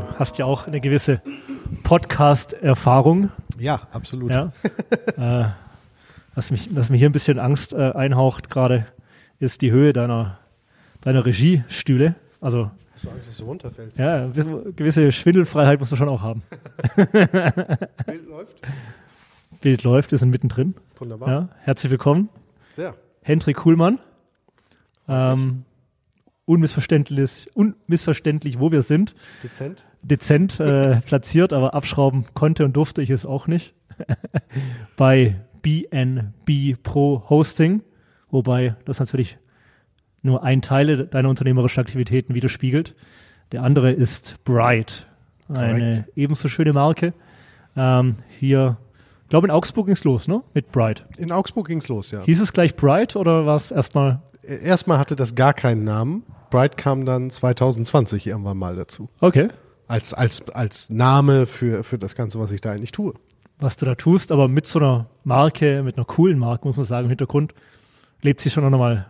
du 0.00 0.18
hast 0.18 0.38
ja 0.38 0.44
auch 0.44 0.66
eine 0.66 0.80
gewisse 0.80 1.22
Podcast-Erfahrung. 1.82 3.30
Ja, 3.58 3.80
absolut. 3.92 4.32
Ja. 4.32 4.52
äh, 5.16 5.50
was, 6.34 6.50
mich, 6.50 6.74
was 6.74 6.90
mir 6.90 6.96
hier 6.96 7.08
ein 7.08 7.12
bisschen 7.12 7.38
Angst 7.38 7.72
äh, 7.72 7.92
einhaucht 7.92 8.50
gerade, 8.50 8.86
ist 9.38 9.62
die 9.62 9.70
Höhe 9.70 9.92
deiner, 9.92 10.38
deiner 11.00 11.24
Regiestühle. 11.24 12.14
Also 12.40 12.70
So 12.96 13.10
Angst, 13.10 13.28
dass 13.28 13.38
du 13.38 13.44
runterfällst. 13.44 13.98
ja, 13.98 14.26
gewisse 14.28 15.12
Schwindelfreiheit 15.12 15.78
muss 15.78 15.90
man 15.90 15.98
schon 15.98 16.08
auch 16.08 16.22
haben. 16.22 16.42
Bild 16.96 18.28
läuft. 18.28 18.56
Bild 19.60 19.82
läuft, 19.84 20.10
wir 20.10 20.18
sind 20.18 20.30
mittendrin. 20.30 20.74
Wunderbar. 20.98 21.28
Ja. 21.28 21.48
Herzlich 21.62 21.90
willkommen, 21.90 22.28
Sehr. 22.74 22.94
Hendrik 23.22 23.56
Kuhlmann. 23.56 23.98
Ähm, 25.08 25.64
unmissverständlich, 26.46 27.50
unmissverständlich, 27.54 28.60
wo 28.60 28.70
wir 28.72 28.82
sind. 28.82 29.14
Dezent. 29.42 29.84
Dezent 30.06 30.60
äh, 30.60 31.00
platziert, 31.00 31.52
aber 31.52 31.74
abschrauben 31.74 32.26
konnte 32.34 32.64
und 32.64 32.76
durfte 32.76 33.02
ich 33.02 33.10
es 33.10 33.26
auch 33.26 33.46
nicht. 33.46 33.74
Bei 34.96 35.36
BNB 35.62 36.80
Pro 36.82 37.24
Hosting, 37.28 37.82
wobei 38.30 38.76
das 38.84 39.00
natürlich 39.00 39.38
nur 40.22 40.42
ein 40.42 40.62
Teil 40.62 41.06
deiner 41.06 41.28
unternehmerischen 41.28 41.80
Aktivitäten 41.80 42.34
widerspiegelt. 42.34 42.94
Der 43.52 43.62
andere 43.62 43.92
ist 43.92 44.42
Bright, 44.44 45.06
eine 45.48 46.06
ebenso 46.14 46.48
schöne 46.48 46.72
Marke. 46.72 47.12
Ähm, 47.76 48.16
hier, 48.38 48.76
ich 49.22 49.28
glaube 49.28 49.46
in 49.46 49.50
Augsburg 49.52 49.86
ging 49.86 49.94
es 49.94 50.04
los, 50.04 50.28
ne? 50.28 50.42
Mit 50.54 50.72
Bright. 50.72 51.04
In 51.18 51.32
Augsburg 51.32 51.68
ging's 51.68 51.88
los, 51.88 52.10
ja. 52.10 52.22
Hieß 52.22 52.40
es 52.40 52.52
gleich 52.52 52.74
Bright 52.76 53.16
oder 53.16 53.46
war 53.46 53.56
es 53.56 53.70
erstmal 53.70 54.20
Erstmal 54.46 54.98
hatte 54.98 55.16
das 55.16 55.34
gar 55.34 55.54
keinen 55.54 55.82
Namen. 55.84 56.22
Bright 56.50 56.76
kam 56.76 57.04
dann 57.04 57.30
2020 57.30 58.26
irgendwann 58.28 58.56
mal 58.56 58.76
dazu. 58.76 59.08
okay, 59.20 59.48
Als, 59.88 60.12
als, 60.14 60.48
als 60.50 60.90
Name 60.90 61.46
für, 61.46 61.84
für 61.84 61.98
das 61.98 62.14
Ganze, 62.14 62.40
was 62.40 62.50
ich 62.50 62.60
da 62.60 62.72
eigentlich 62.72 62.92
tue. 62.92 63.14
was 63.58 63.76
du 63.76 63.86
da 63.86 63.94
tust, 63.94 64.32
aber 64.32 64.48
mit 64.48 64.66
so 64.66 64.78
einer 64.80 65.06
Marke, 65.24 65.82
mit 65.82 65.96
einer 65.96 66.04
coolen 66.04 66.38
Marke, 66.38 66.66
muss 66.66 66.76
man 66.76 66.84
sagen, 66.84 67.04
im 67.04 67.10
Hintergrund, 67.10 67.54
lebt 68.20 68.40
sie 68.40 68.50
schon 68.50 68.68
noch 68.68 68.78
mal, 68.78 69.06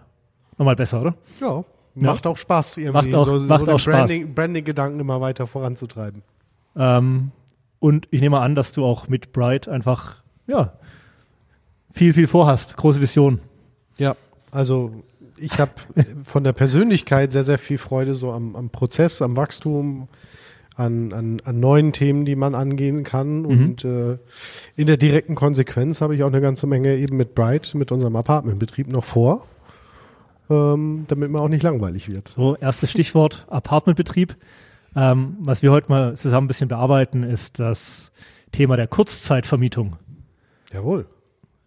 noch 0.58 0.66
mal 0.66 0.76
besser, 0.76 1.00
oder? 1.00 1.14
Ja. 1.40 1.64
Macht 1.94 2.26
auch 2.26 2.36
Spaß, 2.36 2.76
irgendwie 2.76 3.10
Macht 3.10 3.14
auch- 3.14 3.24
so, 3.26 3.38
so 3.38 3.46
macht 3.46 3.66
den 3.66 3.74
auch 3.74 3.78
Spaß. 3.78 3.94
Branding, 3.94 4.34
Branding-Gedanken 4.34 5.00
immer 5.00 5.20
weiter 5.22 5.46
voranzutreiben. 5.46 6.22
Ähm, 6.76 7.30
und 7.78 8.06
ich 8.10 8.20
nehme 8.20 8.40
an, 8.40 8.54
dass 8.54 8.72
du 8.72 8.84
auch 8.84 9.08
mit 9.08 9.32
Bright 9.32 9.66
einfach, 9.68 10.22
ja, 10.46 10.74
viel, 11.92 12.12
viel 12.12 12.26
vorhast. 12.26 12.76
Große 12.76 13.00
Vision. 13.00 13.40
Ja, 13.98 14.14
also 14.50 14.92
ich 15.38 15.58
habe 15.58 15.72
von 16.24 16.44
der 16.44 16.52
Persönlichkeit 16.52 17.32
sehr, 17.32 17.44
sehr 17.44 17.58
viel 17.58 17.78
Freude 17.78 18.14
so 18.14 18.30
am, 18.30 18.54
am 18.56 18.68
Prozess, 18.68 19.22
am 19.22 19.34
Wachstum, 19.36 20.08
an, 20.76 21.12
an, 21.12 21.38
an 21.44 21.58
neuen 21.58 21.92
Themen, 21.92 22.24
die 22.24 22.36
man 22.36 22.54
angehen 22.54 23.02
kann. 23.02 23.46
Und 23.46 23.84
äh, 23.84 24.18
in 24.76 24.86
der 24.86 24.96
direkten 24.96 25.34
Konsequenz 25.34 26.00
habe 26.00 26.14
ich 26.14 26.22
auch 26.22 26.28
eine 26.28 26.40
ganze 26.40 26.66
Menge 26.66 26.96
eben 26.96 27.16
mit 27.16 27.34
Bright, 27.34 27.74
mit 27.74 27.90
unserem 27.90 28.14
Apartmentbetrieb 28.16 28.88
noch 28.88 29.04
vor, 29.04 29.46
ähm, 30.50 31.06
damit 31.08 31.30
mir 31.30 31.40
auch 31.40 31.48
nicht 31.48 31.62
langweilig 31.62 32.08
wird. 32.08 32.28
So, 32.28 32.56
erstes 32.56 32.90
Stichwort 32.90 33.46
Apartmentbetrieb. 33.48 34.36
Ähm, 34.94 35.36
was 35.40 35.62
wir 35.62 35.72
heute 35.72 35.88
mal 35.88 36.16
zusammen 36.16 36.44
ein 36.44 36.48
bisschen 36.48 36.68
bearbeiten, 36.68 37.22
ist 37.22 37.58
das 37.58 38.12
Thema 38.52 38.76
der 38.76 38.86
Kurzzeitvermietung. 38.86 39.96
Jawohl. 40.72 41.06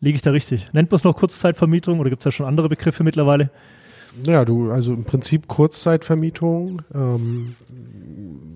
Liege 0.01 0.15
ich 0.15 0.21
da 0.21 0.31
richtig? 0.31 0.71
Nennt 0.73 0.91
man 0.91 0.95
es 0.95 1.03
noch 1.03 1.15
Kurzzeitvermietung 1.15 1.99
oder 1.99 2.09
gibt 2.09 2.21
es 2.21 2.23
da 2.23 2.31
schon 2.31 2.45
andere 2.45 2.69
Begriffe 2.69 3.03
mittlerweile? 3.03 3.49
Ja, 4.25 4.45
du, 4.45 4.71
also 4.71 4.93
im 4.93 5.03
Prinzip 5.03 5.47
Kurzzeitvermietung, 5.47 6.81
ähm, 6.93 7.55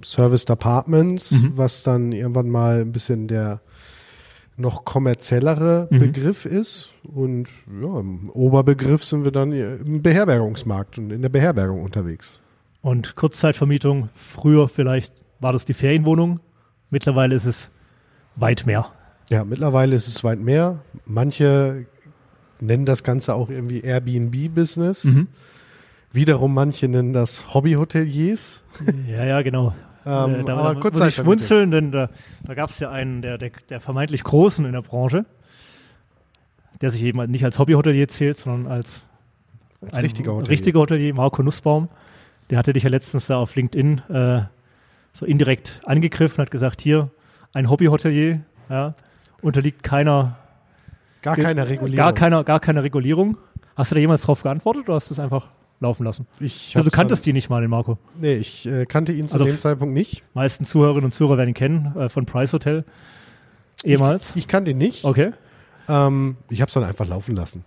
Serviced 0.04 0.50
Apartments, 0.52 1.32
Mhm. 1.32 1.52
was 1.56 1.84
dann 1.84 2.12
irgendwann 2.12 2.50
mal 2.50 2.82
ein 2.82 2.92
bisschen 2.92 3.28
der 3.28 3.62
noch 4.56 4.86
kommerziellere 4.86 5.88
Mhm. 5.90 6.00
Begriff 6.00 6.46
ist. 6.46 6.90
Und 7.14 7.50
ja, 7.82 8.00
im 8.00 8.30
Oberbegriff 8.30 9.04
sind 9.04 9.26
wir 9.26 9.32
dann 9.32 9.52
im 9.52 10.02
Beherbergungsmarkt 10.04 10.98
und 11.00 11.12
in 11.12 11.22
der 11.24 11.30
Beherbergung 11.30 11.82
unterwegs. 11.84 12.40
Und 12.82 13.16
Kurzzeitvermietung, 13.16 14.10
früher 14.14 14.68
vielleicht 14.68 15.14
war 15.40 15.54
das 15.54 15.66
die 15.66 15.74
Ferienwohnung, 15.74 16.40
mittlerweile 16.90 17.34
ist 17.34 17.46
es 17.46 17.72
weit 18.36 18.66
mehr. 18.66 18.88
Ja, 19.30 19.44
mittlerweile 19.44 19.96
ist 19.96 20.08
es 20.08 20.24
weit 20.24 20.40
mehr. 20.40 20.80
Manche 21.06 21.86
nennen 22.60 22.86
das 22.86 23.04
Ganze 23.04 23.34
auch 23.34 23.50
irgendwie 23.50 23.80
Airbnb-Business. 23.82 25.06
Mhm. 25.06 25.28
Wiederum 26.12 26.54
manche 26.54 26.88
nennen 26.88 27.14
das 27.14 27.54
Hobbyhoteliers. 27.54 28.64
Ja, 29.10 29.26
ja, 29.26 29.42
genau. 29.42 29.74
Ähm, 30.06 30.36
Äh, 30.42 30.44
da, 30.44 30.58
aber 30.58 30.76
da 30.80 30.90
muss 30.90 31.08
ich 31.08 31.16
schmunzeln, 31.16 31.72
denn 31.72 31.92
da, 31.92 32.10
da 32.44 32.54
gab 32.54 32.70
es 32.70 32.80
ja 32.80 32.90
einen 32.92 33.22
der, 33.22 33.38
der, 33.38 33.52
der 33.70 33.80
vermeintlich 33.80 34.24
Großen 34.24 34.66
in 34.66 34.74
der 34.74 34.82
Branche, 34.82 35.26
der 36.82 36.90
sich 36.90 37.04
eben 37.04 37.24
nicht 37.32 37.46
als 37.46 37.60
Hobbyhotelier 37.60 38.08
zählt, 38.08 38.38
sondern 38.38 38.72
als, 38.72 39.04
Als 39.82 39.94
ein 39.98 40.04
richtiger 40.04 40.34
Hotelier. 40.34 40.50
richtiger 40.50 40.80
Hotelier, 40.80 41.14
Marco 41.14 41.42
Nussbaum. 41.44 41.90
Der 42.50 42.58
hatte 42.58 42.74
dich 42.74 42.84
ja 42.84 42.90
letztens 42.90 43.28
da 43.28 43.38
auf 43.38 43.56
LinkedIn 43.56 44.00
äh, 44.10 44.42
so 45.14 45.26
indirekt 45.26 45.82
angegriffen, 45.86 46.42
hat 46.42 46.52
gesagt, 46.52 46.82
hier, 46.82 47.10
ein 47.54 47.70
Hobbyhotelier, 47.70 48.42
ja, 48.70 48.96
unterliegt 49.42 49.84
keiner, 49.84 50.38
Gar 51.22 51.38
keine 51.38 51.70
Regulierung. 51.70 51.96
gar 51.96 52.14
keiner, 52.14 52.44
gar 52.44 52.60
keiner 52.60 52.84
Regulierung. 52.84 53.38
Hast 53.78 53.92
du 53.92 53.96
da 53.96 54.02
jemals 54.02 54.24
drauf 54.24 54.44
geantwortet 54.44 54.84
oder 54.86 54.96
hast 54.96 55.10
du 55.10 55.14
es 55.14 55.20
einfach 55.20 55.48
laufen 55.84 56.04
lassen? 56.04 56.26
Ich 56.40 56.76
Also, 56.76 56.90
du 56.90 56.96
kanntest 56.96 57.26
die 57.26 57.34
nicht 57.34 57.50
mal, 57.50 57.62
den 57.62 57.70
Marco. 57.70 57.98
Nee, 58.20 58.36
ich 58.36 58.66
äh, 58.66 58.86
kannte 58.86 59.14
ihn 59.14 59.28
zu 59.28 59.36
Also 59.36 59.46
dem 59.46 59.60
Zeitpunkt 59.60 59.94
nicht. 59.94 60.24
meisten 60.34 60.66
Zuhörerinnen 60.66 61.06
und 61.06 61.12
Zuhörer 61.12 61.38
werden 61.38 61.50
ihn 61.50 61.54
kennen, 61.54 61.96
äh, 61.96 62.10
von 62.10 62.26
Price 62.26 62.52
Hotel. 62.54 62.84
Ehemals. 63.84 64.32
Ich, 64.32 64.38
ich 64.38 64.48
kannte 64.48 64.72
ihn 64.72 64.78
nicht. 64.78 65.04
okay. 65.06 65.32
Ähm, 65.88 66.38
ich 66.50 66.62
habe 66.62 66.70
es 66.70 66.74
dann 66.74 66.84
einfach 66.84 67.08
laufen 67.08 67.36
lassen. 67.36 67.66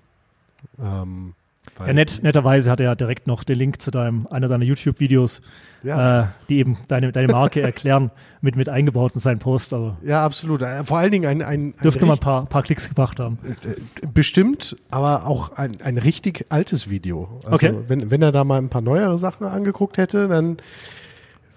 Ähm, 0.82 1.34
weil- 1.78 1.88
Ja, 1.88 1.92
nett, 1.94 2.20
netterweise 2.22 2.70
hat 2.70 2.80
er 2.80 2.86
ja 2.86 2.94
direkt 2.94 3.26
noch 3.26 3.44
den 3.44 3.58
Link 3.58 3.80
zu 3.80 3.90
deinem, 3.90 4.26
einer 4.28 4.48
deiner 4.48 4.64
YouTube-Videos, 4.64 5.40
Ja, 5.82 6.22
äh, 6.22 6.26
die 6.48 6.58
eben 6.58 6.78
deine, 6.88 7.12
deine 7.12 7.28
Marke 7.32 7.60
erklären, 7.62 8.10
mit, 8.40 8.56
mit 8.56 8.68
eingebaut 8.68 9.12
in 9.14 9.20
seinen 9.20 9.38
Post. 9.38 9.72
Also 9.72 9.96
ja, 10.04 10.24
absolut. 10.24 10.62
Äh, 10.62 10.84
Vor 10.84 10.98
allen 10.98 11.10
Dingen 11.10 11.26
ein, 11.28 11.42
ein, 11.42 11.74
ein 11.74 11.74
dürfte 11.82 12.06
mal 12.06 12.14
ein 12.14 12.18
paar, 12.18 12.46
paar 12.46 12.62
Klicks 12.62 12.88
gebracht 12.88 13.20
haben. 13.20 13.38
äh, 13.44 14.06
bestimmt, 14.12 14.76
aber 14.90 15.26
auch 15.26 15.52
ein, 15.56 15.72
ein 15.82 15.98
richtig 15.98 16.46
altes 16.48 16.90
Video. 16.90 17.40
Also 17.44 17.54
Okay. 17.54 17.74
wenn, 17.88 18.10
wenn 18.10 18.22
er 18.22 18.32
da 18.32 18.44
mal 18.44 18.58
ein 18.58 18.68
paar 18.68 18.82
neuere 18.82 19.18
Sachen 19.18 19.46
angeguckt 19.46 19.98
hätte, 19.98 20.28
dann 20.28 20.56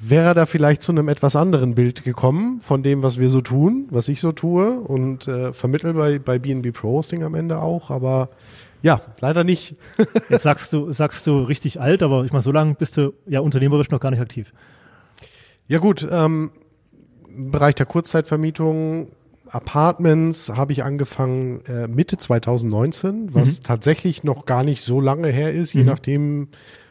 wäre 0.01 0.27
er 0.27 0.33
da 0.33 0.45
vielleicht 0.45 0.81
zu 0.81 0.93
einem 0.93 1.09
etwas 1.09 1.35
anderen 1.35 1.75
Bild 1.75 2.03
gekommen 2.05 2.61
von 2.61 2.83
dem, 2.83 3.03
was 3.03 3.19
wir 3.19 3.29
so 3.29 3.41
tun, 3.41 3.87
was 3.89 4.07
ich 4.07 4.21
so 4.21 4.31
tue 4.31 4.79
und 4.79 5.27
äh, 5.27 5.51
vermittel 5.51 5.93
bei, 5.93 6.19
bei 6.19 6.39
BNB 6.39 6.71
Pro 6.73 6.89
Hosting 6.99 7.23
am 7.23 7.35
Ende 7.35 7.59
auch, 7.59 7.89
aber 7.91 8.29
ja, 8.81 9.01
leider 9.21 9.43
nicht. 9.43 9.75
Jetzt 10.29 10.43
sagst 10.43 10.71
du, 10.73 10.91
sagst 10.91 11.25
du 11.27 11.39
richtig 11.43 11.79
alt, 11.81 12.03
aber 12.03 12.23
ich 12.25 12.31
meine, 12.31 12.41
so 12.41 12.51
lange 12.51 12.75
bist 12.75 12.97
du 12.97 13.13
ja 13.27 13.39
unternehmerisch 13.41 13.89
noch 13.89 13.99
gar 13.99 14.11
nicht 14.11 14.21
aktiv. 14.21 14.53
Ja 15.67 15.79
gut, 15.79 16.07
ähm, 16.09 16.51
im 17.35 17.51
Bereich 17.51 17.75
der 17.75 17.85
Kurzzeitvermietung, 17.85 19.09
Apartments 19.47 20.49
habe 20.55 20.71
ich 20.73 20.83
angefangen 20.83 21.61
äh, 21.65 21.87
Mitte 21.87 22.17
2019, 22.17 23.33
was 23.33 23.61
tatsächlich 23.61 24.23
noch 24.23 24.45
gar 24.45 24.63
nicht 24.63 24.81
so 24.81 25.01
lange 25.01 25.29
her 25.29 25.51
ist, 25.53 25.73
je 25.73 25.81
Mhm. 25.81 25.87
nachdem, 25.87 26.47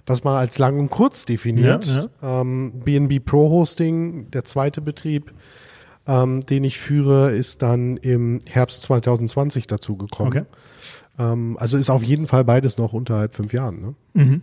was 0.06 0.24
man 0.24 0.34
als 0.36 0.58
lang 0.58 0.78
und 0.78 0.90
kurz 0.90 1.24
definiert. 1.24 1.86
Ja, 1.86 2.40
Ähm, 2.40 2.72
BNB 2.84 3.20
Pro 3.24 3.48
Hosting, 3.50 4.30
der 4.30 4.44
zweite 4.44 4.80
Betrieb, 4.80 5.32
ähm, 6.06 6.40
den 6.46 6.64
ich 6.64 6.78
führe, 6.78 7.30
ist 7.30 7.62
dann 7.62 7.96
im 7.98 8.40
Herbst 8.48 8.82
2020 8.82 9.66
dazu 9.66 9.96
gekommen. 9.96 10.28
Okay. 10.30 10.42
Ähm, 11.18 11.56
also 11.58 11.76
ist 11.76 11.90
auf 11.90 12.02
jeden 12.02 12.26
Fall 12.26 12.44
beides 12.44 12.78
noch 12.78 12.92
unterhalb 12.92 13.34
fünf 13.34 13.52
Jahren. 13.52 13.80
Ne? 13.80 13.94
Mhm. 14.14 14.42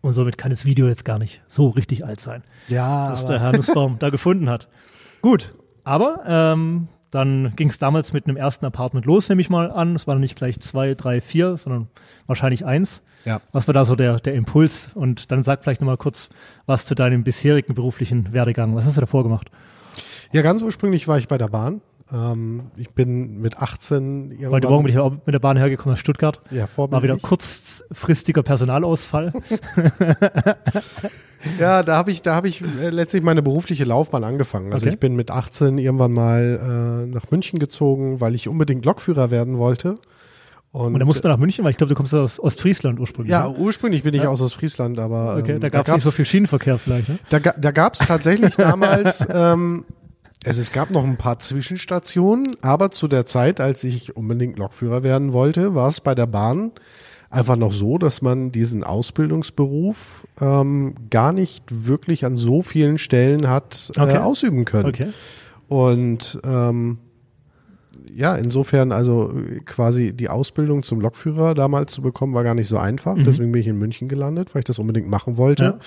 Und 0.00 0.12
somit 0.12 0.38
kann 0.38 0.50
das 0.50 0.64
Video 0.64 0.86
jetzt 0.86 1.04
gar 1.04 1.18
nicht 1.18 1.42
so 1.48 1.68
richtig 1.68 2.04
alt 2.04 2.20
sein. 2.20 2.42
Ja, 2.68 3.12
was 3.12 3.24
der 3.24 3.40
Herr 3.40 3.52
Nussbaum 3.52 3.98
da 3.98 4.10
gefunden 4.10 4.48
hat. 4.48 4.68
Gut, 5.22 5.54
aber 5.84 6.22
ähm, 6.26 6.88
dann 7.10 7.54
ging 7.56 7.68
es 7.68 7.78
damals 7.78 8.12
mit 8.12 8.26
einem 8.26 8.36
ersten 8.36 8.66
Apartment 8.66 9.06
los, 9.06 9.28
nehme 9.28 9.40
ich 9.40 9.50
mal 9.50 9.70
an. 9.70 9.96
Es 9.96 10.06
waren 10.06 10.20
nicht 10.20 10.36
gleich 10.36 10.60
zwei, 10.60 10.94
drei, 10.94 11.20
vier, 11.20 11.56
sondern 11.56 11.88
wahrscheinlich 12.26 12.64
eins. 12.64 13.02
Ja. 13.24 13.40
Was 13.52 13.66
war 13.66 13.74
da 13.74 13.84
so 13.84 13.96
der, 13.96 14.20
der 14.20 14.34
Impuls? 14.34 14.90
Und 14.94 15.32
dann 15.32 15.42
sag 15.42 15.62
vielleicht 15.62 15.80
nochmal 15.80 15.96
kurz 15.96 16.28
was 16.66 16.86
zu 16.86 16.94
deinem 16.94 17.24
bisherigen 17.24 17.74
beruflichen 17.74 18.32
Werdegang. 18.32 18.74
Was 18.76 18.86
hast 18.86 18.96
du 18.96 19.00
davor 19.00 19.22
gemacht? 19.22 19.50
Ja, 20.32 20.42
ganz 20.42 20.62
ursprünglich 20.62 21.08
war 21.08 21.18
ich 21.18 21.28
bei 21.28 21.38
der 21.38 21.48
Bahn. 21.48 21.80
Ähm, 22.12 22.70
ich 22.76 22.90
bin 22.90 23.40
mit 23.40 23.58
18 23.58 24.30
irgendwann. 24.30 24.52
Heute 24.52 24.68
Morgen 24.68 24.84
bin 24.84 24.92
ich 24.92 24.98
auch 24.98 25.12
mit 25.12 25.34
der 25.34 25.38
Bahn 25.38 25.56
hergekommen 25.56 25.92
aus 25.94 26.00
Stuttgart. 26.00 26.40
ja, 26.50 26.66
War 26.76 27.02
wieder 27.02 27.16
kurzfristiger 27.18 28.42
Personalausfall. 28.42 29.32
Ja, 31.58 31.82
da 31.82 31.96
habe 31.96 32.10
ich, 32.10 32.22
da 32.22 32.34
habe 32.34 32.48
ich 32.48 32.62
äh, 32.62 32.90
letztlich 32.90 33.22
meine 33.22 33.42
berufliche 33.42 33.84
Laufbahn 33.84 34.24
angefangen. 34.24 34.72
Also 34.72 34.86
Okay. 34.86 34.94
ich 34.94 35.00
bin 35.00 35.14
mit 35.14 35.30
18 35.30 35.78
irgendwann 35.78 36.12
mal 36.12 37.04
äh, 37.04 37.06
nach 37.06 37.30
München 37.30 37.58
gezogen, 37.58 38.20
weil 38.20 38.34
ich 38.34 38.48
unbedingt 38.48 38.84
Lokführer 38.84 39.30
werden 39.30 39.58
wollte. 39.58 39.98
Und, 40.70 40.94
und 40.94 40.98
dann 40.98 41.06
musst 41.06 41.24
du 41.24 41.28
nach 41.28 41.38
München, 41.38 41.64
weil 41.64 41.70
ich 41.70 41.76
glaube, 41.76 41.88
du 41.88 41.94
kommst 41.94 42.14
aus 42.14 42.38
Ostfriesland 42.38 43.00
ursprünglich. 43.00 43.30
Ja, 43.30 43.48
ne? 43.48 43.56
ursprünglich 43.56 44.02
bin 44.02 44.14
ich 44.14 44.24
ja. 44.24 44.28
aus 44.28 44.40
Ostfriesland, 44.42 44.98
aber 44.98 45.36
okay, 45.38 45.52
ähm, 45.52 45.60
da 45.60 45.70
gab 45.70 45.88
es 45.88 45.94
nicht 45.94 46.02
so 46.02 46.10
viel 46.10 46.24
Schienenverkehr 46.26 46.76
vielleicht. 46.78 47.08
Ne? 47.08 47.18
Da, 47.30 47.38
da 47.38 47.70
gab 47.70 47.94
es 47.94 48.00
tatsächlich 48.00 48.54
damals, 48.56 49.26
ähm, 49.32 49.84
also 50.46 50.60
es 50.62 50.72
gab 50.72 50.90
noch 50.90 51.04
ein 51.04 51.16
paar 51.16 51.38
Zwischenstationen, 51.40 52.56
aber 52.62 52.90
zu 52.90 53.08
der 53.08 53.26
Zeit, 53.26 53.60
als 53.60 53.84
ich 53.84 54.16
unbedingt 54.16 54.58
Lokführer 54.58 55.02
werden 55.02 55.32
wollte, 55.32 55.74
war 55.74 55.88
es 55.88 56.00
bei 56.00 56.14
der 56.14 56.26
Bahn 56.26 56.72
einfach 57.30 57.56
noch 57.56 57.72
so, 57.72 57.98
dass 57.98 58.22
man 58.22 58.52
diesen 58.52 58.84
Ausbildungsberuf 58.84 60.26
ähm, 60.40 60.94
gar 61.10 61.32
nicht 61.32 61.64
wirklich 61.86 62.24
an 62.24 62.36
so 62.36 62.62
vielen 62.62 62.98
Stellen 62.98 63.48
hat 63.48 63.90
äh, 63.96 64.00
Okay. 64.00 64.18
ausüben 64.18 64.64
können. 64.64 64.88
Okay. 64.88 65.08
Und 65.68 66.40
ähm, 66.44 66.98
ja, 68.14 68.34
insofern 68.36 68.92
also 68.92 69.34
quasi 69.66 70.12
die 70.14 70.28
Ausbildung 70.30 70.82
zum 70.82 71.00
Lokführer 71.00 71.54
damals 71.54 71.92
zu 71.92 72.00
bekommen, 72.00 72.32
war 72.32 72.44
gar 72.44 72.54
nicht 72.54 72.68
so 72.68 72.78
einfach. 72.78 73.16
Deswegen 73.18 73.52
bin 73.52 73.60
ich 73.60 73.68
in 73.68 73.78
München 73.78 74.08
gelandet, 74.08 74.54
weil 74.54 74.60
ich 74.60 74.64
das 74.64 74.78
unbedingt 74.78 75.08
machen 75.08 75.36
wollte. 75.36 75.64
Ja. 75.64 75.78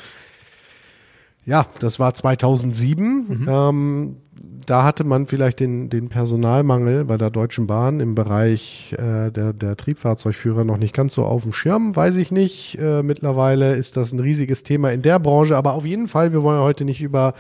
Ja, 1.46 1.66
das 1.80 2.00
war 2.00 2.14
2007. 2.14 3.48
Ähm, 3.48 4.18
da 4.66 4.84
hatte 4.84 5.04
man 5.04 5.26
vielleicht 5.26 5.60
den, 5.60 5.90
den 5.90 6.10
Personalmangel 6.10 7.06
bei 7.06 7.18
der 7.18 7.30
Deutschen 7.30 7.68
Bahn 7.68 8.00
im 8.00 8.16
Bereich 8.16 8.94
äh, 8.94 9.32
der, 9.32 9.54
der 9.54 9.76
Triebfahrzeugführer 9.76 10.64
noch 10.64 10.78
nicht 10.78 10.94
ganz 10.94 11.14
so 11.14 11.24
auf 11.24 11.44
dem 11.44 11.52
Schirm, 11.52 11.96
weiß 11.96 12.18
ich 12.18 12.32
nicht. 12.32 12.78
Äh, 12.80 13.04
mittlerweile 13.04 13.76
ist 13.76 13.98
das 13.98 14.14
ein 14.14 14.20
riesiges 14.20 14.64
Thema 14.64 14.92
in 14.92 15.02
der 15.02 15.20
Branche, 15.20 15.58
aber 15.58 15.74
auf 15.74 15.86
jeden 15.86 16.08
Fall, 16.08 16.32
wir 16.32 16.44
wollen 16.44 16.60
ja 16.60 16.64
heute 16.64 16.86
nicht 16.86 17.02
über 17.02 17.34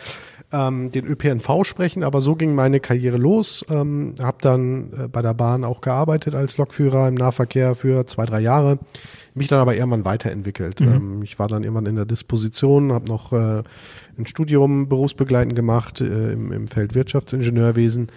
ähm, 0.51 0.92
den 0.92 1.06
ÖPNV 1.06 1.63
sprechen, 1.63 2.03
aber 2.03 2.21
so 2.21 2.36
ging 2.36 2.56
meine 2.56 2.80
Karriere 2.80 3.18
los. 3.18 3.65
Ähm, 3.69 4.15
habe 4.21 4.38
dann 4.42 4.94
äh, 4.94 5.07
bei 5.07 5.21
der 5.21 5.33
Bahn 5.33 5.63
auch 5.63 5.81
gearbeitet 5.81 6.36
als 6.36 6.57
Lokführer 6.57 7.07
im 7.07 7.15
Nahverkehr 7.15 7.75
für 7.75 8.06
zwei, 8.07 8.25
drei 8.25 8.42
Jahre. 8.42 8.80
Mich 9.33 9.48
dann 9.48 9.59
aber 9.59 9.75
irgendwann 9.75 10.06
weiterentwickelt. 10.06 10.81
Ähm, 10.81 11.21
ich 11.24 11.39
war 11.39 11.48
dann 11.48 11.63
irgendwann 11.63 11.86
in 11.86 11.95
der 11.95 12.06
Disposition, 12.06 12.92
habe 12.92 13.07
noch 13.07 13.31
äh, 13.31 13.63
ein 14.18 14.27
Studium 14.27 14.89
berufsbegleitend 14.89 15.56
gemacht 15.56 16.01
äh, 16.01 16.33
im, 16.33 16.51
im 16.51 16.68
Feld 16.68 16.95
Wirtschaftsingenieurwesen 16.95 18.07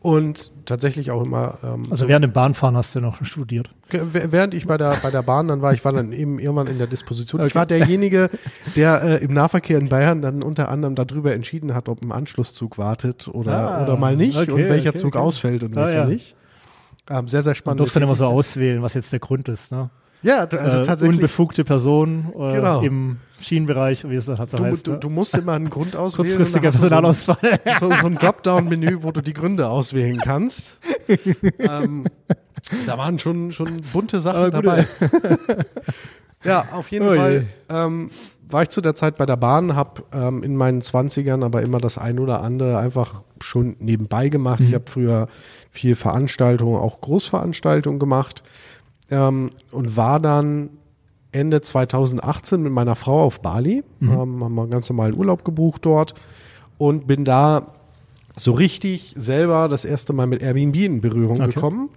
und 0.00 0.50
tatsächlich 0.64 1.10
auch 1.10 1.22
immer 1.22 1.58
ähm, 1.62 1.82
Also 1.90 2.08
während 2.08 2.24
dem 2.24 2.32
Bahnfahren 2.32 2.76
hast 2.76 2.94
du 2.94 3.00
noch 3.00 3.22
studiert. 3.24 3.70
Während 3.90 4.54
ich 4.54 4.66
bei 4.66 4.78
der, 4.78 4.96
bei 5.02 5.10
der 5.10 5.22
Bahn 5.22 5.48
dann 5.48 5.60
war, 5.62 5.72
ich 5.74 5.84
war 5.84 5.92
dann 5.92 6.12
eben 6.12 6.38
irgendwann 6.38 6.68
in 6.68 6.78
der 6.78 6.86
Disposition. 6.86 7.40
Ich 7.42 7.46
Okay. 7.52 7.54
war 7.58 7.66
derjenige, 7.66 8.30
der 8.76 9.02
äh, 9.02 9.16
im 9.24 9.32
Nahverkehr 9.34 9.78
in 9.78 9.88
Bayern 9.90 10.22
dann 10.22 10.42
unter 10.42 10.68
anderem 10.70 10.94
darüber 10.94 11.34
entschieden 11.34 11.74
hat, 11.74 11.88
ob 11.88 12.02
ein 12.02 12.12
Anschlusszug 12.12 12.78
wartet 12.78 13.28
oder, 13.28 13.78
Ah, 13.78 13.82
oder 13.82 13.96
mal 13.96 14.16
nicht 14.16 14.38
okay, 14.38 14.50
und 14.52 14.58
welcher 14.68 14.90
okay, 14.90 14.98
Zug 14.98 15.16
ausfällt 15.16 15.62
und 15.64 15.76
Ah, 15.76 15.84
welcher 15.86 15.98
ja. 15.98 16.06
nicht. 16.06 16.34
Ähm, 17.10 17.26
sehr, 17.28 17.42
sehr 17.42 17.54
spannend. 17.54 17.80
durfte 17.80 18.00
dann 18.00 18.08
immer 18.08 18.16
so 18.16 18.24
auswählen, 18.26 18.82
was 18.82 18.94
jetzt 18.94 19.12
der 19.12 19.18
Grund 19.20 19.48
ist. 19.48 19.70
Ne? 19.72 19.90
Ja, 20.22 20.40
also 20.44 20.78
äh, 20.78 20.82
tatsächlich. 20.82 21.16
Unbefugte 21.16 21.64
Person 21.64 22.32
äh, 22.38 22.52
Genau. 22.56 22.82
im 22.82 23.16
Schienenbereich, 23.40 24.08
wie 24.08 24.16
es 24.16 24.26
das 24.26 24.50
so 24.50 24.56
Du, 24.58 24.64
heißt. 24.64 24.86
du, 24.86 24.92
ne? 24.92 24.98
du 24.98 25.08
musst 25.08 25.34
immer 25.36 25.52
einen 25.54 25.70
Grund 25.70 25.96
auswählen. 25.96 26.28
Kurzfristiger 26.36 26.70
du 26.70 26.78
Personalausfall. 26.78 27.60
So, 27.80 27.88
so, 27.88 27.94
so 27.94 28.06
ein 28.06 28.16
Dropdown-Menü, 28.16 28.98
wo 29.02 29.12
du 29.12 29.22
die 29.22 29.32
Gründe 29.32 29.68
auswählen 29.68 30.18
kannst. 30.22 30.76
ähm, 31.58 32.06
da 32.86 32.98
waren 32.98 33.18
schon, 33.18 33.50
schon 33.52 33.80
bunte 33.92 34.20
Sachen 34.20 34.50
dabei. 34.50 34.86
ja, 36.44 36.64
auf 36.72 36.90
jeden 36.90 37.08
Oh. 37.08 37.14
Fall 37.16 37.46
ähm, 37.68 38.10
war 38.48 38.62
ich 38.62 38.68
zu 38.70 38.80
der 38.80 38.94
Zeit 38.94 39.16
bei 39.16 39.26
der 39.26 39.36
Bahn, 39.36 39.74
habe 39.76 40.02
ähm, 40.12 40.42
in 40.42 40.56
meinen 40.56 40.82
Zwanzigern 40.82 41.42
aber 41.42 41.62
immer 41.62 41.78
das 41.78 41.98
ein 41.98 42.18
oder 42.18 42.42
andere 42.42 42.78
einfach 42.78 43.22
schon 43.40 43.76
nebenbei 43.78 44.28
gemacht. 44.28 44.60
Mhm. 44.60 44.66
Ich 44.66 44.74
habe 44.74 44.84
früher 44.88 45.28
viel 45.70 45.94
Veranstaltungen, 45.94 46.76
auch 46.76 47.00
Großveranstaltungen 47.00 47.98
gemacht 47.98 48.42
ähm, 49.10 49.50
und 49.72 49.96
war 49.96 50.20
dann 50.20 50.70
Ende 51.32 51.60
2018 51.60 52.62
mit 52.62 52.72
meiner 52.72 52.94
Frau 52.96 53.22
auf 53.22 53.40
Bali, 53.40 53.84
Mhm. 54.00 54.10
ähm, 54.10 54.44
haben 54.44 54.54
wir 54.54 54.62
einen 54.62 54.70
ganz 54.70 54.88
normalen 54.90 55.14
Urlaub 55.14 55.44
gebucht 55.44 55.84
dort 55.86 56.14
und 56.78 57.06
bin 57.06 57.24
da 57.24 57.68
so 58.36 58.52
richtig 58.52 59.14
selber 59.16 59.68
das 59.68 59.84
erste 59.84 60.12
Mal 60.12 60.26
mit 60.26 60.42
Airbnb 60.42 60.76
in 60.76 61.00
Berührung 61.00 61.40
Okay. 61.40 61.52
gekommen, 61.52 61.88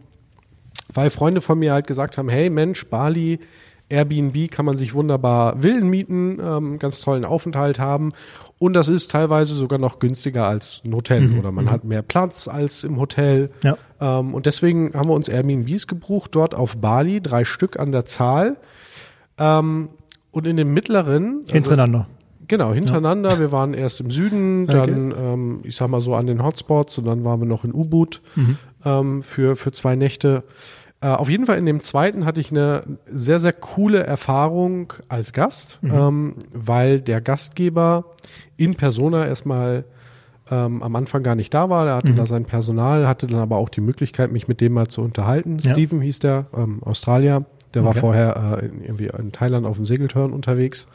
weil 0.94 1.10
Freunde 1.10 1.42
von 1.42 1.58
mir 1.60 1.74
halt 1.74 1.88
gesagt 1.88 2.18
haben, 2.18 2.30
hey 2.30 2.50
Mensch, 2.50 2.86
Bali, 2.88 3.40
Airbnb 3.90 4.50
kann 4.52 4.66
man 4.66 4.78
sich 4.78 4.94
wunderbar 4.94 5.60
Villen 5.62 5.90
mieten, 5.90 6.38
ähm, 6.42 6.80
ganz 6.80 7.02
tollen 7.02 7.26
Aufenthalt 7.26 7.80
haben 7.80 8.12
und 8.60 8.74
das 8.74 8.88
ist 8.88 9.12
teilweise 9.12 9.54
sogar 9.54 9.78
noch 9.80 10.00
günstiger 10.00 10.48
als 10.48 10.82
ein 10.86 10.94
Hotel 10.96 11.38
oder 11.38 11.52
man 11.52 11.70
hat 11.70 11.84
mehr 11.84 12.02
Platz 12.02 12.48
als 12.48 12.84
im 12.84 12.98
Hotel. 13.00 13.50
Ja. 13.64 13.78
Ähm, 14.04 14.34
und 14.34 14.46
deswegen 14.46 14.94
haben 14.94 15.08
wir 15.08 15.14
uns 15.14 15.30
Airbnbs 15.30 15.88
gebucht, 15.88 16.36
dort 16.36 16.54
auf 16.54 16.78
Bali, 16.78 17.22
drei 17.22 17.46
Stück 17.46 17.80
an 17.80 17.92
der 17.94 18.06
Zahl. 18.06 18.58
Ähm, 19.38 19.90
und 20.32 20.46
in 20.46 20.58
dem 20.58 20.74
mittleren, 20.74 21.42
also, 21.44 21.54
Hintereinander. 21.54 22.08
genau, 22.48 22.74
hintereinander, 22.74 23.40
wir 23.40 23.52
waren 23.52 23.74
erst 23.74 24.02
im 24.02 24.10
Süden, 24.10 24.68
dann, 24.68 25.14
ähm, 25.18 25.60
ich 25.64 25.76
sag 25.76 25.90
mal 25.90 26.02
so 26.02 26.16
an 26.16 26.28
den 26.28 26.44
Hotspots 26.44 26.98
und 26.98 27.06
dann 27.06 27.24
waren 27.24 27.40
wir 27.40 27.46
noch 27.46 27.64
in 27.64 27.74
Ubud 27.74 28.22
ähm, 28.84 29.22
für, 29.22 29.56
für 29.56 29.72
zwei 29.72 29.96
Nächte. 29.96 30.44
Äh, 31.02 31.08
auf 31.08 31.30
jeden 31.30 31.46
Fall 31.46 31.58
in 31.60 31.66
dem 31.66 31.82
zweiten 31.82 32.26
hatte 32.26 32.42
ich 32.42 32.52
eine 32.52 32.84
sehr, 33.08 33.40
sehr 33.40 33.54
coole 33.54 34.04
Erfahrung 34.04 34.94
als 35.08 35.34
Gast, 35.34 35.80
ähm, 35.84 36.36
weil 36.52 37.00
der 37.00 37.22
Gastgeber 37.22 38.06
in 38.58 38.76
Persona 38.76 39.28
erstmal 39.28 39.86
ähm, 40.54 40.84
am 40.84 40.96
Anfang 40.96 41.24
gar 41.24 41.36
nicht 41.36 41.54
da 41.54 41.70
war. 41.70 41.88
Er 41.88 41.96
hatte 41.96 42.14
da 42.14 42.26
sein 42.28 42.46
Personal, 42.46 43.08
hatte 43.08 43.28
dann 43.28 43.40
aber 43.40 43.58
auch 43.58 43.70
die 43.70 43.82
Möglichkeit, 43.82 44.32
mich 44.32 44.48
mit 44.48 44.62
dem 44.62 44.74
mal 44.74 44.88
zu 44.88 45.02
unterhalten. 45.02 45.58
Ja. 45.60 45.72
Steven 45.72 46.02
hieß 46.02 46.20
der, 46.20 46.46
ähm, 46.56 46.82
Australier. 46.84 47.46
Der 47.74 47.84
war 47.84 47.92
Okay. 47.92 48.02
vorher 48.02 48.60
äh, 48.62 48.66
in, 48.68 48.82
irgendwie 48.82 49.08
in 49.18 49.32
Thailand 49.32 49.66
auf 49.66 49.78
dem 49.78 49.86
Segeltörn 49.86 50.32
unterwegs. 50.32 50.88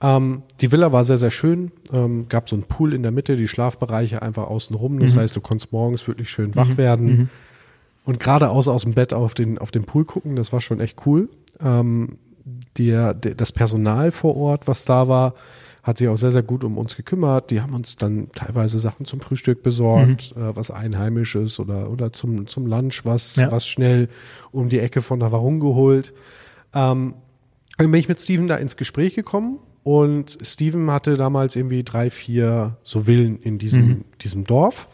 Ähm, 0.00 0.42
die 0.60 0.72
Villa 0.72 0.90
war 0.92 1.04
sehr, 1.04 1.18
sehr 1.18 1.30
schön. 1.30 1.70
Ähm, 1.92 2.26
gab 2.28 2.48
so 2.48 2.56
einen 2.56 2.64
Pool 2.64 2.92
in 2.92 3.02
der 3.02 3.12
Mitte, 3.12 3.36
die 3.36 3.46
Schlafbereiche 3.46 4.20
einfach 4.20 4.48
außen 4.48 4.74
rum. 4.74 4.98
Das 4.98 5.16
heißt, 5.16 5.36
du 5.36 5.40
konntest 5.40 5.72
morgens 5.72 6.08
wirklich 6.08 6.28
schön 6.30 6.56
wach 6.56 6.76
werden 6.76 7.30
und 8.04 8.18
geradeaus 8.18 8.66
aus 8.66 8.82
dem 8.82 8.94
Bett 8.94 9.12
auf 9.14 9.34
den, 9.34 9.58
auf 9.58 9.70
den 9.70 9.84
Pool 9.84 10.04
gucken. 10.04 10.34
Das 10.34 10.52
war 10.52 10.60
schon 10.60 10.80
echt 10.80 11.06
cool. 11.06 11.28
Ähm, 11.64 12.18
der, 12.76 13.14
der, 13.14 13.36
das 13.36 13.52
Personal 13.52 14.10
vor 14.10 14.36
Ort, 14.36 14.66
was 14.66 14.84
da 14.84 15.06
war, 15.06 15.34
hat 15.82 15.98
sich 15.98 16.06
auch 16.08 16.16
sehr, 16.16 16.30
sehr 16.30 16.42
gut 16.44 16.62
um 16.62 16.78
uns 16.78 16.94
gekümmert. 16.96 17.50
Die 17.50 17.60
haben 17.60 17.74
uns 17.74 17.96
dann 17.96 18.28
teilweise 18.34 18.78
Sachen 18.78 19.04
zum 19.04 19.20
Frühstück 19.20 19.62
besorgt, 19.64 20.32
äh, 20.36 20.54
was 20.56 20.70
Einheimisches 20.70 21.58
oder, 21.58 21.90
oder 21.90 22.12
zum, 22.12 22.46
zum 22.46 22.66
Lunch, 22.66 23.04
was, 23.04 23.36
Ja. 23.36 23.50
was 23.50 23.66
schnell 23.66 24.08
um 24.52 24.68
die 24.68 24.78
Ecke 24.78 25.02
von 25.02 25.18
der 25.18 25.32
Warung 25.32 25.58
geholt. 25.58 26.12
Ähm, 26.72 27.14
dann 27.78 27.90
bin 27.90 27.98
ich 28.00 28.08
mit 28.08 28.20
Steven 28.20 28.46
da 28.46 28.56
ins 28.56 28.76
Gespräch 28.76 29.14
gekommen 29.16 29.58
und 29.82 30.38
Steven 30.42 30.88
hatte 30.92 31.14
damals 31.14 31.56
irgendwie 31.56 31.82
drei, 31.82 32.10
vier 32.10 32.76
so 32.84 33.02
Villen 33.02 33.40
in 33.42 33.58
diesem, 33.58 34.04
diesem 34.20 34.44
Dorf 34.44 34.86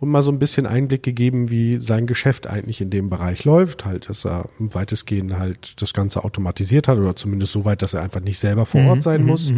und 0.00 0.10
mal 0.10 0.22
so 0.22 0.30
ein 0.30 0.38
bisschen 0.38 0.66
Einblick 0.66 1.02
gegeben, 1.02 1.48
wie 1.48 1.78
sein 1.80 2.06
Geschäft 2.06 2.46
eigentlich 2.46 2.82
in 2.82 2.90
dem 2.90 3.08
Bereich 3.08 3.44
läuft. 3.44 3.86
Halt, 3.86 4.10
dass 4.10 4.26
er 4.26 4.50
weitestgehend 4.58 5.38
halt 5.38 5.80
das 5.80 5.94
Ganze 5.94 6.22
automatisiert 6.22 6.86
hat 6.86 6.98
oder 6.98 7.16
zumindest 7.16 7.52
so 7.52 7.64
weit, 7.64 7.80
dass 7.80 7.94
er 7.94 8.02
einfach 8.02 8.20
nicht 8.20 8.38
selber 8.38 8.66
vor 8.66 8.82
Ort 8.82 9.02
sein 9.02 9.24
muss. 9.24 9.50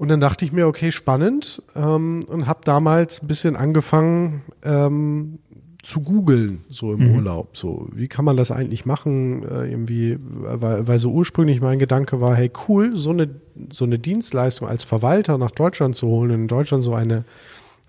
Und 0.00 0.08
dann 0.08 0.18
dachte 0.18 0.46
ich 0.46 0.52
mir, 0.52 0.66
okay, 0.66 0.92
spannend 0.92 1.62
ähm, 1.76 2.24
und 2.26 2.46
habe 2.46 2.60
damals 2.64 3.20
ein 3.20 3.26
bisschen 3.26 3.54
angefangen 3.54 4.40
ähm, 4.62 5.40
zu 5.82 6.00
googeln, 6.00 6.64
so 6.70 6.94
im 6.94 7.16
Urlaub. 7.16 7.54
So, 7.54 7.86
wie 7.92 8.08
kann 8.08 8.24
man 8.24 8.38
das 8.38 8.50
eigentlich 8.50 8.86
machen? 8.86 9.42
Äh, 9.42 9.70
irgendwie, 9.70 10.16
weil, 10.18 10.88
weil 10.88 10.98
so 10.98 11.12
ursprünglich 11.12 11.60
mein 11.60 11.78
Gedanke 11.78 12.18
war, 12.18 12.34
hey, 12.34 12.50
cool, 12.66 12.96
so 12.96 13.10
eine, 13.10 13.28
so 13.70 13.84
eine 13.84 13.98
Dienstleistung 13.98 14.66
als 14.66 14.84
Verwalter 14.84 15.36
nach 15.36 15.50
Deutschland 15.50 15.94
zu 15.94 16.06
holen 16.06 16.30
und 16.30 16.40
in 16.40 16.48
Deutschland 16.48 16.82
so 16.82 16.94
eine 16.94 17.26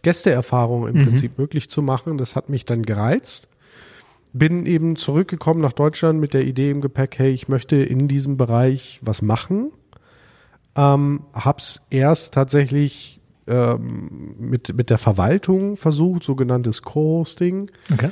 Gästeerfahrung 0.02 0.90
im 0.90 1.06
Prinzip 1.06 1.38
möglich 1.38 1.70
zu 1.70 1.82
machen, 1.82 2.18
das 2.18 2.36
hat 2.36 2.50
mich 2.50 2.66
dann 2.66 2.84
gereizt. 2.84 3.48
Bin 4.34 4.66
eben 4.66 4.98
zurückgekommen 4.98 5.62
nach 5.62 5.72
Deutschland 5.72 6.20
mit 6.20 6.34
der 6.34 6.44
Idee 6.44 6.72
im 6.72 6.82
Gepäck, 6.82 7.18
hey, 7.20 7.32
ich 7.32 7.48
möchte 7.48 7.78
in 7.78 8.10
diesem 8.10 8.36
Bereich 8.36 9.00
was 9.02 9.22
machen. 9.22 9.72
Ähm, 10.76 11.22
hab's 11.34 11.82
erst 11.90 12.34
tatsächlich 12.34 13.22
ähm, 13.48 14.36
mit, 14.38 14.76
mit 14.76 14.90
der 14.90 14.98
Verwaltung 14.98 15.76
versucht, 15.76 16.24
sogenanntes 16.24 16.82
Co-Hosting. 16.82 17.70
Okay. 17.92 18.12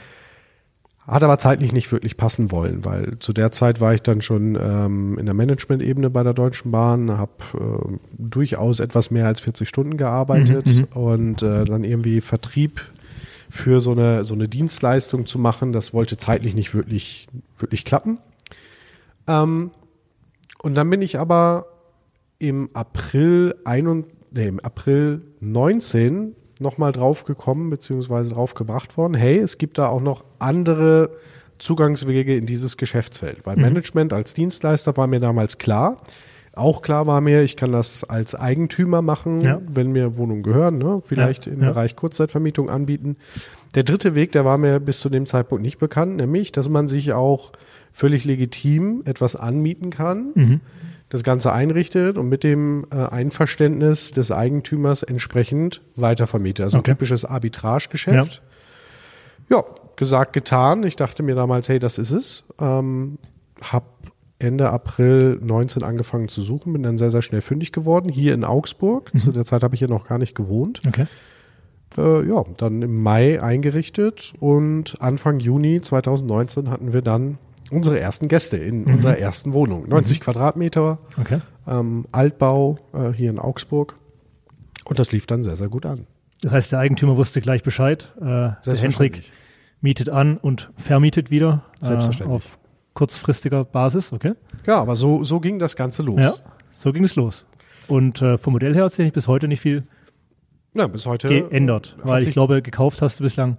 Hat 1.07 1.23
aber 1.23 1.39
zeitlich 1.39 1.71
nicht 1.71 1.91
wirklich 1.91 2.17
passen 2.17 2.51
wollen, 2.51 2.85
weil 2.85 3.17
zu 3.19 3.33
der 3.33 3.51
Zeit 3.51 3.81
war 3.81 3.95
ich 3.95 4.01
dann 4.01 4.21
schon 4.21 4.55
ähm, 4.61 5.17
in 5.17 5.25
der 5.25 5.33
Management-Ebene 5.33 6.09
bei 6.09 6.21
der 6.21 6.33
Deutschen 6.33 6.71
Bahn, 6.71 7.17
habe 7.17 7.31
äh, 7.55 7.97
durchaus 8.17 8.79
etwas 8.79 9.09
mehr 9.09 9.25
als 9.25 9.39
40 9.39 9.67
Stunden 9.67 9.97
gearbeitet 9.97 10.87
und 10.93 11.41
äh, 11.41 11.65
dann 11.65 11.83
irgendwie 11.83 12.21
Vertrieb 12.21 12.81
für 13.49 13.81
so 13.81 13.91
eine, 13.91 14.23
so 14.25 14.35
eine 14.35 14.47
Dienstleistung 14.47 15.25
zu 15.25 15.39
machen, 15.39 15.73
das 15.73 15.93
wollte 15.93 16.17
zeitlich 16.17 16.53
nicht 16.53 16.75
wirklich, 16.75 17.27
wirklich 17.57 17.85
klappen. 17.85 18.19
Ähm, 19.27 19.71
und 20.61 20.75
dann 20.75 20.89
bin 20.89 21.01
ich 21.01 21.17
aber 21.17 21.65
im 22.39 22.69
April, 22.73 23.55
ein, 23.65 24.05
nee, 24.31 24.47
im 24.47 24.59
April 24.61 25.21
19 25.41 26.35
nochmal 26.59 26.91
drauf 26.91 27.23
gekommen, 27.25 27.69
beziehungsweise 27.69 28.31
drauf 28.33 28.53
gebracht 28.53 28.97
worden, 28.97 29.13
hey, 29.13 29.37
es 29.37 29.57
gibt 29.57 29.77
da 29.77 29.87
auch 29.87 30.01
noch 30.01 30.23
andere 30.39 31.11
Zugangswege 31.57 32.35
in 32.35 32.45
dieses 32.45 32.77
Geschäftsfeld. 32.77 33.45
Weil 33.45 33.55
Mhm. 33.57 33.61
Management 33.63 34.13
als 34.13 34.33
Dienstleister 34.33 34.95
war 34.97 35.07
mir 35.07 35.19
damals 35.19 35.57
klar. 35.57 36.01
Auch 36.53 36.81
klar 36.81 37.05
war 37.07 37.21
mir, 37.21 37.43
ich 37.43 37.55
kann 37.55 37.71
das 37.71 38.03
als 38.03 38.35
Eigentümer 38.35 39.01
machen, 39.01 39.39
Ja. 39.41 39.61
wenn 39.69 39.91
mir 39.91 40.17
Wohnungen 40.17 40.43
gehören, 40.43 40.77
ne? 40.77 41.01
vielleicht 41.05 41.45
Ja, 41.45 41.53
im 41.53 41.61
ja. 41.61 41.69
Bereich 41.69 41.95
Kurzzeitvermietung 41.95 42.69
anbieten. 42.69 43.17
Der 43.75 43.83
dritte 43.83 44.15
Weg, 44.15 44.31
der 44.31 44.45
war 44.45 44.57
mir 44.57 44.79
bis 44.79 44.99
zu 44.99 45.09
dem 45.09 45.25
Zeitpunkt 45.25 45.61
nicht 45.61 45.77
bekannt, 45.77 46.17
nämlich, 46.17 46.51
dass 46.51 46.67
man 46.67 46.87
sich 46.87 47.13
auch 47.13 47.51
völlig 47.93 48.25
legitim 48.25 49.03
etwas 49.05 49.35
anmieten 49.35 49.89
kann, 49.91 50.31
Mhm. 50.35 50.59
Das 51.09 51.23
Ganze 51.23 51.51
einrichtet 51.51 52.17
und 52.17 52.29
mit 52.29 52.43
dem 52.43 52.85
äh, 52.91 52.97
Einverständnis 52.97 54.11
des 54.11 54.31
Eigentümers 54.31 55.03
entsprechend 55.03 55.81
weitervermietet. 55.95 56.63
Also 56.65 56.77
Okay. 56.79 56.91
ein 56.91 56.95
typisches 56.95 57.25
Arbitragegeschäft. 57.25 58.41
Ja. 59.49 59.63
gesagt, 59.95 60.33
getan. 60.33 60.83
Ich 60.83 60.95
dachte 60.95 61.23
mir 61.23 61.35
damals, 61.35 61.67
hey, 61.67 61.79
das 61.79 61.97
ist 61.97 62.11
es. 62.11 62.43
Ähm, 62.61 63.17
hab 63.61 63.83
Ende 64.37 64.69
April 64.69 65.37
19 65.41 65.83
angefangen 65.83 66.29
zu 66.29 66.41
suchen, 66.41 66.71
bin 66.71 66.83
dann 66.83 66.97
sehr, 66.97 67.11
sehr 67.11 67.21
schnell 67.21 67.41
fündig 67.41 67.73
geworden, 67.73 68.07
hier 68.07 68.33
in 68.33 68.45
Augsburg. 68.45 69.11
Zu 69.17 69.33
der 69.33 69.43
Zeit 69.43 69.63
habe 69.63 69.75
ich 69.75 69.79
hier 69.79 69.89
noch 69.89 70.07
gar 70.07 70.17
nicht 70.17 70.35
gewohnt. 70.35 70.81
Okay. 70.87 71.07
Äh, 71.97 72.25
ja, 72.29 72.45
dann 72.57 72.81
im 72.81 73.01
Mai 73.03 73.41
eingerichtet 73.41 74.31
und 74.39 74.95
Anfang 75.01 75.39
Juni 75.41 75.81
2019 75.81 76.69
hatten 76.69 76.93
wir 76.93 77.01
dann 77.01 77.37
unsere 77.71 77.99
ersten 77.99 78.27
Gäste 78.27 78.57
in 78.57 78.85
unserer 78.85 79.17
ersten 79.17 79.53
Wohnung. 79.53 79.87
90 79.87 80.19
Quadratmeter, 80.21 80.99
Okay. 81.19 81.39
ähm, 81.67 82.05
Altbau 82.11 82.79
äh, 82.93 83.11
hier 83.11 83.29
in 83.29 83.39
Augsburg. 83.39 83.95
Und 84.85 84.99
das 84.99 85.11
lief 85.11 85.27
dann 85.27 85.43
sehr, 85.43 85.55
sehr 85.55 85.69
gut 85.69 85.85
an. 85.85 86.07
Das 86.41 86.51
heißt, 86.51 86.71
der 86.71 86.79
Eigentümer 86.79 87.17
wusste 87.17 87.41
gleich 87.41 87.63
Bescheid. 87.63 88.13
Äh, 88.19 88.23
der 88.23 88.57
Hendrik 88.75 89.23
mietet 89.81 90.09
an 90.09 90.37
und 90.37 90.71
vermietet 90.77 91.31
wieder 91.31 91.63
äh, 91.81 91.85
Selbstverständlich. 91.85 92.35
auf 92.35 92.57
kurzfristiger 92.93 93.63
Basis. 93.65 94.11
Okay. 94.13 94.33
Ja, 94.65 94.81
aber 94.81 94.95
so, 94.95 95.23
so 95.23 95.39
ging 95.39 95.59
das 95.59 95.75
Ganze 95.75 96.01
los. 96.03 96.19
Ja, 96.19 96.33
so 96.73 96.91
ging 96.91 97.03
es 97.03 97.15
los. 97.15 97.45
Und 97.87 98.21
äh, 98.21 98.37
vom 98.37 98.53
Modell 98.53 98.73
her 98.75 98.85
hat 98.85 98.93
sich 98.93 99.11
bis 99.13 99.27
heute 99.27 99.47
nicht 99.47 99.61
viel 99.61 99.83
Ja, 100.73 100.87
bis 100.87 101.05
heute 101.05 101.27
geändert, 101.27 101.95
weil 102.03 102.23
ich 102.25 102.31
glaube, 102.31 102.61
gekauft 102.61 103.01
hast 103.01 103.19
du 103.19 103.23
bislang 103.23 103.57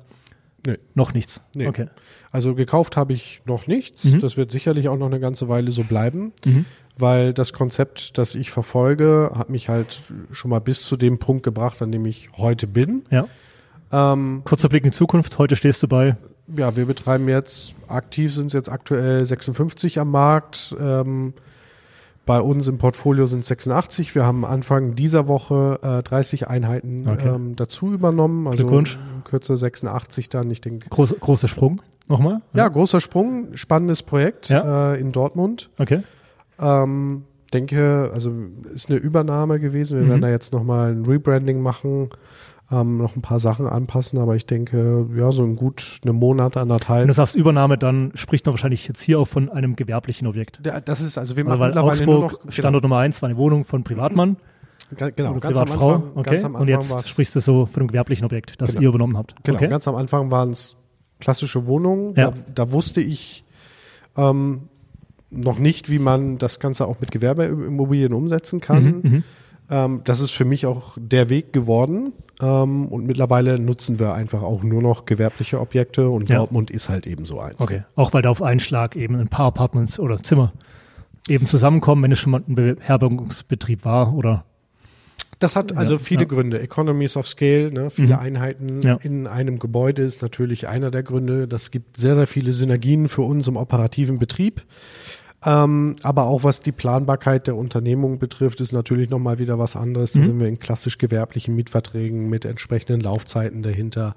Nee. 0.67 0.79
noch 0.95 1.15
nichts. 1.15 1.41
Nee. 1.57 1.67
Okay. 1.69 1.87
Also 2.31 2.55
gekauft 2.55 2.97
habe 2.97 3.13
ich 3.13 3.41
noch 3.47 3.67
nichts. 3.67 4.05
Mhm. 4.05 4.21
Das 4.21 4.37
wird 4.37 4.51
sicherlich 4.53 4.89
auch 4.89 4.97
noch 4.99 5.07
eine 5.07 5.21
ganze 5.21 5.49
Weile 5.49 5.71
so 5.71 5.85
bleiben, 5.85 6.33
Mhm. 6.45 6.65
weil 6.99 7.33
das 7.33 7.53
Konzept, 7.53 8.19
das 8.19 8.35
ich 8.35 8.51
verfolge, 8.51 9.31
hat 9.35 9.49
mich 9.51 9.69
halt 9.69 10.03
schon 10.31 10.51
mal 10.51 10.61
bis 10.61 10.83
zu 10.85 10.97
dem 10.97 11.19
Punkt 11.19 11.43
gebracht, 11.43 11.81
an 11.83 11.91
dem 11.93 12.05
ich 12.07 12.31
heute 12.37 12.67
bin. 12.67 13.03
Ja. 13.11 13.27
Ähm, 13.93 14.43
Kurzer 14.45 14.69
Blick 14.69 14.85
in 14.85 14.91
die 14.91 14.97
Zukunft. 14.97 15.39
Heute 15.39 15.57
stehst 15.57 15.83
du 15.83 15.89
bei. 15.89 16.17
ja, 16.57 16.77
wir 16.77 16.87
betreiben 16.87 17.29
jetzt, 17.29 17.75
aktiv 17.89 18.33
sind 18.35 18.47
es 18.49 18.53
jetzt 18.53 18.69
aktuell 18.69 19.25
56 19.25 19.99
am 19.99 20.11
Markt. 20.11 20.75
Ähm, 20.81 21.33
bei 22.27 22.41
uns 22.41 22.69
im 22.69 22.79
Portfolio 22.79 23.27
sind 23.27 23.41
es 23.41 23.47
86. 23.49 24.15
Wir 24.15 24.25
haben 24.25 24.45
Anfang 24.45 24.95
dieser 24.95 25.27
Woche 25.27 25.79
äh, 25.83 26.03
30 26.03 26.49
Einheiten 26.49 27.09
Okay. 27.09 27.29
ähm, 27.29 27.57
dazu 27.57 27.93
übernommen. 27.93 28.47
Also 28.47 28.63
Glückwunsch. 28.65 28.99
in 29.17 29.25
Kürze 29.25 29.57
86 29.57 30.29
dann. 30.29 30.51
Ich 30.51 30.61
denke, 30.61 30.89
Groß, 30.91 31.17
großer 31.19 31.49
Sprung. 31.49 31.83
Nochmal. 32.09 32.41
ja, 32.55 32.67
großer 32.69 33.01
Sprung, 33.01 33.57
spannendes 33.57 34.03
Projekt 34.03 34.49
Ja. 34.49 34.95
äh, 34.95 35.01
in 35.01 35.13
Dortmund. 35.13 35.71
Okay. 35.79 36.03
Ähm, 36.61 37.25
denke, 37.53 38.11
also 38.13 38.33
ist 38.75 38.91
eine 38.91 38.99
Übernahme 38.99 39.59
gewesen. 39.61 39.99
Wir 39.99 40.05
Mhm. 40.05 40.11
werden 40.11 40.21
da 40.23 40.29
jetzt 40.31 40.53
nochmal 40.53 40.93
ein 40.93 41.05
Rebranding 41.05 41.61
machen, 41.63 42.11
ähm, 42.73 42.99
noch 42.99 43.17
ein 43.17 43.23
paar 43.23 43.41
Sachen 43.41 43.67
anpassen, 43.67 44.19
aber 44.19 44.37
ich 44.37 44.47
denke, 44.47 45.07
ja, 45.15 45.33
so 45.33 45.43
ein 45.43 45.57
gut 45.57 46.01
eine 46.03 46.13
Monat, 46.13 46.55
Wenn 46.55 46.63
anderthalb. 46.63 47.07
du 47.07 47.13
sagst 47.13 47.35
Übernahme, 47.35 47.79
dann 47.79 48.13
spricht 48.15 48.47
man 48.47 48.53
wahrscheinlich 48.53 48.87
jetzt 48.87 49.01
hier 49.01 49.19
auch 49.19 49.29
von 49.29 49.49
einem 49.49 49.77
gewerblichen 49.77 50.27
Objekt. 50.27 50.61
Ja, 50.65 50.81
das 50.81 51.01
ist, 51.01 51.19
also 51.19 51.37
wir 51.37 51.45
Also 51.45 51.59
machen 51.59 51.61
weil 51.61 51.69
mittlerweile 51.69 52.05
nur 52.05 52.25
Augsburg, 52.25 52.45
noch, 52.45 52.53
Standort 52.53 52.83
Nummer 52.85 52.99
eins, 52.99 53.23
war 53.23 53.29
eine 53.29 53.39
Wohnung 53.39 53.65
von 53.65 53.83
Privatmann 53.85 54.37
genau, 54.97 55.11
genau 55.15 55.41
ganz 55.41 55.57
am 55.57 55.65
Privatfrau. 55.65 55.95
Anfang, 55.95 56.11
okay. 56.17 56.31
ganz 56.31 56.45
am 56.45 56.57
Anfang 56.57 56.63
Und 56.63 56.69
jetzt 56.69 57.09
sprichst 57.09 57.37
du 57.37 57.41
so 57.41 57.67
von 57.67 57.83
einem 57.83 57.89
gewerblichen 57.89 58.25
Objekt, 58.25 58.61
das 58.61 58.71
Genau. 58.71 58.83
ihr 58.83 58.89
übernommen 58.89 59.17
habt. 59.17 59.35
Genau, 59.43 59.57
okay. 59.57 59.69
ganz 59.69 59.87
am 59.89 59.95
Anfang 59.95 60.31
waren 60.31 60.51
es 60.51 60.77
klassische 61.21 61.67
Wohnungen. 61.67 62.15
Ja. 62.17 62.31
Da, 62.31 62.37
da 62.55 62.73
wusste 62.73 63.01
ich 63.01 63.45
ähm, 64.17 64.69
noch 65.31 65.59
nicht, 65.59 65.91
wie 65.91 65.99
man 65.99 66.39
das 66.39 66.59
Ganze 66.59 66.87
auch 66.87 67.01
mit 67.01 67.11
Gewerbeimmobilien 67.11 68.13
umsetzen 68.13 68.61
kann. 68.61 68.85
Mhm, 68.85 69.01
mhm. 69.03 69.25
Ähm, 69.71 70.01
das 70.05 70.21
ist 70.21 70.33
für 70.33 70.45
mich 70.45 70.67
auch 70.67 70.97
der 70.99 71.31
Weg 71.31 71.53
geworden. 71.53 72.13
Ähm, 72.41 72.87
und 72.89 73.07
mittlerweile 73.07 73.59
nutzen 73.59 73.99
wir 73.99 74.15
einfach 74.15 74.43
auch 74.43 74.63
nur 74.63 74.83
noch 74.83 75.05
gewerbliche 75.05 75.61
Objekte 75.61 76.09
und 76.09 76.29
Ja. 76.31 76.37
Dortmund 76.39 76.71
ist 76.71 76.89
halt 76.89 77.07
eben 77.07 77.25
so 77.27 77.41
eins. 77.41 77.61
Okay. 77.61 77.83
Auch 77.97 78.13
weil 78.13 78.23
da 78.23 78.31
auf 78.31 78.43
einen 78.43 78.61
Schlag 78.61 78.97
eben 78.97 79.15
ein 79.17 79.29
paar 79.29 79.47
Apartments 79.47 79.99
oder 79.99 80.23
Zimmer 80.23 80.53
eben 81.29 81.47
zusammenkommen, 81.47 82.03
wenn 82.03 82.13
es 82.13 82.19
schon 82.19 82.33
mal 82.33 82.43
ein 82.49 82.55
Beherbergungsbetrieb 82.55 83.85
war 83.85 84.15
oder 84.15 84.45
Das 85.39 85.57
hat 85.57 85.75
also 85.75 85.95
Ja, 85.95 85.99
viele 85.99 86.23
ja. 86.23 86.29
Gründe. 86.29 86.61
Economies 86.61 87.17
of 87.17 87.27
Scale, 87.27 87.73
ne? 87.73 87.91
viele 87.91 88.15
Mhm. 88.17 88.21
Einheiten 88.21 88.83
Ja. 88.83 88.97
in 89.03 89.27
einem 89.27 89.59
Gebäude 89.59 90.03
ist 90.03 90.21
natürlich 90.21 90.69
einer 90.69 90.91
der 90.91 91.03
Gründe. 91.03 91.49
Das 91.49 91.71
gibt 91.71 91.97
sehr, 91.97 92.15
sehr 92.15 92.27
viele 92.27 92.53
Synergien 92.53 93.09
für 93.09 93.23
uns 93.23 93.49
im 93.49 93.57
operativen 93.57 94.19
Betrieb. 94.19 94.63
Ähm, 95.45 95.97
aber 96.03 96.25
auch 96.25 96.45
was 96.45 96.61
die 96.61 96.73
Planbarkeit 96.73 97.47
der 97.47 97.57
Unternehmung 97.57 98.19
betrifft, 98.19 98.61
ist 98.61 98.73
natürlich 98.73 99.09
nochmal 99.09 99.39
wieder 99.39 99.59
was 99.59 99.75
anderes. 99.75 100.13
Da 100.13 100.21
Mhm. 100.21 100.25
sind 100.27 100.41
wir 100.41 100.49
in 100.49 100.59
klassisch 100.59 100.99
gewerblichen 100.99 101.57
Mietverträgen 101.57 102.29
mit 102.29 102.45
entsprechenden 102.45 103.01
Laufzeiten 103.01 103.63
dahinter. 103.63 104.15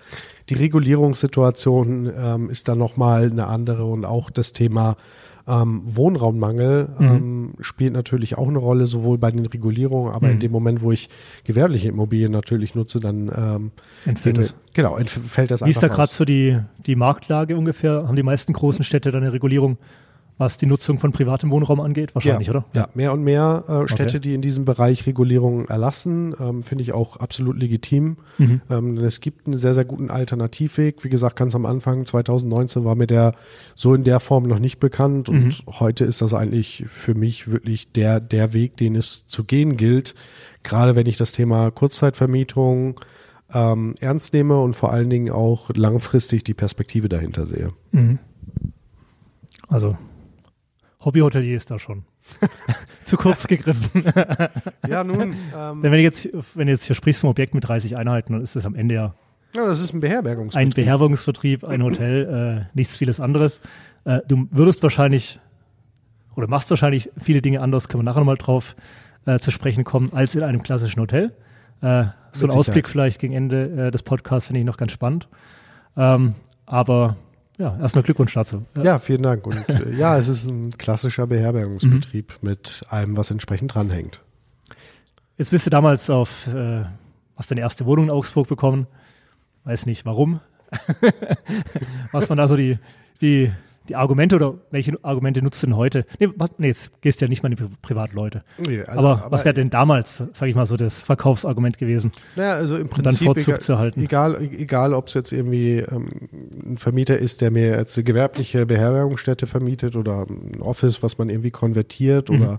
Die 0.49 0.55
Regulierungssituation 0.55 2.11
ähm, 2.17 2.49
ist 2.49 2.67
dann 2.67 2.77
nochmal 2.77 3.29
eine 3.31 3.47
andere 3.47 3.85
und 3.85 4.05
auch 4.05 4.29
das 4.29 4.53
Thema 4.53 4.95
ähm, 5.45 5.81
Wohnraummangel 5.85 6.87
Mhm. 6.97 7.05
ähm, 7.05 7.53
spielt 7.59 7.91
natürlich 7.93 8.37
auch 8.37 8.47
eine 8.47 8.59
Rolle, 8.59 8.87
sowohl 8.87 9.17
bei 9.17 9.29
den 9.29 9.45
Regulierungen, 9.45 10.13
aber 10.13 10.29
in 10.29 10.35
Mhm. 10.35 10.39
dem 10.39 10.51
Moment, 10.53 10.81
wo 10.81 10.91
ich 10.93 11.09
gewerbliche 11.43 11.89
Immobilien 11.89 12.31
natürlich 12.31 12.75
nutze, 12.75 13.01
dann 13.01 13.29
ähm, 13.35 13.71
entfällt 14.05 14.37
es. 14.37 14.55
genau, 14.73 14.95
entfällt 14.95 15.51
das 15.51 15.63
Wie 15.65 15.69
ist 15.69 15.83
da 15.83 15.87
einfach 15.87 15.97
gerade 15.97 16.13
so 16.13 16.23
die, 16.23 16.59
die 16.85 16.95
Marktlage 16.95 17.57
ungefähr? 17.57 18.07
Haben 18.07 18.15
die 18.15 18.23
meisten 18.23 18.53
großen 18.53 18.85
Städte 18.85 19.11
da 19.11 19.17
eine 19.17 19.33
Regulierung, 19.33 19.77
was 20.37 20.57
die 20.57 20.65
Nutzung 20.65 20.97
von 20.97 21.11
privatem 21.11 21.51
Wohnraum 21.51 21.79
angeht? 21.79 22.15
Wahrscheinlich, 22.15 22.47
ja, 22.47 22.53
oder? 22.53 22.65
Ja, 22.75 22.89
mehr 22.93 23.13
und 23.13 23.23
mehr 23.23 23.63
äh, 23.67 23.87
Städte, 23.87 24.17
Okay. 24.17 24.19
die 24.19 24.33
in 24.33 24.41
diesem 24.41 24.65
Bereich 24.65 25.05
Regulierungen 25.05 25.67
erlassen, 25.67 26.35
ähm, 26.39 26.63
finde 26.63 26.81
ich 26.83 26.91
auch 26.91 27.17
absolut 27.17 27.59
legitim. 27.59 28.17
Mhm. 28.37 28.61
Ähm, 28.69 28.95
denn 28.95 29.05
es 29.05 29.21
gibt 29.21 29.45
einen 29.47 29.57
sehr, 29.57 29.73
sehr 29.73 29.85
guten 29.85 30.09
Alternativweg. 30.09 31.03
Wie 31.03 31.09
gesagt, 31.09 31.35
ganz 31.35 31.53
am 31.55 31.65
Anfang, 31.65 32.05
2019, 32.05 32.83
war 32.83 32.95
mir 32.95 33.07
der 33.07 33.33
so 33.75 33.93
in 33.93 34.03
der 34.03 34.19
Form 34.19 34.43
noch 34.47 34.59
nicht 34.59 34.79
bekannt. 34.79 35.29
Und 35.29 35.45
Mhm. 35.45 35.53
heute 35.79 36.05
ist 36.05 36.21
das 36.21 36.33
eigentlich 36.33 36.83
für 36.87 37.13
mich 37.13 37.47
wirklich 37.51 37.91
der, 37.91 38.19
der 38.19 38.53
Weg, 38.53 38.75
den 38.77 38.95
es 38.95 39.25
zu 39.27 39.43
gehen 39.43 39.77
gilt. 39.77 40.15
Gerade 40.63 40.95
wenn 40.95 41.05
ich 41.05 41.17
das 41.17 41.31
Thema 41.31 41.69
Kurzzeitvermietung 41.71 42.99
ähm, 43.53 43.93
ernst 44.01 44.33
nehme 44.33 44.59
und 44.59 44.75
vor 44.75 44.91
allen 44.91 45.09
Dingen 45.11 45.29
auch 45.31 45.69
langfristig 45.75 46.43
die 46.43 46.55
Perspektive 46.55 47.07
dahinter 47.07 47.45
sehe. 47.45 47.71
Mhm. 47.91 48.17
Also, 49.67 49.95
Hobbyhotelier 51.05 51.57
ist 51.57 51.71
da 51.71 51.79
schon. 51.79 52.05
Zu 53.03 53.17
kurz 53.17 53.47
gegriffen. 53.47 54.03
Ja, 54.87 55.03
nun. 55.03 55.35
Ähm, 55.55 55.81
Denn 55.81 55.83
wenn 55.83 55.93
du 55.93 56.01
jetzt, 56.01 56.27
wenn 56.55 56.67
du 56.67 56.73
jetzt 56.73 56.85
hier 56.85 56.95
sprichst 56.95 57.21
vom 57.21 57.29
Objekt 57.29 57.53
mit 57.53 57.67
30 57.67 57.95
Einheiten, 57.95 58.33
dann 58.33 58.41
ist 58.41 58.55
das 58.55 58.65
am 58.65 58.75
Ende 58.75 58.95
ja 58.95 59.15
ja, 59.55 59.67
das 59.67 59.81
ist 59.81 59.93
ein 59.93 59.99
Beherbergungsbetrieb. 59.99 60.67
ein 60.67 60.69
Beherbergungsvertrieb, 60.71 61.63
ein 61.63 61.83
Hotel, 61.83 62.65
äh, 62.73 62.75
nichts 62.75 62.97
vieles 62.97 63.19
anderes. 63.19 63.61
Äh, 64.03 64.21
du 64.27 64.47
würdest 64.49 64.81
wahrscheinlich 64.81 65.39
oder 66.35 66.47
machst 66.47 66.69
wahrscheinlich 66.71 67.11
viele 67.21 67.41
Dinge 67.41 67.61
anders, 67.61 67.87
können 67.87 67.99
wir 67.99 68.05
nachher 68.05 68.19
nochmal 68.19 68.37
drauf 68.37 68.75
äh, 69.25 69.37
zu 69.37 69.51
sprechen 69.51 69.83
kommen, 69.83 70.11
als 70.13 70.33
in 70.33 70.41
einem 70.41 70.63
klassischen 70.63 70.99
Hotel. 70.99 71.33
Äh, 71.81 72.05
so 72.31 72.47
ein 72.47 72.51
Ausblick 72.51 72.89
vielleicht 72.89 73.19
gegen 73.19 73.33
Ende 73.33 73.87
äh, 73.87 73.91
des 73.91 74.01
Podcasts 74.01 74.47
finde 74.47 74.61
ich 74.61 74.65
noch 74.65 74.77
ganz 74.77 74.91
spannend. 74.91 75.27
Ähm, 75.95 76.31
aber 76.65 77.17
ja, 77.57 77.77
erstmal 77.79 78.03
Glückwunsch 78.03 78.33
dazu. 78.33 78.65
Ja, 78.81 78.99
vielen 78.99 79.23
Dank. 79.23 79.45
Und 79.47 79.67
äh, 79.69 79.91
ja, 79.95 80.17
es 80.17 80.27
ist 80.27 80.45
ein 80.45 80.77
klassischer 80.77 81.27
Beherbergungsbetrieb 81.27 82.39
Mhm. 82.41 82.49
mit 82.49 82.81
allem, 82.89 83.15
was 83.17 83.31
entsprechend 83.31 83.73
dranhängt. 83.75 84.21
Jetzt 85.37 85.51
bist 85.51 85.65
du 85.65 85.69
damals 85.69 86.09
auf, 86.09 86.47
äh, 86.47 86.83
hast 87.35 87.51
deine 87.51 87.61
erste 87.61 87.85
Wohnung 87.85 88.05
in 88.05 88.11
Augsburg 88.11 88.47
bekommen. 88.47 88.87
Weiß 89.63 89.85
nicht 89.85 90.05
warum. 90.05 90.39
Was 92.11 92.29
waren 92.29 92.37
da 92.37 92.47
so 92.47 92.55
die, 92.57 92.79
die, 93.21 93.51
die 93.89 93.95
Argumente 93.95 94.35
oder 94.37 94.55
welche 94.71 94.97
Argumente 95.03 95.41
nutzt 95.41 95.61
du 95.61 95.67
denn 95.67 95.75
heute? 95.75 96.05
Nee, 96.19 96.29
nee 96.57 96.67
jetzt 96.67 97.01
gehst 97.01 97.19
du 97.21 97.25
ja 97.25 97.29
nicht 97.29 97.43
mal 97.43 97.51
in 97.51 97.57
die 97.57 97.63
Pri 97.63 97.69
Privatleute. 97.81 98.43
Nee, 98.57 98.81
also, 98.83 99.07
aber, 99.07 99.25
was 99.31 99.43
wäre 99.45 99.53
denn 99.53 99.69
damals, 99.69 100.23
sage 100.33 100.49
ich 100.49 100.55
mal, 100.55 100.65
so 100.65 100.77
das 100.77 101.01
Verkaufsargument 101.01 101.77
gewesen? 101.77 102.11
Naja, 102.35 102.53
also 102.53 102.75
im 102.77 102.83
Und 102.83 102.91
dann 102.97 103.03
Prinzip 103.15 103.25
Vorzug 103.25 103.47
egal, 103.49 103.59
zu 103.61 103.71
erhalten. 103.73 104.01
egal, 104.01 104.41
egal 104.41 104.93
ob 104.93 105.07
es 105.07 105.13
jetzt 105.15 105.31
irgendwie 105.33 105.79
ähm, 105.79 106.07
ein 106.65 106.77
Vermieter 106.77 107.17
ist, 107.17 107.41
der 107.41 107.51
mir 107.51 107.77
jetzt 107.77 107.97
eine 107.97 108.03
gewerbliche 108.05 108.65
Beherbergungsstätte 108.65 109.47
vermietet 109.47 109.95
oder 109.95 110.25
ein 110.29 110.61
Office, 110.61 111.03
was 111.03 111.17
man 111.17 111.29
irgendwie 111.29 111.51
konvertiert 111.51 112.29
Mhm. 112.29 112.41
oder 112.41 112.57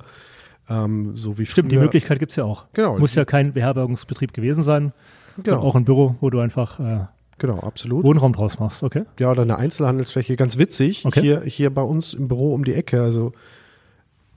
ähm, 0.68 1.16
so 1.16 1.38
wie 1.38 1.46
Stimmt, 1.46 1.72
die 1.72 1.76
früher- 1.76 1.84
Möglichkeit 1.84 2.18
gibt's 2.18 2.36
ja 2.36 2.44
auch. 2.44 2.66
Genau. 2.72 2.98
Muss 2.98 3.14
ja 3.14 3.24
kein 3.24 3.52
Beherbergungsbetrieb 3.52 4.32
gewesen 4.32 4.62
sein, 4.64 4.92
genau. 5.42 5.60
auch 5.60 5.74
ein 5.76 5.84
Büro, 5.84 6.16
wo 6.20 6.30
du 6.30 6.40
einfach 6.40 6.80
äh, 6.80 7.06
Genau, 7.38 7.58
absolut. 7.60 8.04
Wohnraum 8.04 8.32
draus 8.32 8.58
machst, 8.58 8.82
okay. 8.82 9.04
Ja, 9.18 9.30
oder 9.30 9.42
eine 9.42 9.56
Einzelhandelsfläche, 9.56 10.36
ganz 10.36 10.56
witzig. 10.58 11.04
Okay. 11.04 11.20
Hier, 11.20 11.40
hier 11.42 11.74
bei 11.74 11.82
uns 11.82 12.14
im 12.14 12.28
Büro 12.28 12.54
um 12.54 12.64
die 12.64 12.74
Ecke, 12.74 13.02
also 13.02 13.32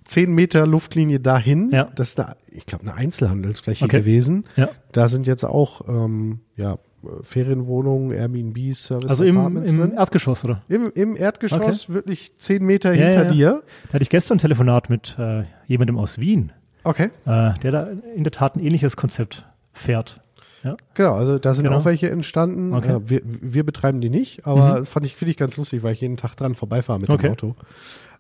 zehn 0.06 0.32
Meter 0.34 0.66
Luftlinie 0.66 1.20
dahin. 1.20 1.70
Ja. 1.72 1.90
Das 1.96 2.10
ist 2.10 2.20
eine, 2.20 2.36
ich 2.50 2.66
glaube, 2.66 2.84
eine 2.86 2.96
Einzelhandelsfläche 2.96 3.86
Okay. 3.86 4.00
gewesen. 4.00 4.46
Ja. 4.56 4.70
Da 4.92 5.08
sind 5.10 5.28
jetzt 5.28 5.44
auch 5.44 5.82
ähm, 5.88 6.40
ja, 6.56 6.78
Ferienwohnungen, 7.22 8.12
Airbnb, 8.12 8.74
Service 8.74 9.10
Also 9.10 9.24
im, 9.24 9.38
Apartments 9.38 9.70
im 9.72 9.78
drin. 9.80 9.92
Erdgeschoss, 9.94 10.44
oder? 10.44 10.62
Im, 10.68 10.92
Im 10.96 11.16
Erdgeschoss, 11.16 11.90
wirklich 11.90 12.32
zehn 12.40 12.64
Meter 12.66 12.94
Ja, 12.94 13.04
hinter 13.06 13.26
dir. 13.26 13.64
Da 13.88 13.94
hatte 13.94 14.04
ich 14.04 14.10
gestern 14.10 14.38
ein 14.38 14.40
Telefonat 14.40 14.90
mit 14.90 15.16
äh, 15.20 15.44
jemandem 15.68 15.98
aus 15.98 16.20
Wien, 16.20 16.52
Okay. 16.84 17.10
äh, 17.26 17.54
der 17.60 17.72
da 17.72 17.88
in 18.16 18.24
der 18.24 18.32
Tat 18.32 18.56
ein 18.56 18.60
ähnliches 18.62 18.96
Konzept 18.98 19.46
fährt. 19.74 20.22
Ja. 20.64 20.76
Genau, 20.96 21.14
also 21.16 21.38
da 21.40 21.54
sind 21.54 21.66
Genau. 21.66 21.78
auch 21.78 21.86
welche 21.86 22.10
entstanden. 22.10 22.74
Okay. 22.74 22.90
Ja, 22.90 23.10
wir, 23.10 23.22
wir 23.24 23.64
betreiben 23.66 24.02
die 24.02 24.10
nicht, 24.10 24.46
aber 24.46 24.86
fand 24.86 25.06
ich, 25.06 25.16
finde 25.16 25.32
ich 25.32 25.38
ganz 25.38 25.56
lustig, 25.58 25.84
weil 25.84 25.94
ich 25.94 26.02
jeden 26.02 26.18
Tag 26.18 26.36
dran 26.36 26.56
vorbeifahre 26.56 27.00
mit 27.00 27.10
Okay. 27.10 27.28
dem 27.28 27.32
Auto. 27.34 27.56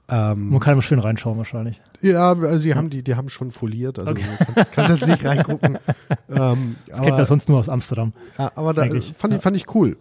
Ähm, 0.09 0.49
Man 0.49 0.59
kann 0.61 0.71
immer 0.73 0.81
schön 0.81 0.99
reinschauen 0.99 1.37
wahrscheinlich. 1.37 1.81
ja, 2.01 2.31
also 2.33 2.63
die 2.63 2.75
haben 2.75 2.89
die, 2.89 3.03
die 3.03 3.15
haben 3.15 3.27
schon 3.27 3.51
foliert, 3.51 3.99
also 3.99 4.13
du 4.13 4.21
kannst, 4.53 4.71
kannst 4.71 4.91
jetzt 4.91 5.07
nicht 5.07 5.25
reingucken. 5.25 5.79
ähm, 6.29 6.75
Das 6.87 7.01
kennt 7.01 7.17
man 7.17 7.25
sonst 7.25 7.49
nur 7.49 7.59
aus 7.59 7.67
Amsterdam. 7.67 8.13
Ja, 8.37 8.51
aber 8.55 8.73
da 8.73 8.83
Eigentlich, 8.83 9.13
fand, 9.17 9.33
ich, 9.33 9.41
fand 9.41 9.57
ich 9.57 9.75
cool. 9.75 9.97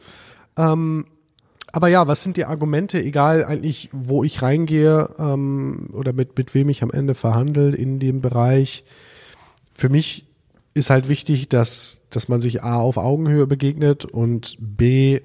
Ähm, 0.57 1.07
aber 1.73 1.89
ja, 1.89 2.07
was 2.07 2.23
sind 2.23 2.37
die 2.37 2.45
Argumente, 2.45 3.03
egal 3.03 3.45
eigentlich, 3.45 3.91
wo 3.93 4.23
ich 4.23 4.43
reingehe 4.43 5.09
ähm, 5.19 5.89
oder 5.93 6.13
mit, 6.13 6.39
mit 6.39 6.55
wem 6.55 6.69
ich 6.69 6.83
am 6.85 6.91
Ende 6.93 7.15
verhandle 7.15 7.75
in 7.75 7.99
dem 7.99 8.21
Bereich? 8.21 8.85
Für 9.75 9.89
mich 9.89 10.26
ist 10.77 10.91
halt 10.91 11.09
wichtig, 11.09 11.49
dass, 11.49 12.03
dass 12.11 12.29
man 12.29 12.41
sich 12.43 12.63
A 12.63 12.77
auf 12.77 12.99
Augenhöhe 12.99 13.47
begegnet 13.47 14.05
und 14.05 14.57
B, 14.61 15.21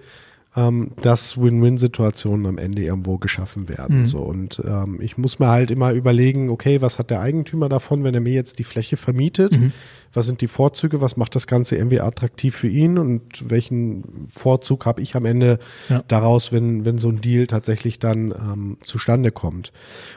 ähm, 0.55 0.91
dass 1.01 1.39
Win-Win-Situationen 1.41 2.45
am 2.45 2.57
Ende 2.57 2.83
irgendwo 2.83 3.17
geschaffen 3.17 3.69
werden. 3.69 4.01
Mhm. 4.01 4.05
So 4.05 4.19
und 4.19 4.61
ähm, 4.65 4.99
ich 5.01 5.17
muss 5.17 5.39
mir 5.39 5.47
halt 5.47 5.71
immer 5.71 5.93
überlegen, 5.93 6.49
okay, 6.49 6.81
was 6.81 6.99
hat 6.99 7.09
der 7.09 7.21
Eigentümer 7.21 7.69
davon, 7.69 8.03
wenn 8.03 8.13
er 8.13 8.21
mir 8.21 8.33
jetzt 8.33 8.59
die 8.59 8.65
Fläche 8.65 8.97
vermietet? 8.97 9.57
Mhm. 9.57 9.71
Was 10.13 10.25
sind 10.25 10.41
die 10.41 10.49
Vorzüge? 10.49 10.99
Was 10.99 11.15
macht 11.15 11.35
das 11.35 11.47
Ganze 11.47 11.77
irgendwie 11.77 12.01
attraktiv 12.01 12.53
für 12.53 12.67
ihn? 12.67 12.97
Und 12.97 13.49
welchen 13.49 14.27
Vorzug 14.27 14.85
habe 14.85 15.01
ich 15.01 15.15
am 15.15 15.23
Ende 15.23 15.57
Ja. 15.87 16.03
daraus, 16.09 16.51
wenn, 16.51 16.83
wenn 16.83 16.97
so 16.97 17.07
ein 17.07 17.21
Deal 17.21 17.47
tatsächlich 17.47 17.97
dann 17.99 18.31
ähm, 18.31 18.77
zustande 18.81 19.31
kommt? 19.31 19.71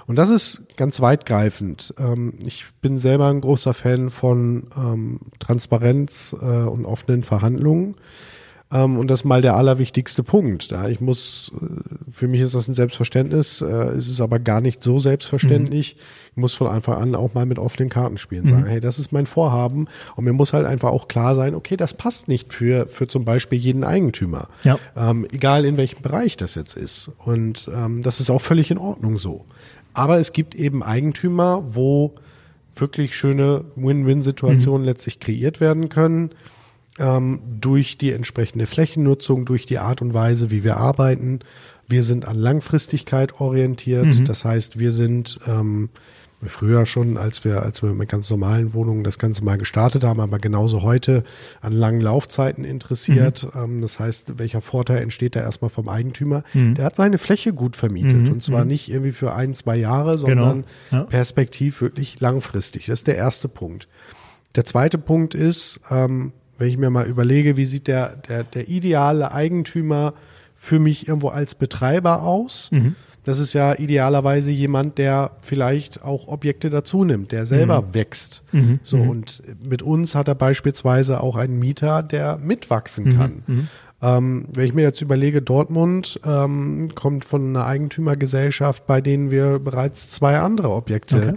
Und 0.09 0.19
das 0.19 0.31
ist 0.31 0.63
ganz 0.77 1.01
weitgreifend. 1.01 1.95
Ähm, 1.99 2.35
ich 2.45 2.67
bin 2.83 2.99
selber 2.99 3.29
ein 3.29 3.41
großer 3.41 3.73
Fan 3.73 4.11
von 4.11 4.65
ähm, 4.77 5.21
Transparenz 5.39 6.35
äh, 6.41 6.45
und 6.45 6.87
offenen 6.87 7.23
Verhandlungen. 7.23 7.95
Ähm, 8.75 8.99
und 8.99 9.09
das 9.09 9.21
ist 9.21 9.25
mal 9.25 9.41
der 9.41 9.55
allerwichtigste 9.55 10.25
Punkt. 10.25 10.71
Ja, 10.71 10.89
ich 10.89 11.01
muss, 11.01 11.53
äh, 11.55 12.11
für 12.11 12.27
mich 12.27 12.41
ist 12.41 12.55
das 12.55 12.67
ein 12.67 12.75
Selbstverständnis, 12.75 13.63
äh, 13.63 13.67
es 13.67 14.09
ist 14.09 14.21
aber 14.21 14.41
gar 14.41 14.61
nicht 14.61 14.83
so 14.83 14.99
selbstverständlich. 14.99 15.97
Ich 16.33 16.37
muss 16.37 16.55
von 16.55 16.67
Anfang 16.67 16.97
an 16.97 17.15
auch 17.15 17.35
mal 17.35 17.47
mit 17.47 17.61
offenen 17.61 17.89
Karten 17.89 18.19
spielen, 18.19 18.49
sagen, 18.49 18.67
hey, 18.67 18.81
das 18.81 18.99
ist 18.99 19.13
mein 19.13 19.27
Vorhaben. 19.27 19.87
Und 20.17 20.25
mir 20.25 20.33
muss 20.33 20.53
halt 20.53 20.67
einfach 20.67 20.91
auch 20.91 21.07
klar 21.07 21.37
sein, 21.37 21.55
okay, 21.55 21.77
das 21.77 21.95
passt 21.95 22.27
nicht 22.27 22.53
für, 22.53 22.89
für 22.89 23.07
zum 23.07 23.25
Beispiel 23.25 23.59
jeden 23.59 23.85
Eigentümer. 23.85 24.49
Ja. 24.65 24.79
Ähm, 24.97 25.27
egal 25.31 25.65
in 25.65 25.77
welchem 25.77 26.03
Bereich 26.03 26.37
das 26.37 26.57
jetzt 26.57 26.77
ist. 26.77 27.13
Und 27.19 27.71
ähm, 27.73 28.03
das 28.03 28.19
ist 28.19 28.31
auch 28.31 28.41
völlig 28.41 28.73
in 28.73 28.79
Ordnung 28.79 29.19
so. 29.19 29.45
Aber 29.93 30.19
es 30.19 30.33
gibt 30.33 30.57
eben 30.57 30.83
Eigentümer, 30.83 31.63
wo 31.69 32.15
wirklich 32.75 33.15
schöne 33.15 33.65
Win-Win-Situationen 33.77 34.85
letztlich 34.85 35.21
kreiert 35.21 35.61
werden 35.61 35.89
können 35.89 36.31
ähm, 36.99 37.41
durch 37.61 37.99
die 37.99 38.13
entsprechende 38.13 38.67
Flächennutzung, 38.67 39.45
durch 39.45 39.67
die 39.67 39.79
Art 39.79 40.01
und 40.03 40.15
Weise, 40.15 40.51
wie 40.51 40.65
wir 40.65 40.77
arbeiten. 40.77 41.41
Wir 41.89 42.03
sind 42.03 42.27
an 42.27 42.37
Langfristigkeit 42.37 43.41
orientiert. 43.41 44.29
Das 44.29 44.45
heißt, 44.45 44.79
wir 44.79 44.93
sind 44.93 45.39
ähm, 45.47 45.89
früher 46.47 46.85
schon, 46.87 47.17
als 47.17 47.45
wir, 47.45 47.63
als 47.63 47.83
wir 47.83 47.95
mit 47.95 48.09
ganz 48.11 48.29
normalen 48.31 48.75
Wohnungen 48.75 49.03
das 49.03 49.19
Ganze 49.19 49.43
mal 49.45 49.57
gestartet 49.59 50.05
haben, 50.05 50.21
aber 50.21 50.39
genauso 50.39 50.83
heute 50.83 51.23
an 51.63 51.73
langen 51.73 52.01
Laufzeiten 52.01 52.65
interessiert. 52.65 53.49
Ähm, 53.57 53.81
das 53.81 53.99
heißt, 53.99 54.39
welcher 54.39 54.61
Vorteil 54.61 54.99
entsteht 55.03 55.37
da 55.37 55.41
erstmal 55.41 55.71
vom 55.71 55.89
Eigentümer? 55.89 56.43
Der 56.75 56.85
hat 56.85 56.97
seine 56.97 57.19
Fläche 57.19 57.53
gut 57.53 57.77
vermietet 57.77 58.29
und 58.31 58.43
zwar 58.43 58.65
nicht 58.65 58.89
irgendwie 58.91 59.13
für 59.13 59.35
ein, 59.35 59.53
zwei 59.55 59.77
Jahre, 59.77 60.17
sondern 60.19 60.65
Ja. 60.91 61.05
perspektiv 61.05 61.81
wirklich 61.81 62.21
langfristig. 62.21 62.87
Das 62.87 63.01
ist 63.01 63.07
der 63.07 63.17
erste 63.17 63.49
Punkt. 63.49 63.89
Der 64.55 64.65
zweite 64.65 64.99
Punkt 64.99 65.35
ist, 65.35 65.81
ähm, 65.91 66.33
wenn 66.59 66.69
ich 66.69 66.77
mir 66.79 66.91
mal 66.91 67.07
überlege, 67.07 67.57
wie 67.57 67.67
sieht 67.67 67.87
der, 67.89 68.17
der, 68.29 68.45
der 68.45 68.69
ideale 68.69 69.33
Eigentümer 69.33 70.15
für 70.55 70.79
mich 70.79 71.09
irgendwo 71.09 71.29
als 71.29 71.55
Betreiber 71.55 72.23
aus? 72.23 72.71
Das 73.25 73.39
ist 73.39 73.55
ja 73.55 73.73
idealerweise 73.75 74.51
jemand, 74.51 74.99
der 74.99 75.31
vielleicht 75.41 76.05
auch 76.05 76.29
Objekte 76.29 76.69
dazu 76.69 77.05
nimmt, 77.05 77.33
der 77.33 77.47
selber 77.47 77.95
wächst. 77.95 78.43
So, 78.85 78.99
und 78.99 79.43
mit 79.67 79.81
uns 79.83 80.15
hat 80.15 80.29
er 80.29 80.35
beispielsweise 80.35 81.23
auch 81.23 81.37
einen 81.37 81.59
Mieter, 81.59 82.03
der 82.03 82.37
mitwachsen 82.37 83.07
kann. 83.17 83.43
Ähm, 84.03 84.45
wenn 84.53 84.67
ich 84.67 84.75
mir 84.75 84.83
jetzt 84.83 85.01
überlege, 85.01 85.41
Dortmund 85.41 86.21
ähm, 86.27 86.91
kommt 86.95 87.25
von 87.25 87.49
einer 87.57 87.65
Eigentümergesellschaft, 87.65 88.87
bei 88.87 89.01
denen 89.01 89.31
wir 89.31 89.59
bereits 89.59 90.11
zwei 90.11 90.39
andere 90.39 90.71
Objekte 90.71 91.17
Okay. 91.17 91.35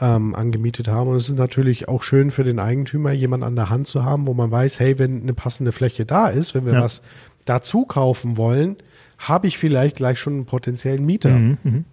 Ähm, 0.00 0.34
angemietet 0.34 0.88
haben. 0.88 1.08
Und 1.10 1.16
es 1.16 1.28
ist 1.28 1.38
natürlich 1.38 1.88
auch 1.88 2.02
schön 2.02 2.30
für 2.30 2.44
den 2.44 2.58
Eigentümer, 2.58 3.12
jemanden 3.12 3.44
an 3.44 3.56
der 3.56 3.70
Hand 3.70 3.86
zu 3.86 4.04
haben, 4.04 4.26
wo 4.26 4.34
man 4.34 4.50
weiß, 4.50 4.80
hey, 4.80 4.98
wenn 4.98 5.22
eine 5.22 5.34
passende 5.34 5.72
Fläche 5.72 6.04
da 6.04 6.28
ist, 6.28 6.54
wenn 6.54 6.66
wir 6.66 6.74
Ja. 6.74 6.82
was 6.82 7.02
dazu 7.44 7.84
kaufen 7.84 8.36
wollen, 8.36 8.76
habe 9.18 9.46
ich 9.46 9.58
vielleicht 9.58 9.96
gleich 9.96 10.18
schon 10.18 10.32
einen 10.34 10.46
potenziellen 10.46 11.04
Mieter. 11.04 11.30
Mhm, 11.30 11.58
mhm. 11.62 11.84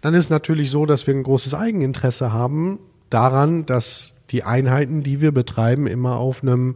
Dann 0.00 0.14
ist 0.14 0.30
natürlich 0.30 0.70
so, 0.70 0.86
dass 0.86 1.06
wir 1.06 1.14
ein 1.14 1.22
großes 1.22 1.54
Eigeninteresse 1.54 2.32
haben 2.32 2.78
daran, 3.10 3.66
dass 3.66 4.14
die 4.30 4.42
Einheiten, 4.44 5.02
die 5.02 5.20
wir 5.20 5.32
betreiben, 5.32 5.86
immer 5.86 6.16
auf 6.16 6.42
einem 6.42 6.74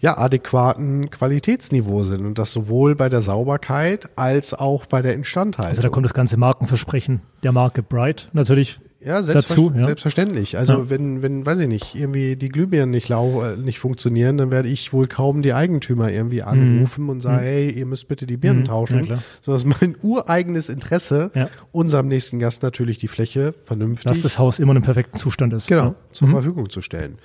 ja, 0.00 0.16
adäquaten 0.16 1.10
Qualitätsniveau 1.10 2.04
sind 2.04 2.24
und 2.24 2.38
das 2.38 2.52
sowohl 2.52 2.94
bei 2.96 3.10
der 3.10 3.20
Sauberkeit 3.20 4.08
als 4.16 4.54
auch 4.54 4.86
bei 4.86 5.02
der 5.02 5.14
Instandhaltung. 5.14 5.68
Also 5.70 5.82
da 5.82 5.88
kommt 5.90 6.06
das 6.06 6.14
ganze 6.14 6.38
Markenversprechen 6.38 7.20
der 7.42 7.52
Marke 7.52 7.82
Bright 7.82 8.30
natürlich 8.32 8.80
Ja, 9.02 9.22
dazu, 9.22 9.72
ja. 9.74 9.84
selbstverständlich. 9.84 10.58
Also 10.58 10.74
Ja. 10.74 10.90
wenn, 10.90 11.22
wenn, 11.22 11.46
weiß 11.46 11.58
ich 11.60 11.68
nicht, 11.68 11.94
irgendwie 11.94 12.36
die 12.36 12.50
Glühbirnen 12.50 12.90
nicht 12.90 13.08
lau 13.08 13.42
äh, 13.42 13.56
nicht 13.56 13.78
funktionieren, 13.78 14.36
dann 14.36 14.50
werde 14.50 14.68
ich 14.68 14.92
wohl 14.92 15.06
kaum 15.08 15.40
die 15.40 15.54
Eigentümer 15.54 16.10
irgendwie 16.12 16.42
anrufen 16.42 17.08
und 17.08 17.20
sagen, 17.22 17.42
hey, 17.42 17.70
ihr 17.70 17.86
müsst 17.86 18.08
bitte 18.08 18.26
die 18.26 18.36
Birnen 18.36 18.60
Mhm. 18.60 18.64
tauschen. 18.66 18.98
Ja, 18.98 19.02
klar. 19.06 19.22
So 19.40 19.54
ist 19.54 19.64
mein 19.64 19.96
ureigenes 20.02 20.68
Interesse, 20.68 21.30
unserem 21.72 22.08
nächsten 22.08 22.38
Gast 22.38 22.62
natürlich 22.62 22.98
die 22.98 23.08
Fläche 23.08 23.52
vernünftig 23.64 24.04
dass 24.10 24.20
das 24.20 24.38
Haus 24.38 24.58
immer 24.58 24.72
in 24.72 24.76
einem 24.78 24.84
perfekten 24.84 25.16
Zustand 25.16 25.52
ist. 25.54 25.66
genau, 25.66 25.94
zur 26.12 26.28
Mhm. 26.28 26.32
Verfügung 26.32 26.68
zu 26.68 26.82
stellen. 26.82 27.16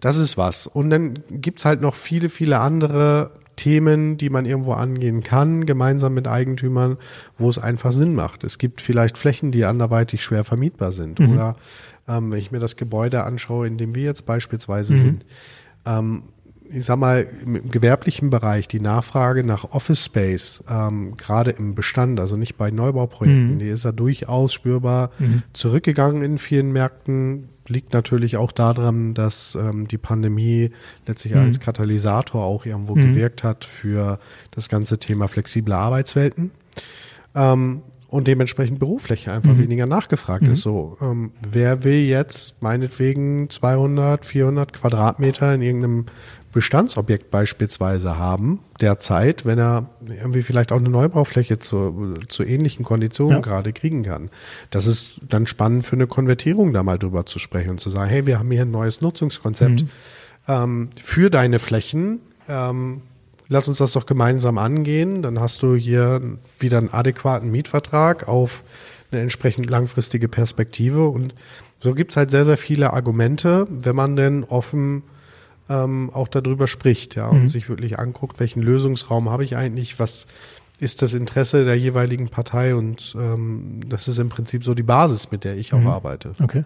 Das 0.00 0.16
ist 0.16 0.36
was. 0.36 0.66
Und 0.68 0.90
dann 0.90 1.14
gibt's 1.30 1.64
halt 1.64 1.80
noch 1.80 1.96
viele, 1.96 2.28
viele 2.28 2.60
andere 2.60 3.32
Themen, 3.56 4.16
die 4.16 4.30
man 4.30 4.44
irgendwo 4.46 4.72
angehen 4.72 5.22
kann, 5.22 5.66
gemeinsam 5.66 6.14
mit 6.14 6.26
Eigentümern, 6.28 6.96
wo 7.38 7.48
es 7.48 7.58
einfach 7.58 7.92
Sinn 7.92 8.14
macht. 8.14 8.44
Es 8.44 8.58
gibt 8.58 8.80
vielleicht 8.80 9.18
Flächen, 9.18 9.50
die 9.52 9.64
anderweitig 9.64 10.22
schwer 10.24 10.44
vermietbar 10.44 10.92
sind. 10.92 11.20
Mhm. 11.20 11.32
Oder 11.32 11.56
ähm, 12.08 12.30
wenn 12.30 12.38
ich 12.38 12.50
mir 12.50 12.58
das 12.60 12.76
Gebäude 12.76 13.24
anschaue, 13.24 13.66
in 13.66 13.78
dem 13.78 13.94
wir 13.94 14.02
jetzt 14.02 14.26
beispielsweise 14.26 14.94
Mhm. 14.94 15.00
sind, 15.00 15.26
ähm, 15.86 16.22
ich 16.70 16.84
sag 16.86 16.96
mal, 16.98 17.26
im 17.44 17.70
gewerblichen 17.70 18.30
Bereich 18.30 18.66
die 18.68 18.80
Nachfrage 18.80 19.44
nach 19.44 19.70
Office 19.72 20.04
Space, 20.06 20.64
ähm, 20.68 21.16
gerade 21.16 21.50
im 21.50 21.74
Bestand, 21.74 22.18
also 22.18 22.36
nicht 22.38 22.56
bei 22.56 22.70
Neubauprojekten, 22.70 23.54
Mhm. 23.54 23.58
die 23.58 23.68
ist 23.68 23.84
ja 23.84 23.92
durchaus 23.92 24.52
spürbar 24.54 25.10
zurückgegangen 25.52 26.22
in 26.22 26.38
vielen 26.38 26.72
Märkten. 26.72 27.48
Liegt 27.66 27.92
natürlich 27.94 28.36
auch 28.36 28.52
daran, 28.52 29.14
dass 29.14 29.54
ähm, 29.54 29.88
die 29.88 29.96
Pandemie 29.98 30.70
letztlich 31.06 31.34
als 31.34 31.60
Katalysator 31.60 32.42
auch 32.44 32.66
irgendwo 32.66 32.94
Mhm. 32.94 33.02
gewirkt 33.08 33.42
hat 33.42 33.64
für 33.64 34.18
das 34.50 34.68
ganze 34.68 34.98
Thema 34.98 35.28
flexible 35.28 35.72
Arbeitswelten. 35.72 36.50
Ähm, 37.34 37.82
und 38.08 38.28
dementsprechend 38.28 38.78
Bürofläche 38.78 39.32
einfach 39.32 39.58
weniger 39.58 39.86
nachgefragt 39.86 40.46
ist. 40.46 40.60
So, 40.60 40.96
ähm, 41.00 41.32
wer 41.42 41.82
will 41.82 41.98
jetzt 42.02 42.62
meinetwegen 42.62 43.50
200, 43.50 44.24
400 44.24 44.72
Quadratmeter 44.72 45.52
in 45.52 45.62
irgendeinem 45.62 46.06
Bestandsobjekt 46.54 47.30
beispielsweise 47.30 48.16
haben 48.16 48.60
derzeit, 48.80 49.44
wenn 49.44 49.58
er 49.58 49.86
irgendwie 50.08 50.42
vielleicht 50.42 50.72
auch 50.72 50.78
eine 50.78 50.88
Neubaufläche 50.88 51.58
zu, 51.58 52.14
zu 52.28 52.44
ähnlichen 52.44 52.84
Konditionen 52.84 53.34
Ja. 53.36 53.40
gerade 53.40 53.72
kriegen 53.72 54.04
kann. 54.04 54.30
Das 54.70 54.86
ist 54.86 55.20
dann 55.28 55.46
spannend 55.46 55.84
für 55.84 55.96
eine 55.96 56.06
Konvertierung 56.06 56.72
da 56.72 56.82
mal 56.82 56.98
drüber 56.98 57.26
zu 57.26 57.38
sprechen 57.38 57.70
und 57.70 57.80
zu 57.80 57.90
sagen, 57.90 58.08
hey, 58.08 58.24
wir 58.26 58.38
haben 58.38 58.50
hier 58.50 58.62
ein 58.62 58.70
neues 58.70 59.00
Nutzungskonzept 59.00 59.84
ähm, 60.48 60.90
für 61.02 61.28
deine 61.28 61.58
Flächen. 61.58 62.20
Ähm, 62.48 63.02
lass 63.48 63.68
uns 63.68 63.78
das 63.78 63.92
doch 63.92 64.06
gemeinsam 64.06 64.56
angehen. 64.56 65.22
Dann 65.22 65.40
hast 65.40 65.62
du 65.62 65.74
hier 65.74 66.20
wieder 66.58 66.78
einen 66.78 66.92
adäquaten 66.92 67.50
Mietvertrag 67.50 68.28
auf 68.28 68.62
eine 69.10 69.20
entsprechend 69.20 69.68
langfristige 69.68 70.28
Perspektive. 70.28 71.08
Und 71.08 71.34
so 71.80 71.94
gibt's 71.94 72.16
halt 72.16 72.30
sehr, 72.30 72.44
sehr 72.44 72.56
viele 72.56 72.92
Argumente, 72.92 73.66
wenn 73.70 73.96
man 73.96 74.16
denn 74.16 74.44
offen 74.44 75.02
ähm, 75.68 76.10
auch 76.12 76.28
darüber 76.28 76.66
spricht, 76.66 77.14
ja, 77.16 77.30
Mhm. 77.32 77.42
und 77.42 77.48
sich 77.48 77.68
wirklich 77.68 77.98
anguckt, 77.98 78.40
welchen 78.40 78.62
Lösungsraum 78.62 79.30
habe 79.30 79.44
ich 79.44 79.56
eigentlich, 79.56 79.98
was 79.98 80.26
ist 80.80 81.02
das 81.02 81.14
Interesse 81.14 81.64
der 81.64 81.76
jeweiligen 81.78 82.28
Partei 82.28 82.74
und 82.74 83.14
ähm, 83.18 83.80
das 83.88 84.08
ist 84.08 84.18
im 84.18 84.28
Prinzip 84.28 84.64
so 84.64 84.74
die 84.74 84.82
Basis, 84.82 85.30
mit 85.30 85.44
der 85.44 85.56
ich 85.56 85.72
auch 85.72 85.78
Mhm. 85.80 85.86
arbeite. 85.86 86.32
Okay. 86.42 86.64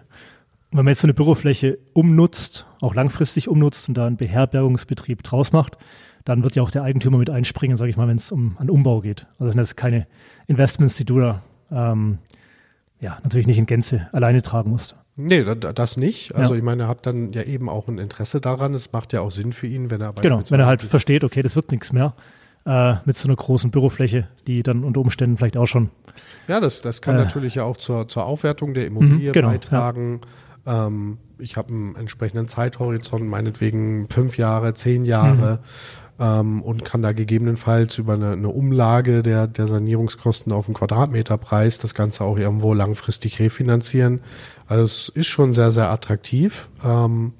Wenn 0.71 0.85
man 0.85 0.87
jetzt 0.89 1.01
so 1.01 1.05
eine 1.07 1.13
Bürofläche 1.13 1.77
umnutzt, 1.93 2.65
auch 2.81 2.93
langfristig 2.95 3.47
umnutzt 3.47 3.87
und 3.87 3.95
da 3.95 4.05
einen 4.07 4.17
Beherbergungsbetrieb 4.17 5.23
draus 5.23 5.51
macht, 5.51 5.77
dann 6.25 6.43
wird 6.43 6.55
ja 6.55 6.61
auch 6.63 6.69
der 6.71 6.83
Eigentümer 6.83 7.17
mit 7.17 7.29
einspringen, 7.29 7.77
sage 7.77 7.89
ich 7.89 7.97
mal, 7.97 8.07
wenn 8.07 8.17
es 8.17 8.31
um 8.31 8.55
einen 8.59 8.69
Umbau 8.69 9.01
geht. 9.01 9.25
Also 9.39 9.45
das 9.45 9.53
sind 9.53 9.61
jetzt 9.61 9.77
keine 9.77 10.05
Investments, 10.47 10.95
die 10.95 11.05
du 11.05 11.19
da 11.19 11.41
ähm, 11.71 12.17
ja, 12.99 13.17
natürlich 13.23 13.47
nicht 13.47 13.57
in 13.57 13.65
Gänze 13.65 14.09
alleine 14.11 14.41
tragen 14.41 14.69
musst. 14.71 14.95
Nee, 15.21 15.43
da- 15.43 15.55
da- 15.55 15.73
das 15.73 15.97
nicht. 15.97 16.33
Also 16.35 16.53
Ja. 16.53 16.57
ich 16.59 16.63
meine, 16.63 16.83
er 16.83 16.87
hat 16.87 17.05
dann 17.05 17.33
ja 17.33 17.43
eben 17.43 17.67
auch 17.69 17.87
ein 17.89 17.97
Interesse 17.97 18.39
daran. 18.39 18.73
Es 18.73 18.91
macht 18.93 19.11
ja 19.13 19.19
auch 19.21 19.31
Sinn 19.31 19.51
für 19.53 19.67
ihn, 19.67 19.91
wenn 19.91 19.99
er 20.01 20.13
Genau, 20.13 20.41
wenn 20.49 20.59
er 20.59 20.65
halt 20.65 20.81
versteht, 20.81 21.23
okay, 21.23 21.41
das 21.41 21.55
wird 21.55 21.71
nichts 21.71 21.91
mehr 21.91 22.13
äh, 22.65 22.95
mit 23.05 23.17
so 23.17 23.27
einer 23.27 23.35
großen 23.35 23.69
Bürofläche, 23.71 24.27
die 24.47 24.63
dann 24.63 24.83
unter 24.83 24.99
Umständen 25.01 25.37
vielleicht 25.37 25.57
auch 25.57 25.65
schon 25.65 25.89
Ja, 26.47 26.59
das, 26.59 26.81
das 26.81 27.01
kann 27.01 27.15
Äh. 27.15 27.19
natürlich 27.19 27.55
ja 27.55 27.63
auch 27.63 27.77
zur, 27.77 28.07
zur 28.07 28.25
Aufwertung 28.25 28.73
der 28.73 28.85
Immobilie 28.87 29.29
Mhm, 29.29 29.33
genau, 29.33 29.49
beitragen. 29.49 30.21
Ähm, 30.65 31.17
ich 31.37 31.57
habe 31.57 31.69
einen 31.69 31.95
entsprechenden 31.95 32.47
Zeithorizont, 32.47 33.27
meinetwegen 33.27 34.07
fünf 34.09 34.37
Jahre, 34.37 34.73
zehn 34.73 35.03
Jahre. 35.05 35.59
Ähm, 36.19 36.61
und 36.61 36.83
kann 36.83 37.01
da 37.01 37.13
gegebenenfalls 37.13 37.97
über 37.97 38.13
eine, 38.13 38.33
eine 38.33 38.49
Umlage 38.49 39.23
der, 39.23 39.47
der 39.47 39.67
Sanierungskosten 39.67 40.51
auf 40.51 40.65
den 40.65 40.75
Quadratmeterpreis 40.75 41.77
das 41.79 41.93
Ganze 41.93 42.23
auch 42.25 42.37
irgendwo 42.37 42.73
langfristig 42.73 43.39
refinanzieren. 43.39 44.19
Also 44.67 44.83
es 44.83 45.09
ist 45.09 45.27
schon 45.27 45.53
sehr, 45.53 45.71
sehr 45.71 45.89
attraktiv. 45.89 46.69
Ähm, 46.83 47.33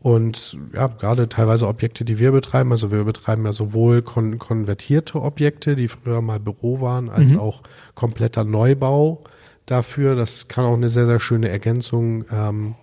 und 0.00 0.56
ja, 0.72 0.86
gerade 0.86 1.28
teilweise 1.28 1.66
Objekte, 1.66 2.04
die 2.04 2.18
wir 2.18 2.30
betreiben, 2.30 2.70
also 2.70 2.92
wir 2.92 3.02
betreiben 3.04 3.44
ja 3.44 3.52
sowohl 3.52 4.02
kon 4.02 4.38
konvertierte 4.38 5.20
Objekte, 5.20 5.74
die 5.74 5.88
früher 5.88 6.22
mal 6.22 6.38
Büro 6.38 6.80
waren, 6.80 7.08
als 7.10 7.32
Mhm. 7.32 7.40
auch 7.40 7.62
kompletter 7.94 8.44
Neubau 8.44 9.20
dafür. 9.66 10.14
Das 10.14 10.48
kann 10.48 10.64
auch 10.64 10.74
eine 10.74 10.88
sehr, 10.90 11.06
sehr 11.06 11.18
schöne 11.18 11.48
Ergänzung 11.48 12.24
ähm, 12.30 12.76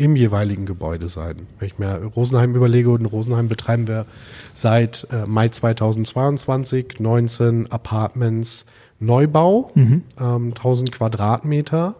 im 0.00 0.16
jeweiligen 0.16 0.64
Gebäude 0.64 1.08
sein. 1.08 1.46
Wenn 1.58 1.66
ich 1.66 1.78
mir 1.78 1.94
Rosenheim 2.16 2.54
überlege, 2.54 2.88
und 2.88 3.00
in 3.02 3.06
Rosenheim 3.06 3.48
betreiben 3.48 3.86
wir 3.86 4.06
seit 4.54 5.06
äh, 5.12 5.26
Mai 5.26 5.50
2022 5.50 7.00
19 7.00 7.70
Apartments 7.70 8.64
Neubau, 8.98 9.70
ähm, 10.18 10.54
1000 10.56 10.90
Quadratmeter. 10.90 11.96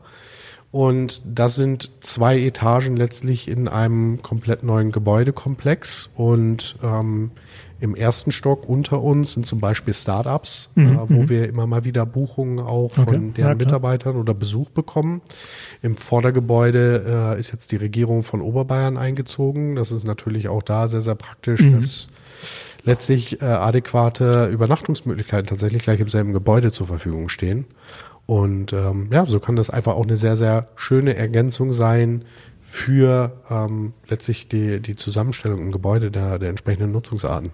Und 0.73 1.23
das 1.27 1.57
sind 1.57 1.91
zwei 2.03 2.41
Etagen 2.41 2.97
letztlich 2.97 3.49
in 3.49 3.69
einem 3.69 4.23
komplett 4.23 4.63
neuen 4.63 4.93
Gebäudekomplex. 4.93 6.09
Und 6.15 6.77
ähm, 6.83 7.33
im 7.81 7.95
ersten 7.95 8.33
Stock 8.33 8.69
unter 8.69 9.03
uns 9.03 9.33
sind 9.33 9.47
zum 9.47 9.61
Beispiel 9.61 9.95
Startups, 9.95 10.71
äh, 10.77 10.83
wo 11.07 11.29
wir 11.29 11.49
immer 11.49 11.67
mal 11.67 11.85
wieder 11.85 12.07
Buchungen 12.07 12.59
auch 12.59 12.93
von 12.93 13.09
Okay, 13.09 13.33
deren 13.37 13.49
ja. 13.51 13.55
Mitarbeitern 13.55 14.17
oder 14.17 14.35
Besuch 14.35 14.71
bekommen. 14.71 15.23
Im 15.83 15.97
Vordergebäude 15.97 17.35
äh, 17.37 17.41
ist 17.41 17.53
jetzt 17.53 17.73
die 17.73 17.77
Regierung 17.77 18.23
von 18.23 18.41
Oberbayern 18.41 18.97
eingezogen. 18.97 19.77
Das 19.77 19.93
ist 19.93 20.05
natürlich 20.05 20.49
auch 20.49 20.63
da 20.63 20.89
sehr, 20.89 21.01
sehr 21.01 21.15
praktisch, 21.15 21.63
dass 21.71 22.09
letztlich 22.85 23.41
äh, 23.41 23.45
adäquate 23.45 24.47
Übernachtungsmöglichkeiten 24.47 25.47
tatsächlich 25.47 25.83
gleich 25.83 26.01
im 26.01 26.09
selben 26.09 26.33
Gebäude 26.33 26.73
zur 26.73 26.87
Verfügung 26.87 27.29
stehen. 27.29 27.67
Und 28.27 28.73
ähm, 28.73 29.09
ja, 29.13 29.27
so 29.27 29.41
kann 29.41 29.57
das 29.57 29.71
einfach 29.71 29.95
auch 29.95 30.05
eine 30.05 30.17
sehr, 30.17 30.37
sehr 30.37 30.67
schöne 30.77 31.17
Ergänzung 31.17 31.73
sein 31.73 32.25
für 32.63 33.33
ähm, 33.51 33.93
letztlich 34.09 34.47
die, 34.47 34.81
die 34.81 34.95
Zusammenstellung 34.95 35.61
im 35.61 35.73
Gebäude 35.73 36.13
der, 36.13 36.39
der 36.39 36.51
entsprechenden 36.51 36.93
Nutzungsarten. 36.93 37.51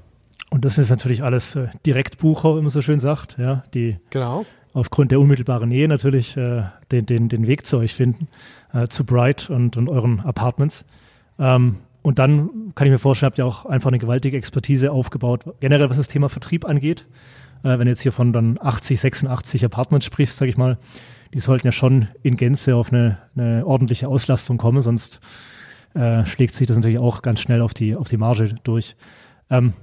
Und 0.57 0.65
das 0.65 0.79
ist 0.79 0.89
natürlich 0.89 1.23
alles 1.23 1.55
äh, 1.55 1.69
Direktbucher, 1.85 2.57
wie 2.57 2.63
man 2.63 2.71
so 2.71 2.81
schön 2.81 2.99
sagt, 2.99 3.37
ja, 3.37 3.63
die 3.75 3.99
Genau. 4.09 4.47
aufgrund 4.73 5.11
der 5.11 5.21
unmittelbaren 5.21 5.69
Nähe 5.69 5.87
natürlich 5.87 6.35
äh, 6.39 6.63
den, 6.91 7.05
den, 7.05 7.29
den 7.29 7.47
Weg 7.47 7.67
zu 7.67 7.77
euch 7.77 7.95
finden, 7.95 8.27
äh, 8.73 8.89
zu 8.89 9.05
Bright 9.05 9.51
und, 9.51 9.77
und 9.77 9.91
euren 9.91 10.21
Apartments. 10.21 10.87
Ähm, 11.39 11.77
und 12.01 12.19
dann 12.19 12.73
kann 12.75 12.87
ich 12.87 12.91
mir 12.91 12.99
vorstellen, 12.99 13.29
habt 13.29 13.37
ihr 13.37 13.45
auch 13.45 13.67
einfach 13.67 13.89
eine 13.89 13.99
gewaltige 13.99 14.39
Expertise 14.39 14.93
aufgebaut, 14.93 15.45
generell 15.61 15.91
was 15.91 15.99
das 15.99 16.09
Thema 16.09 16.31
Vertrieb 16.31 16.65
angeht. 16.65 17.07
Äh, 17.63 17.79
wenn 17.79 17.81
du 17.81 17.89
jetzt 17.89 18.01
hier 18.01 18.13
von 18.13 18.33
dann 18.33 18.59
80, 18.59 18.99
86 18.99 19.63
Apartments 19.63 20.07
sprichst, 20.07 20.39
sage 20.39 20.49
ich 20.49 20.57
mal, 20.57 20.79
die 21.35 21.39
sollten 21.39 21.67
ja 21.67 21.73
schon 21.73 22.09
in 22.23 22.39
Gänze 22.39 22.77
auf 22.77 22.95
eine, 22.95 23.19
eine 23.37 23.67
ordentliche 23.67 24.09
Auslastung 24.09 24.57
kommen, 24.57 24.81
sonst 24.81 25.21
äh, 25.93 26.25
schlägt 26.25 26.55
sich 26.55 26.67
das 26.67 26.79
natürlich 26.79 26.99
auch 26.99 27.21
ganz 27.21 27.41
schnell 27.41 27.61
auf 27.61 27.75
die, 27.75 27.95
auf 27.95 28.09
die 28.09 28.17
Marge 28.17 28.55
durch. 28.65 28.97
Ähm, 29.51 29.75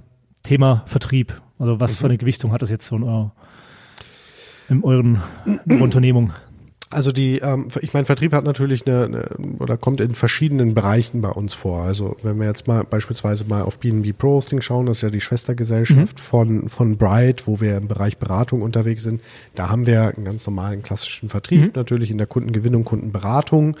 Thema 0.44 0.84
Vertrieb, 0.86 1.40
also 1.58 1.80
was 1.80 1.96
für 1.96 2.04
eine 2.04 2.18
Gewichtung 2.18 2.52
hat 2.52 2.62
das 2.62 2.70
jetzt 2.70 2.86
so 2.86 2.96
in, 2.96 3.02
euer, 3.02 3.32
in 4.68 4.84
euren 4.84 5.22
in 5.66 5.72
eurer 5.72 5.82
Unternehmung? 5.82 6.32
Also 6.90 7.10
die, 7.10 7.38
ähm, 7.38 7.68
ich 7.80 7.92
meine, 7.92 8.04
Vertrieb 8.04 8.32
hat 8.32 8.44
natürlich 8.44 8.86
eine, 8.86 9.04
eine 9.04 9.24
oder 9.58 9.76
kommt 9.76 10.00
in 10.00 10.12
verschiedenen 10.12 10.74
Bereichen 10.74 11.22
bei 11.22 11.30
uns 11.30 11.52
vor. 11.52 11.82
Also 11.82 12.16
wenn 12.22 12.38
wir 12.38 12.46
jetzt 12.46 12.68
mal 12.68 12.84
beispielsweise 12.84 13.46
mal 13.46 13.62
auf 13.62 13.80
BNB 13.80 14.16
Pro 14.16 14.34
Hosting 14.34 14.60
schauen, 14.60 14.86
das 14.86 14.98
ist 14.98 15.02
ja 15.02 15.10
die 15.10 15.20
Schwestergesellschaft 15.20 16.20
von 16.20 16.68
von 16.68 16.96
Bright, 16.96 17.48
wo 17.48 17.60
wir 17.60 17.78
im 17.78 17.88
Bereich 17.88 18.18
Beratung 18.18 18.62
unterwegs 18.62 19.02
sind. 19.02 19.22
Da 19.54 19.70
haben 19.70 19.86
wir 19.86 20.14
einen 20.14 20.24
ganz 20.24 20.46
normalen 20.46 20.82
klassischen 20.82 21.28
Vertrieb, 21.28 21.74
natürlich 21.74 22.12
in 22.12 22.18
der 22.18 22.28
Kundengewinnung, 22.28 22.84
Kundenberatung. 22.84 23.76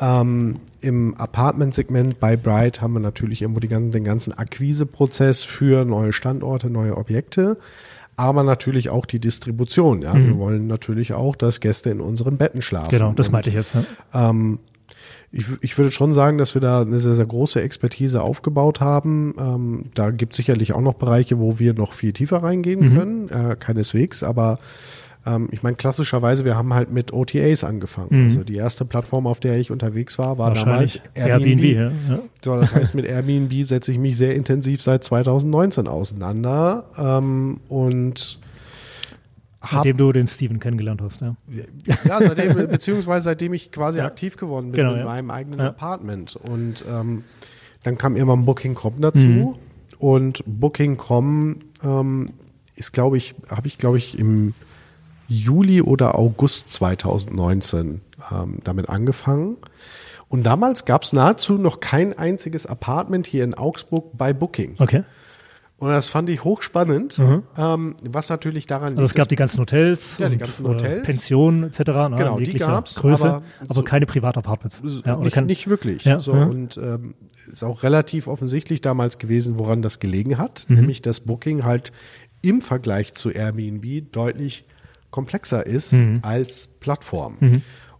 Ähm, 0.00 0.56
Im 0.80 1.14
Apartment-Segment 1.14 2.18
bei 2.20 2.36
Bright 2.36 2.80
haben 2.80 2.94
wir 2.94 3.00
natürlich 3.00 3.42
irgendwo 3.42 3.60
ganzen, 3.60 3.92
den 3.92 4.04
ganzen 4.04 4.32
Akquiseprozess 4.32 5.44
für 5.44 5.84
neue 5.84 6.12
Standorte, 6.12 6.70
neue 6.70 6.96
Objekte 6.96 7.58
aber 8.20 8.42
natürlich 8.42 8.90
auch 8.90 9.06
die 9.06 9.18
Distribution. 9.18 10.02
Ja, 10.02 10.14
wir 10.14 10.36
wollen 10.36 10.66
natürlich 10.66 11.14
auch, 11.14 11.36
dass 11.36 11.58
Gäste 11.58 11.88
in 11.88 12.02
unseren 12.02 12.36
Betten 12.36 12.60
schlafen. 12.60 12.90
Genau, 12.90 13.12
das 13.14 13.30
meinte 13.30 13.48
ich 13.48 13.54
jetzt. 13.54 13.74
Ja. 13.74 14.30
Ähm, 14.30 14.58
ich, 15.32 15.46
ich 15.62 15.78
würde 15.78 15.90
schon 15.90 16.12
sagen, 16.12 16.36
dass 16.36 16.54
wir 16.54 16.60
da 16.60 16.82
eine 16.82 16.98
sehr, 16.98 17.14
sehr 17.14 17.24
große 17.24 17.62
Expertise 17.62 18.20
aufgebaut 18.20 18.80
haben. 18.80 19.34
Ähm, 19.38 19.84
da 19.94 20.10
gibt 20.10 20.34
es 20.34 20.36
sicherlich 20.36 20.74
auch 20.74 20.82
noch 20.82 20.94
Bereiche, 20.94 21.38
wo 21.38 21.58
wir 21.58 21.72
noch 21.72 21.94
viel 21.94 22.12
tiefer 22.12 22.42
reingehen 22.42 22.94
können, 22.94 23.28
äh, 23.30 23.56
keineswegs, 23.56 24.22
aber 24.22 24.58
ähm, 25.26 25.48
ich 25.50 25.62
meine, 25.62 25.76
klassischerweise, 25.76 26.44
wir 26.44 26.56
haben 26.56 26.72
halt 26.74 26.90
mit 26.90 27.12
OTAs 27.12 27.62
angefangen. 27.64 28.26
Also 28.26 28.42
die 28.44 28.56
erste 28.56 28.84
Plattform, 28.84 29.26
auf 29.26 29.38
der 29.40 29.58
ich 29.58 29.70
unterwegs 29.70 30.18
war, 30.18 30.38
war 30.38 30.52
damals 30.54 31.00
Wahrscheinlich 31.14 31.60
Airbnb. 31.60 31.64
ja, 32.08 32.18
so, 32.42 32.58
das 32.60 32.74
heißt, 32.74 32.94
mit 32.94 33.04
Airbnb 33.04 33.52
setze 33.64 33.92
ich 33.92 33.98
mich 33.98 34.16
sehr 34.16 34.34
intensiv 34.34 34.80
seit 34.82 35.04
2019 35.04 35.86
auseinander 35.88 36.84
ähm, 36.96 37.60
und 37.68 38.38
hab, 39.60 39.70
Seitdem 39.84 39.98
du 39.98 40.10
den 40.12 40.26
Steven 40.26 40.58
kennengelernt 40.58 41.02
hast. 41.02 41.20
Ja. 41.20 41.36
ja, 42.06 42.18
seitdem, 42.18 42.54
beziehungsweise 42.70 43.24
seitdem 43.24 43.52
ich 43.52 43.70
quasi 43.70 43.98
Ja. 43.98 44.06
aktiv 44.06 44.38
geworden 44.38 44.70
bin 44.72 44.80
Genau, 44.80 44.92
in 44.94 45.00
ja. 45.00 45.04
meinem 45.04 45.30
eigenen 45.30 45.58
Ja. 45.60 45.68
Apartment. 45.68 46.34
Und 46.36 46.82
ähm, 46.90 47.24
dann 47.82 47.98
kam 47.98 48.16
irgendwann 48.16 48.46
Booking.com 48.46 48.94
dazu 49.02 49.26
Mhm. 49.26 49.54
und 49.98 50.42
Booking.com 50.46 51.56
ähm, 51.84 52.30
ist, 52.74 52.92
glaube 52.92 53.18
ich, 53.18 53.34
habe 53.50 53.66
ich, 53.66 53.76
glaube 53.76 53.98
ich, 53.98 54.18
im 54.18 54.54
Juli 55.30 55.80
oder 55.80 56.18
August 56.18 56.72
2019 56.72 58.00
ähm, 58.32 58.58
damit 58.64 58.88
angefangen. 58.88 59.56
Und 60.28 60.44
damals 60.44 60.84
gab 60.84 61.02
es 61.04 61.12
nahezu 61.12 61.54
noch 61.54 61.80
kein 61.80 62.16
einziges 62.18 62.66
Apartment 62.66 63.26
hier 63.26 63.44
in 63.44 63.54
Augsburg 63.54 64.16
bei 64.16 64.32
Booking. 64.32 64.74
Okay. 64.78 65.04
Und 65.78 65.88
das 65.88 66.10
fand 66.10 66.28
ich 66.28 66.44
hochspannend, 66.44 67.18
Mhm. 67.18 67.42
ähm, 67.56 67.94
was 68.10 68.28
natürlich 68.28 68.66
daran 68.66 68.92
Also 68.92 69.04
es 69.04 69.10
liegt, 69.12 69.16
gab 69.16 69.28
die 69.30 69.36
ganzen 69.36 69.60
Hotels, 69.60 70.18
Ja, 70.18 70.28
die 70.28 70.36
ganzen 70.36 70.66
äh, 70.66 70.68
Hotels. 70.68 71.02
Pensionen 71.04 71.62
etc. 71.64 71.78
Ne, 71.78 72.14
Genau, 72.18 72.38
die 72.38 72.44
jeglicher 72.44 72.66
gab's, 72.66 72.96
Größe, 72.96 73.24
aber 73.24 73.42
aber, 73.64 73.74
so- 73.74 73.82
keine 73.82 74.04
Privatapartments. 74.04 74.82
Ja, 75.06 75.16
nicht, 75.16 75.32
kann, 75.32 75.46
nicht 75.46 75.68
wirklich. 75.68 76.04
Ja, 76.04 76.20
so, 76.20 76.34
ja. 76.34 76.44
Und 76.44 76.76
ähm, 76.76 77.14
ist 77.50 77.64
auch 77.64 77.82
relativ 77.82 78.26
offensichtlich 78.26 78.82
damals 78.82 79.18
gewesen, 79.18 79.58
woran 79.58 79.80
das 79.80 80.00
gelegen 80.00 80.36
hat, 80.36 80.66
Mhm. 80.68 80.76
nämlich 80.76 81.00
dass 81.02 81.20
Booking 81.20 81.64
halt 81.64 81.92
im 82.42 82.60
Vergleich 82.60 83.14
zu 83.14 83.30
Airbnb 83.30 84.12
deutlich 84.12 84.66
komplexer 85.10 85.66
ist 85.66 85.92
Mhm. 85.92 86.20
als 86.22 86.68
Plattform. 86.80 87.36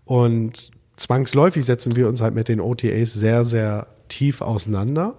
Und 0.05 0.71
zwangsläufig 0.97 1.65
setzen 1.65 1.97
wir 1.97 2.09
uns 2.09 2.21
halt 2.21 2.35
mit 2.35 2.49
den 2.49 2.61
OTAs 2.61 3.13
sehr, 3.15 3.45
sehr 3.45 3.87
tief 4.09 4.41
auseinander. 4.41 5.15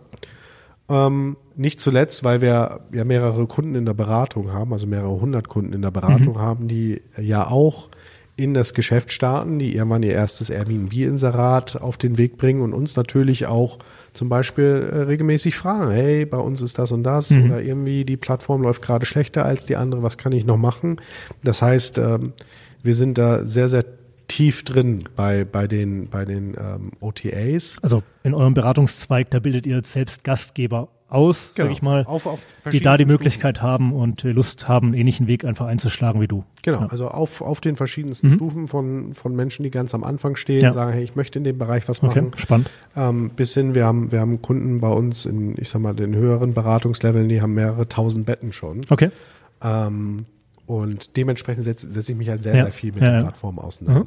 Ähm, 0.89 1.37
nicht 1.55 1.79
zuletzt, 1.79 2.23
weil 2.23 2.41
wir 2.41 2.81
ja 2.91 3.05
mehrere 3.05 3.47
Kunden 3.47 3.75
in 3.75 3.85
der 3.85 3.93
Beratung 3.93 4.51
haben, 4.51 4.73
also 4.73 4.87
mehrere 4.87 5.21
hundert 5.21 5.47
Kunden 5.47 5.73
in 5.73 5.81
der 5.81 5.91
Beratung 5.91 6.39
haben, 6.39 6.67
die 6.67 7.01
ja 7.17 7.47
auch 7.47 7.89
in 8.35 8.53
das 8.53 8.73
Geschäft 8.73 9.11
starten, 9.11 9.59
die 9.59 9.75
irgendwann 9.75 10.03
ihr 10.03 10.13
erstes 10.13 10.49
Airbnb-Inserat 10.49 11.81
auf 11.81 11.97
den 11.97 12.17
Weg 12.17 12.37
bringen 12.37 12.61
und 12.61 12.73
uns 12.73 12.95
natürlich 12.95 13.45
auch 13.45 13.77
zum 14.13 14.29
Beispiel 14.29 14.89
äh, 14.91 14.97
regelmäßig 15.03 15.55
fragen, 15.55 15.91
hey, 15.91 16.25
bei 16.25 16.37
uns 16.37 16.61
ist 16.61 16.77
das 16.77 16.91
und 16.91 17.03
das 17.03 17.31
oder 17.31 17.61
irgendwie 17.61 18.03
die 18.05 18.17
Plattform 18.17 18.61
läuft 18.61 18.81
gerade 18.81 19.05
schlechter 19.05 19.45
als 19.45 19.65
die 19.65 19.75
andere, 19.75 20.03
was 20.03 20.17
kann 20.17 20.31
ich 20.33 20.45
noch 20.45 20.57
machen? 20.57 20.97
Das 21.43 21.61
heißt, 21.61 21.97
ähm, 21.97 22.33
wir 22.83 22.95
sind 22.95 23.17
da 23.17 23.45
sehr, 23.45 23.69
sehr 23.69 23.85
tief 24.27 24.63
drin 24.63 25.03
bei, 25.15 25.43
bei 25.43 25.67
den, 25.67 26.07
bei 26.07 26.25
den 26.25 26.55
ähm, 26.57 26.91
OTAs. 27.01 27.79
Also 27.81 28.01
in 28.23 28.33
eurem 28.33 28.53
Beratungszweig, 28.53 29.29
da 29.29 29.39
bildet 29.39 29.67
ihr 29.67 29.75
jetzt 29.77 29.91
selbst 29.91 30.23
Gastgeber 30.23 30.87
aus, 31.11 31.53
Genau. 31.55 31.67
sag 31.67 31.73
ich 31.75 31.81
mal, 31.81 32.05
Auf, 32.05 32.25
auf 32.25 32.45
die 32.71 32.79
da 32.79 32.95
die 32.97 33.05
Möglichkeit 33.05 33.61
haben 33.61 33.91
und 33.93 34.23
äh, 34.23 34.31
Lust 34.31 34.67
haben, 34.67 34.87
einen 34.87 34.93
ähnlichen 34.95 35.27
Weg 35.27 35.43
einfach 35.45 35.65
einzuschlagen 35.67 36.21
wie 36.21 36.27
du. 36.27 36.43
Genau, 36.63 36.81
Ja. 36.81 36.87
also 36.87 37.07
auf, 37.09 37.41
auf 37.41 37.59
den 37.61 37.75
verschiedensten 37.75 38.27
Mhm. 38.29 38.31
Stufen 38.33 38.67
von, 38.67 39.13
von 39.13 39.35
Menschen, 39.35 39.63
die 39.63 39.69
ganz 39.71 39.93
am 39.93 40.03
Anfang 40.03 40.35
stehen, 40.35 40.61
Ja. 40.61 40.71
sagen, 40.71 40.93
hey, 40.93 41.03
ich 41.03 41.15
möchte 41.15 41.37
in 41.39 41.43
dem 41.43 41.57
Bereich 41.57 41.87
was 41.89 42.01
Okay, 42.01 42.21
machen, 42.21 42.31
spannend. 42.37 42.69
ähm, 42.95 43.29
bis 43.35 43.53
hin, 43.53 43.75
wir 43.75 43.85
haben, 43.85 44.11
wir 44.11 44.19
haben 44.21 44.41
Kunden 44.41 44.79
bei 44.79 44.89
uns 44.89 45.25
in, 45.25 45.55
ich 45.57 45.69
sag 45.69 45.81
mal, 45.81 45.93
den 45.93 46.15
höheren 46.15 46.53
Beratungsleveln, 46.53 47.27
die 47.29 47.41
haben 47.41 47.53
mehrere 47.53 47.87
tausend 47.89 48.25
Betten 48.25 48.53
schon. 48.53 48.81
Okay. 48.89 49.11
Ähm, 49.61 50.25
und 50.65 51.17
dementsprechend 51.17 51.65
setze 51.65 51.91
setz 51.91 52.07
ich 52.07 52.15
mich 52.15 52.29
halt 52.29 52.41
sehr, 52.41 52.55
Ja. 52.55 52.63
sehr 52.63 52.71
viel 52.73 52.93
mit 52.93 53.01
Ja, 53.03 53.09
den 53.21 53.25
ja. 53.25 53.31
Mhm. 53.91 54.05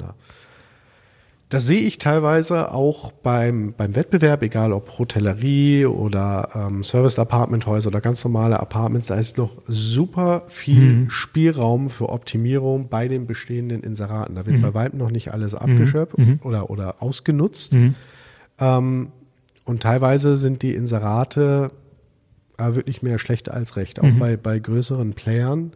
Das 1.55 1.67
sehe 1.67 1.79
ich 1.79 1.99
teilweise 1.99 2.73
auch 2.73 3.13
beim, 3.13 3.73
beim 3.77 3.95
Wettbewerb, 3.95 4.43
egal 4.43 4.73
ob 4.73 4.99
Hotellerie 4.99 5.85
oder 5.85 6.49
ähm, 6.53 6.83
Service-Apartment-Häuser 6.83 7.87
oder 7.87 8.01
ganz 8.01 8.21
normale 8.25 8.59
Apartments, 8.59 9.07
da 9.07 9.15
ist 9.15 9.37
noch 9.37 9.57
super 9.65 10.43
viel 10.47 10.91
Mhm. 10.95 11.09
Spielraum 11.09 11.89
für 11.89 12.09
Optimierung 12.09 12.89
bei 12.89 13.07
den 13.07 13.25
bestehenden 13.25 13.83
Inseraten. 13.83 14.35
Da 14.35 14.41
Mhm. 14.41 14.47
wird 14.47 14.61
bei 14.63 14.73
weitem 14.73 14.99
noch 14.99 15.11
nicht 15.11 15.31
alles 15.31 15.55
abgeschöpft 15.55 16.15
oder, 16.43 16.69
oder 16.69 17.01
ausgenutzt. 17.01 17.73
Mhm. 17.73 17.95
Ähm, 18.59 19.07
und 19.63 19.81
teilweise 19.81 20.35
sind 20.35 20.61
die 20.61 20.75
Inserate 20.75 21.71
äh, 22.57 22.75
wirklich 22.75 23.01
mehr 23.01 23.17
schlecht 23.17 23.49
als 23.49 23.77
recht, 23.77 24.01
auch 24.01 24.03
Mhm. 24.11 24.19
bei, 24.19 24.35
bei 24.35 24.59
größeren 24.59 25.13
Playern. 25.13 25.71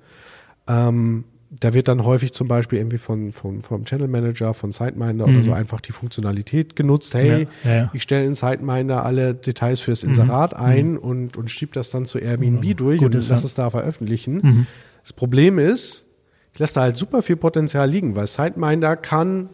Ähm, 0.68 1.24
da 1.52 1.74
wird 1.74 1.88
dann 1.88 2.06
häufig 2.06 2.32
zum 2.32 2.48
Beispiel 2.48 2.78
irgendwie 2.78 3.00
von, 3.00 3.32
von, 3.32 3.64
vom 3.64 3.84
Channel 3.86 4.08
Manager, 4.08 4.54
von 4.54 4.72
SiteMinder 4.72 5.26
oder 5.26 5.34
Mhm. 5.34 5.44
so 5.44 5.52
einfach 5.54 5.82
die 5.82 5.92
Funktionalität 5.92 6.76
genutzt. 6.76 7.14
Hey, 7.16 7.48
Ja, 7.64 7.72
ja, 7.76 7.90
ich 7.94 8.04
stelle 8.04 8.26
in 8.26 8.36
SiteMinder 8.36 9.04
alle 9.04 9.34
Details 9.34 9.80
fürs 9.80 10.04
Inserat 10.04 10.56
ein 10.56 10.98
und, 10.98 11.38
und 11.38 11.50
schieb 11.50 11.74
das 11.74 11.90
dann 11.90 12.06
zu 12.06 12.20
Airbnb 12.20 12.78
durch 12.78 13.00
Gut 13.00 13.08
und 13.08 13.16
ist, 13.16 13.30
lass 13.30 13.42
ja. 13.42 13.48
es 13.48 13.56
da 13.56 13.70
veröffentlichen. 13.72 14.36
Mhm. 14.44 14.68
Das 15.02 15.14
Problem 15.14 15.58
ist, 15.58 16.06
ich 16.54 16.60
lasse 16.60 16.76
da 16.76 16.82
halt 16.82 16.98
super 16.98 17.22
viel 17.24 17.36
Potenzial 17.38 17.90
liegen, 17.90 18.16
weil 18.16 18.28
SiteMinder 18.28 18.96
kann 18.96 19.50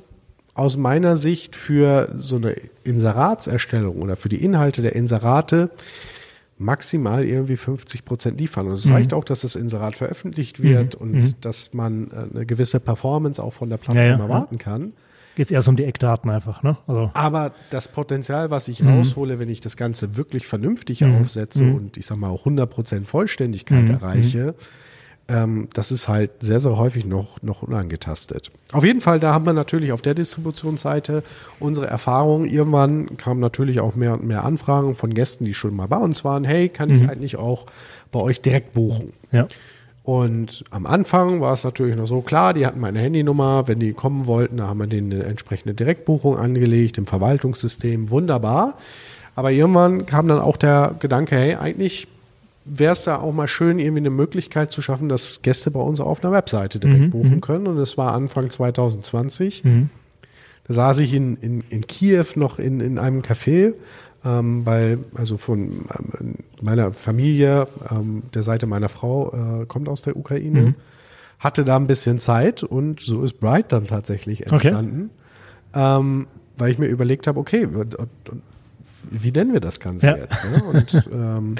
aus 0.53 0.75
meiner 0.77 1.15
Sicht 1.17 1.55
für 1.55 2.09
so 2.15 2.37
eine 2.37 2.55
Inseratserstellung 2.83 4.01
oder 4.01 4.15
für 4.15 4.29
die 4.29 4.43
Inhalte 4.43 4.81
der 4.81 4.95
Inserate 4.95 5.69
maximal 6.57 7.25
irgendwie 7.25 7.57
50 7.57 8.05
Prozent 8.05 8.39
liefern. 8.39 8.67
Und 8.67 8.73
es 8.73 8.89
reicht 8.89 9.13
auch, 9.13 9.23
dass 9.23 9.41
das 9.41 9.55
Inserat 9.55 9.95
veröffentlicht 9.95 10.63
wird 10.63 10.95
und 10.95 11.13
Mhm. 11.13 11.33
dass 11.41 11.73
man 11.73 12.11
äh, 12.11 12.27
eine 12.33 12.45
gewisse 12.45 12.79
Performance 12.79 13.41
auch 13.43 13.53
von 13.53 13.69
der 13.69 13.77
Plattform 13.77 13.97
Ja, 14.05 14.17
ja, 14.17 14.19
erwarten 14.23 14.57
kann. 14.57 14.93
Geht 15.35 15.47
es 15.47 15.51
erst 15.51 15.67
um 15.67 15.75
die 15.75 15.83
Eckdaten 15.83 16.29
einfach, 16.31 16.63
ne? 16.63 16.77
Also, 16.87 17.11
Aber 17.13 17.51
das 17.71 17.89
Potenzial, 17.89 18.51
was 18.51 18.69
ich 18.69 18.81
Mhm. 18.81 18.87
raushole, 18.87 19.37
wenn 19.37 19.49
ich 19.49 19.59
das 19.59 19.75
Ganze 19.75 20.15
wirklich 20.15 20.47
vernünftig 20.47 21.05
aufsetze 21.05 21.65
und 21.65 21.97
ich 21.97 22.05
sag 22.05 22.17
mal 22.17 22.29
auch 22.29 22.45
100% 22.45 23.03
Vollständigkeit 23.05 23.89
Mhm. 23.89 23.95
erreiche, 23.95 24.55
ähm, 25.27 25.69
das 25.73 25.91
ist 25.91 26.07
halt 26.07 26.31
sehr, 26.41 26.59
sehr 26.59 26.77
häufig 26.77 27.05
noch, 27.05 27.41
noch 27.41 27.63
unangetastet. 27.63 28.51
Auf 28.71 28.83
jeden 28.83 29.01
Fall, 29.01 29.19
da 29.19 29.33
haben 29.33 29.45
wir 29.45 29.53
natürlich 29.53 29.91
auf 29.91 30.01
der 30.01 30.13
Distributionsseite 30.13 31.23
unsere 31.59 31.87
Erfahrungen. 31.87 32.45
Irgendwann 32.45 33.17
kamen 33.17 33.39
natürlich 33.39 33.79
auch 33.79 33.95
mehr 33.95 34.13
und 34.13 34.23
mehr 34.23 34.43
Anfragen 34.45 34.93
von 34.95 35.13
Gästen, 35.13 35.45
die 35.45 35.53
schon 35.55 35.75
mal 35.75 35.87
bei 35.87 35.97
uns 35.97 36.23
waren. 36.23 36.43
Hey, 36.43 36.69
kann 36.69 36.89
Mhm. 36.89 36.95
ich 36.95 37.09
eigentlich 37.09 37.35
auch 37.37 37.65
bei 38.11 38.19
euch 38.19 38.41
direkt 38.41 38.73
buchen? 38.73 39.13
ja. 39.31 39.47
Und 40.03 40.63
am 40.69 40.85
Anfang 40.85 41.41
war 41.41 41.53
es 41.53 41.63
natürlich 41.63 41.95
noch 41.95 42.05
so, 42.05 42.21
klar, 42.21 42.53
die 42.53 42.67
hatten 42.67 42.79
meine 42.79 42.99
Handynummer, 42.99 43.67
wenn 43.67 43.79
die 43.79 43.93
kommen 43.93 44.27
wollten, 44.27 44.57
da 44.57 44.67
haben 44.67 44.77
wir 44.79 44.85
denen 44.85 45.11
eine 45.11 45.23
entsprechende 45.23 45.73
Direktbuchung 45.73 46.37
angelegt 46.37 46.99
im 46.99 47.07
Verwaltungssystem, 47.07 48.11
wunderbar. 48.11 48.75
Aber 49.33 49.51
irgendwann 49.51 50.05
kam 50.05 50.27
dann 50.27 50.39
auch 50.39 50.57
der 50.57 50.93
Gedanke, 50.99 51.35
hey, 51.35 51.55
eigentlich 51.55 52.07
wäre 52.65 52.93
es 52.93 53.03
da 53.03 53.17
auch 53.17 53.33
mal 53.33 53.47
schön, 53.47 53.79
irgendwie 53.79 53.99
eine 54.01 54.09
Möglichkeit 54.09 54.71
zu 54.71 54.81
schaffen, 54.81 55.07
dass 55.07 55.41
Gäste 55.43 55.71
bei 55.71 55.79
uns 55.79 55.99
auf 55.99 56.23
einer 56.23 56.33
Webseite 56.33 56.79
direkt 56.79 56.99
Mhm, 57.01 57.09
buchen 57.11 57.41
können. 57.41 57.67
Und 57.67 57.77
das 57.77 57.97
war 57.97 58.13
Anfang 58.13 58.49
2020. 58.49 59.63
Mhm. 59.63 59.89
Da 60.67 60.73
saß 60.73 60.99
ich 60.99 61.13
in, 61.13 61.37
in, 61.37 61.63
in 61.69 61.81
Kiew 61.85 62.25
noch 62.35 62.57
in, 62.57 62.79
in 62.79 62.97
einem 62.97 63.21
Café, 63.21 63.75
ähm, 64.25 64.65
weil, 64.65 64.97
also 65.13 65.37
von 65.37 65.85
ähm, 66.19 66.35
meiner 66.61 66.91
Familie, 66.91 67.67
ähm, 67.91 68.23
der 68.33 68.41
Seite 68.41 68.65
meiner 68.65 68.89
Frau, 68.89 69.61
äh, 69.61 69.65
kommt 69.67 69.87
aus 69.87 70.01
der 70.01 70.17
Ukraine, 70.17 70.61
Mhm. 70.61 70.75
hatte 71.37 71.65
da 71.65 71.75
ein 71.75 71.85
bisschen 71.85 72.17
Zeit 72.17 72.63
und 72.63 72.99
so 73.01 73.21
ist 73.21 73.39
Bright 73.39 73.71
dann 73.71 73.85
tatsächlich 73.85 74.47
Okay. 74.47 74.53
entstanden, 74.69 75.11
ähm, 75.75 76.25
weil 76.57 76.71
ich 76.71 76.79
mir 76.79 76.87
überlegt 76.87 77.27
habe, 77.27 77.39
okay, 77.39 77.67
wie 79.11 79.31
nennen 79.31 79.53
wir 79.53 79.59
das 79.59 79.79
Ganze 79.79 80.07
Ja. 80.07 80.15
jetzt? 80.17 80.43
Ne? 80.43 80.63
Und 80.63 81.09
ähm, 81.13 81.57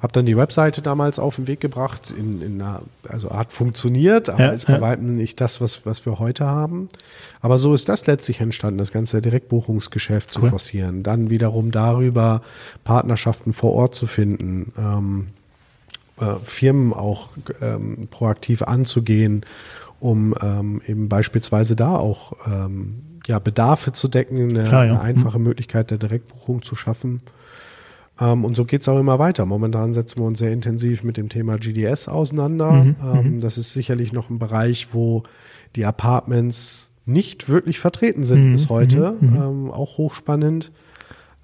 habe 0.00 0.12
dann 0.12 0.26
die 0.26 0.36
Webseite 0.36 0.82
damals 0.82 1.18
auf 1.18 1.36
den 1.36 1.46
Weg 1.46 1.60
gebracht, 1.60 2.14
in, 2.16 2.42
in 2.42 2.60
einer, 2.60 2.82
also 3.08 3.30
hat 3.30 3.52
funktioniert, 3.52 4.28
aber 4.28 4.44
Ja, 4.44 4.50
ist 4.50 4.66
bei 4.66 4.80
weitem 4.80 5.16
nicht 5.16 5.40
das, 5.40 5.60
was, 5.60 5.86
was 5.86 6.04
wir 6.04 6.18
heute 6.18 6.46
haben. 6.46 6.88
Aber 7.40 7.58
so 7.58 7.74
ist 7.74 7.88
das 7.88 8.06
letztlich 8.06 8.40
entstanden, 8.40 8.78
das 8.78 8.92
ganze 8.92 9.22
Direktbuchungsgeschäft 9.22 10.32
zu 10.32 10.42
Cool. 10.42 10.50
forcieren. 10.50 11.02
Dann 11.02 11.30
wiederum 11.30 11.70
darüber 11.70 12.42
Partnerschaften 12.84 13.52
vor 13.52 13.72
Ort 13.72 13.94
zu 13.94 14.06
finden, 14.06 14.72
ähm, 14.78 15.28
äh, 16.20 16.34
Firmen 16.42 16.92
auch 16.92 17.30
ähm, 17.60 18.08
proaktiv 18.10 18.62
anzugehen, 18.62 19.44
um 20.00 20.34
ähm, 20.42 20.82
eben 20.86 21.08
beispielsweise 21.08 21.74
da 21.76 21.96
auch 21.96 22.32
ähm, 22.46 23.02
ja, 23.26 23.38
Bedarfe 23.38 23.92
zu 23.92 24.08
decken, 24.08 24.50
eine, 24.50 24.68
Klar, 24.68 24.84
ja. 24.84 24.92
eine 24.92 25.00
einfache 25.00 25.38
Möglichkeit 25.38 25.90
der 25.90 25.98
Direktbuchung 25.98 26.62
zu 26.62 26.76
schaffen. 26.76 27.22
Ähm, 28.20 28.44
und 28.44 28.54
so 28.56 28.64
geht's 28.64 28.88
auch 28.88 28.98
immer 28.98 29.18
weiter. 29.18 29.44
Momentan 29.46 29.92
setzen 29.94 30.20
wir 30.20 30.26
uns 30.26 30.38
sehr 30.38 30.52
intensiv 30.52 31.04
mit 31.04 31.16
dem 31.16 31.28
Thema 31.28 31.58
GDS 31.58 32.08
auseinander. 32.08 32.72
Mhm, 32.72 32.96
ähm, 33.04 33.40
das 33.40 33.58
ist 33.58 33.72
sicherlich 33.72 34.12
noch 34.12 34.30
ein 34.30 34.38
Bereich, 34.38 34.88
wo 34.92 35.22
die 35.74 35.84
Apartments 35.84 36.90
nicht 37.04 37.48
wirklich 37.48 37.78
vertreten 37.78 38.24
sind 38.24 38.48
Mhm, 38.48 38.52
bis 38.52 38.68
heute. 38.68 39.16
mhm, 39.20 39.30
mhm. 39.30 39.36
Ähm, 39.36 39.70
auch 39.70 39.98
hochspannend. 39.98 40.72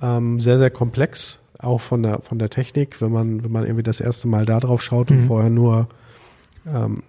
Ähm, 0.00 0.40
sehr, 0.40 0.58
sehr 0.58 0.70
komplex, 0.70 1.38
auch 1.58 1.80
von 1.80 2.02
der, 2.02 2.20
von 2.22 2.38
der 2.38 2.50
Technik, 2.50 3.00
wenn 3.00 3.12
man, 3.12 3.44
wenn 3.44 3.52
man 3.52 3.64
irgendwie 3.64 3.84
das 3.84 4.00
erste 4.00 4.26
Mal 4.26 4.46
da 4.46 4.58
drauf 4.58 4.82
schaut 4.82 5.10
und 5.10 5.18
Mhm. 5.18 5.26
vorher 5.26 5.50
nur 5.50 5.88
ähm, 6.66 7.02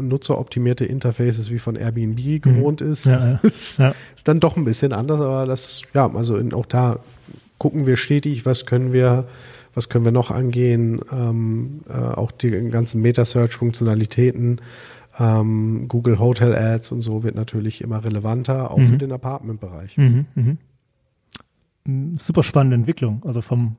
nutzeroptimierte 0.00 0.84
Interfaces 0.84 1.50
wie 1.50 1.58
von 1.58 1.76
Airbnb 1.76 2.42
gewohnt 2.42 2.80
ist. 2.82 3.06
Mhm. 3.06 3.12
Ja, 3.12 3.26
ja. 3.30 3.40
ist, 3.42 3.80
ist 3.80 4.28
dann 4.28 4.38
doch 4.40 4.56
ein 4.56 4.64
bisschen 4.64 4.92
anders, 4.92 5.20
aber 5.20 5.44
das, 5.46 5.82
ja, 5.94 6.10
also 6.14 6.36
in, 6.36 6.52
auch 6.54 6.66
da 6.66 6.98
gucken 7.58 7.86
wir 7.86 7.96
stetig, 7.96 8.46
was 8.46 8.66
können 8.66 8.92
wir, 8.92 9.26
was 9.74 9.88
können 9.88 10.04
wir 10.04 10.12
noch 10.12 10.30
angehen, 10.30 11.00
ähm, 11.12 11.80
äh, 11.88 11.92
auch 11.92 12.30
die 12.30 12.50
ganzen 12.70 13.02
Meta-Search-Funktionalitäten, 13.02 14.60
ähm, 15.18 15.86
Google 15.88 16.18
Hotel 16.18 16.54
Ads 16.54 16.92
und 16.92 17.00
so 17.00 17.22
wird 17.22 17.34
natürlich 17.34 17.80
immer 17.80 18.04
relevanter, 18.04 18.70
auch 18.70 18.78
Mhm. 18.78 18.88
für 18.90 18.98
den 18.98 19.12
Apartment-Bereich. 19.12 19.96
Mhm, 19.98 20.26
mhm. 20.34 20.58
Mm, 21.84 22.16
Super 22.18 22.42
spannende 22.42 22.76
Entwicklung. 22.76 23.22
Also 23.24 23.42
vom 23.42 23.76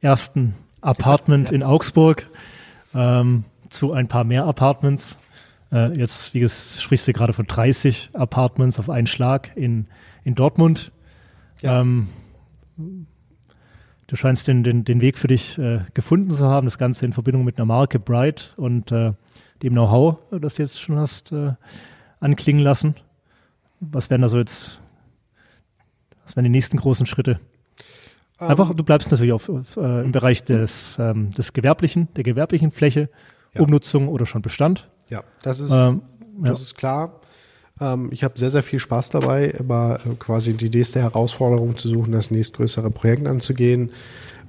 ersten 0.00 0.54
Apartment 0.82 1.50
in 1.50 1.62
Augsburg 1.62 2.28
ähm, 2.94 3.44
zu 3.70 3.92
ein 3.92 4.08
paar 4.08 4.24
mehr 4.24 4.44
Apartments. 4.44 5.16
Äh, 5.72 5.96
jetzt, 5.98 6.34
wie 6.34 6.44
ges- 6.44 6.78
sprichst 6.80 7.08
du 7.08 7.12
gerade 7.14 7.32
von 7.32 7.46
30 7.46 8.10
Apartments 8.12 8.78
auf 8.78 8.90
einen 8.90 9.06
Schlag 9.06 9.50
in, 9.56 9.86
in 10.24 10.34
Dortmund. 10.34 10.92
Ja. 11.62 11.80
Ähm, 11.80 12.08
du 14.06 14.16
scheinst 14.16 14.48
den, 14.48 14.62
den, 14.64 14.84
den 14.84 15.00
Weg 15.00 15.18
für 15.18 15.28
dich 15.28 15.58
äh, 15.58 15.80
gefunden 15.94 16.30
zu 16.30 16.46
haben, 16.46 16.66
das 16.66 16.78
Ganze 16.78 17.04
in 17.06 17.12
Verbindung 17.12 17.44
mit 17.44 17.56
einer 17.58 17.66
Marke 17.66 17.98
Bright 17.98 18.54
und 18.56 18.92
äh, 18.92 19.12
dem 19.62 19.72
Know-how, 19.72 20.18
das 20.40 20.56
du 20.56 20.62
jetzt 20.62 20.80
schon 20.80 20.96
hast 20.96 21.32
äh, 21.32 21.52
anklingen 22.20 22.62
lassen. 22.62 22.94
Was 23.80 24.10
wären 24.10 24.22
da 24.22 24.28
so 24.28 24.38
jetzt 24.38 24.80
was 26.24 26.36
wären 26.36 26.44
die 26.44 26.50
nächsten 26.50 26.78
großen 26.78 27.06
Schritte? 27.06 27.38
Einfach, 28.38 28.70
Ähm, 28.70 28.76
du 28.76 28.84
bleibst 28.84 29.10
natürlich 29.10 29.32
auf, 29.32 29.48
auf, 29.48 29.76
äh, 29.76 30.02
im 30.02 30.12
Bereich 30.12 30.42
des, 30.42 30.96
ähm, 30.98 31.30
des 31.30 31.52
gewerblichen, 31.52 32.08
der 32.16 32.24
gewerblichen 32.24 32.70
Fläche, 32.70 33.08
Ja. 33.54 33.60
Umnutzung 33.62 34.08
oder 34.08 34.26
schon 34.26 34.42
Bestand. 34.42 34.90
ja, 35.08 35.22
das 35.42 35.60
ist, 35.60 35.70
Ähm, 35.70 36.02
ja. 36.42 36.50
das 36.50 36.60
ist 36.62 36.74
klar. 36.76 37.20
Ähm, 37.80 38.08
ich 38.12 38.22
habe 38.24 38.38
sehr, 38.38 38.50
sehr 38.50 38.62
viel 38.62 38.78
Spaß 38.78 39.10
dabei, 39.10 39.46
immer 39.46 39.98
äh, 40.06 40.14
quasi 40.18 40.54
die 40.54 40.70
nächste 40.70 41.00
Herausforderung 41.00 41.76
zu 41.76 41.88
suchen, 41.88 42.12
das 42.12 42.30
nächstgrößere 42.30 42.90
Projekt 42.90 43.26
anzugehen. 43.26 43.90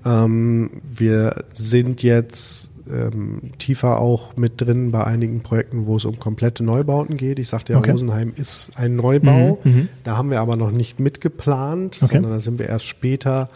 Ähm, 0.06 0.82
wir 0.84 1.44
sind 1.54 2.04
jetzt 2.04 2.72
ähm, 2.88 3.54
tiefer 3.58 4.00
auch 4.00 4.38
mit 4.38 4.62
drin 4.62 4.92
bei 4.92 5.04
einigen 5.04 5.42
Projekten, 5.42 5.88
wo 5.88 5.96
es 5.96 6.06
um 6.06 6.20
komplette 6.20 6.64
Neubauten 6.64 7.18
geht. 7.18 7.40
Ich 7.40 7.48
sagte 7.50 7.74
ja, 7.74 7.80
Okay. 7.80 7.92
Rosenheim 7.92 8.34
ist 8.36 8.70
ein 8.76 8.96
Neubau. 8.96 9.60
Mhm, 9.64 9.72
mhm. 9.72 9.90
Da 10.04 10.18
haben 10.18 10.30
wir 10.30 10.40
aber 10.40 10.56
noch 10.56 10.72
nicht 10.72 11.00
mitgeplant, 11.00 11.98
Okay. 12.04 12.14
sondern 12.14 12.34
da 12.34 12.40
sind 12.40 12.60
wir 12.60 12.70
erst 12.70 12.86
später 12.86 13.50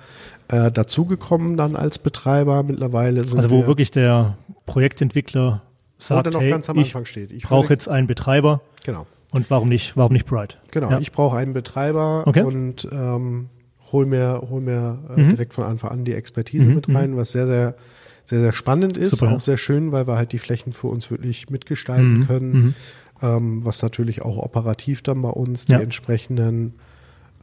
äh, 0.48 0.72
dazugekommen 0.72 1.58
dann 1.58 1.76
als 1.76 2.00
Betreiber. 2.00 2.64
Mittlerweile 2.64 3.24
sind 3.24 3.38
Also 3.38 3.52
wir, 3.52 3.64
wo 3.64 3.68
wirklich 3.68 3.92
der 3.92 4.36
Projektentwickler 4.66 5.62
sagt, 6.00 6.36
hey, 6.36 6.50
ganz 6.50 6.68
am 6.70 6.80
ich. 6.80 6.96
Ich 6.96 7.44
brauche 7.44 7.72
jetzt 7.72 7.88
einen 7.88 8.08
Betreiber 8.08 8.62
Genau. 8.84 9.06
Und 9.32 9.50
warum 9.52 9.70
nicht, 9.70 9.96
warum 9.96 10.14
nicht 10.14 10.26
Bright? 10.26 10.58
Genau, 10.72 10.92
Ja. 10.92 11.00
ich 11.00 11.12
brauche 11.12 11.38
einen 11.38 11.54
Betreiber 11.54 12.24
Okay. 12.28 12.42
und 12.44 12.88
ähm, 12.92 13.50
hol 13.92 14.06
mir, 14.06 14.42
hol 14.50 14.62
mir 14.62 15.00
äh, 15.16 15.22
Mhm. 15.22 15.30
direkt 15.30 15.54
von 15.54 15.64
Anfang 15.64 15.92
an 15.92 16.06
die 16.06 16.14
Expertise 16.14 16.68
Mhm, 16.70 16.76
mit 16.76 16.90
rein, 16.90 17.16
was 17.18 17.32
sehr, 17.32 17.46
sehr, 17.48 17.76
sehr, 18.24 18.40
sehr 18.40 18.54
spannend 18.54 18.98
ist. 18.98 19.12
Super, 19.12 19.28
ja. 19.28 19.36
auch 19.36 19.40
sehr 19.42 19.58
schön, 19.58 19.92
weil 19.92 20.08
wir 20.08 20.16
halt 20.16 20.32
die 20.32 20.40
Flächen 20.40 20.72
für 20.74 20.88
uns 20.88 21.10
wirklich 21.12 21.50
mitgestalten 21.50 22.20
Mhm, 22.20 22.28
können. 22.28 22.52
mhm. 22.52 22.76
Ähm, 23.22 23.66
was 23.66 23.82
natürlich 23.82 24.22
auch 24.22 24.38
operativ 24.38 25.02
dann 25.04 25.22
bei 25.22 25.30
uns 25.30 25.66
Ja. 25.68 25.78
die 25.78 25.84
entsprechenden 25.84 26.76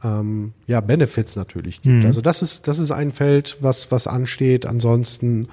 ähm, 0.03 0.53
ja, 0.65 0.81
Benefits 0.81 1.35
natürlich 1.35 1.81
gibt. 1.81 1.97
Mhm. 2.03 2.05
Also 2.05 2.21
das 2.21 2.41
ist, 2.41 2.67
das 2.67 2.79
ist 2.79 2.91
ein 2.91 3.11
Feld, 3.11 3.57
was, 3.61 3.91
was 3.91 4.07
ansteht. 4.07 4.65
Ansonsten 4.65 5.47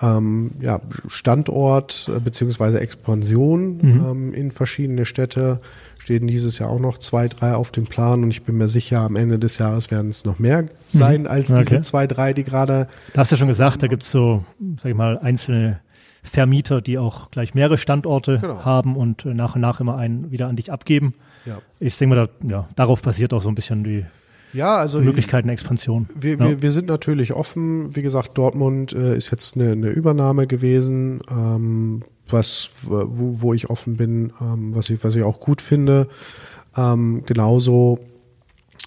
ähm, 0.00 0.52
ja, 0.60 0.80
Standort 1.08 2.10
äh, 2.14 2.20
beziehungsweise 2.20 2.80
Expansion 2.80 3.78
Mhm. 3.78 4.04
ähm, 4.10 4.34
in 4.34 4.50
verschiedene 4.50 5.04
Städte 5.06 5.60
stehen 5.98 6.26
dieses 6.26 6.58
Jahr 6.58 6.70
auch 6.70 6.78
noch 6.78 6.98
zwei, 6.98 7.28
drei 7.28 7.54
auf 7.54 7.70
dem 7.70 7.84
Plan 7.86 8.22
und 8.22 8.30
ich 8.30 8.42
bin 8.44 8.56
mir 8.56 8.68
sicher, 8.68 9.00
am 9.00 9.16
Ende 9.16 9.38
des 9.38 9.58
Jahres 9.58 9.90
werden 9.90 10.08
es 10.10 10.24
noch 10.24 10.38
mehr 10.38 10.64
sein 10.92 11.26
als 11.26 11.48
Mhm. 11.50 11.56
Okay. 11.56 11.64
diese 11.68 11.80
zwei, 11.82 12.06
drei, 12.06 12.32
die 12.32 12.44
gerade 12.44 12.86
Da 13.12 13.20
hast 13.20 13.32
du 13.32 13.34
ja 13.36 13.38
schon 13.38 13.48
gesagt, 13.48 13.82
da 13.82 13.88
gibt 13.88 14.04
es 14.04 14.10
so, 14.10 14.44
sag 14.80 14.90
ich 14.90 14.96
mal, 14.96 15.18
einzelne 15.18 15.80
Vermieter, 16.22 16.80
die 16.80 16.98
auch 16.98 17.30
gleich 17.30 17.54
mehrere 17.54 17.78
Standorte 17.78 18.38
Genau. 18.40 18.64
haben 18.64 18.96
und 18.96 19.24
äh, 19.24 19.34
nach 19.34 19.54
und 19.54 19.60
nach 19.62 19.80
immer 19.80 19.96
einen 19.96 20.30
wieder 20.30 20.48
an 20.48 20.56
dich 20.56 20.70
abgeben. 20.72 21.14
ja. 21.46 21.58
Ich 21.80 21.96
denke 21.98 22.14
mal, 22.16 22.28
da, 22.42 22.48
ja, 22.48 22.68
darauf 22.76 23.02
basiert 23.02 23.32
auch 23.32 23.40
so 23.40 23.48
ein 23.48 23.54
bisschen 23.54 23.84
die 23.84 24.04
Ja, 24.52 24.76
also 24.76 25.00
Möglichkeiten 25.00 25.48
Expansion. 25.48 26.08
Wir, 26.18 26.32
Ja. 26.36 26.40
wir, 26.40 26.62
wir 26.62 26.72
sind 26.72 26.88
natürlich 26.88 27.32
offen. 27.32 27.94
Wie 27.94 28.02
gesagt, 28.02 28.38
Dortmund 28.38 28.92
äh, 28.92 29.16
ist 29.16 29.30
jetzt 29.30 29.56
eine, 29.56 29.72
eine 29.72 29.88
Übernahme 29.88 30.46
gewesen, 30.46 31.20
ähm, 31.30 32.02
was, 32.28 32.70
wo, 32.82 33.40
wo 33.40 33.54
ich 33.54 33.70
offen 33.70 33.96
bin, 33.96 34.32
ähm, 34.40 34.74
was, 34.74 34.90
ich, 34.90 35.02
was 35.04 35.16
ich 35.16 35.22
auch 35.22 35.40
gut 35.40 35.60
finde. 35.60 36.08
Ähm, 36.76 37.22
genauso 37.26 38.00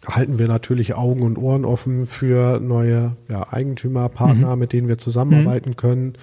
halten 0.08 0.40
wir 0.40 0.48
natürlich 0.48 0.96
Augen 0.96 1.22
und 1.22 1.38
Ohren 1.38 1.66
offen 1.66 2.08
für 2.08 2.60
neue 2.60 3.16
ja, 3.30 3.52
Eigentümer, 3.52 4.10
Partner, 4.10 4.56
mit 4.56 4.74
denen 4.74 4.88
wir 4.88 4.98
zusammenarbeiten 4.98 5.76
können, 5.76 6.14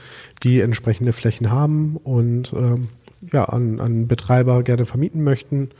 die 0.42 0.60
entsprechende 0.60 1.12
Flächen 1.12 1.50
haben 1.52 1.96
und 1.96 2.52
ähm, 2.54 2.88
ja, 3.32 3.44
an, 3.44 3.78
an 3.78 4.08
Betreiber 4.08 4.62
gerne 4.62 4.84
vermieten 4.86 5.22
möchten. 5.22 5.70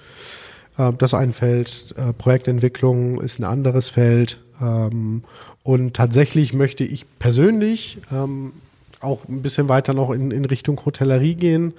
Äh, 0.79 0.93
Das 0.99 1.12
ist 1.12 1.19
ein 1.19 1.33
Feld. 1.33 1.95
Äh, 1.97 2.12
Projektentwicklung 2.12 3.21
ist 3.21 3.38
ein 3.41 3.45
anderes 3.45 3.88
Feld. 3.88 4.41
Ähm, 4.62 5.23
Und 5.62 5.95
tatsächlich 5.95 6.55
möchte 6.55 6.85
ich 6.85 7.05
persönlich 7.19 7.99
ähm, 8.11 8.53
auch 9.01 9.29
ein 9.29 9.43
bisschen 9.43 9.69
weiter 9.69 9.93
noch 9.93 10.11
in, 10.11 10.31
in 10.31 10.45
Richtung 10.47 10.83
Hotellerie 10.85 11.35
gehen. 11.35 11.75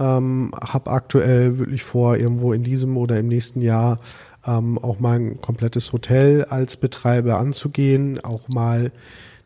Ähm, 0.00 0.50
habe 0.60 0.90
aktuell 0.90 1.58
wirklich 1.58 1.82
vor, 1.84 2.16
irgendwo 2.16 2.52
in 2.52 2.64
diesem 2.64 2.96
oder 2.96 3.18
im 3.20 3.28
nächsten 3.28 3.60
Jahr 3.60 3.98
ähm, 4.46 4.76
auch 4.78 4.98
mal 4.98 5.18
ein 5.20 5.40
komplettes 5.40 5.92
Hotel 5.92 6.44
als 6.46 6.76
Betreiber 6.76 7.38
anzugehen, 7.38 8.18
auch 8.24 8.48
mal 8.48 8.90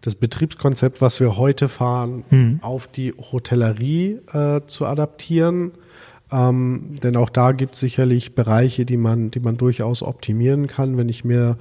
das 0.01 0.15
Betriebskonzept, 0.15 1.01
was 1.03 1.21
wir 1.21 1.37
heute 1.37 1.69
fahren, 1.69 2.25
Mhm. 2.31 2.59
auf 2.63 2.87
die 2.87 3.13
Hotellerie 3.13 4.21
äh, 4.33 4.61
zu 4.67 4.87
adaptieren. 4.87 5.73
Ähm, 6.33 6.97
denn 7.03 7.17
auch 7.17 7.31
da 7.31 7.53
gibt 7.53 7.75
es 7.75 7.81
sicherlich 7.81 8.35
Bereiche, 8.35 8.85
die 8.85 8.97
man, 8.97 9.31
die 9.31 9.41
man 9.41 9.57
durchaus 9.57 10.03
optimieren 10.03 10.67
kann. 10.67 10.97
Wenn 10.97 11.09
ich 11.09 11.25
mir 11.25 11.57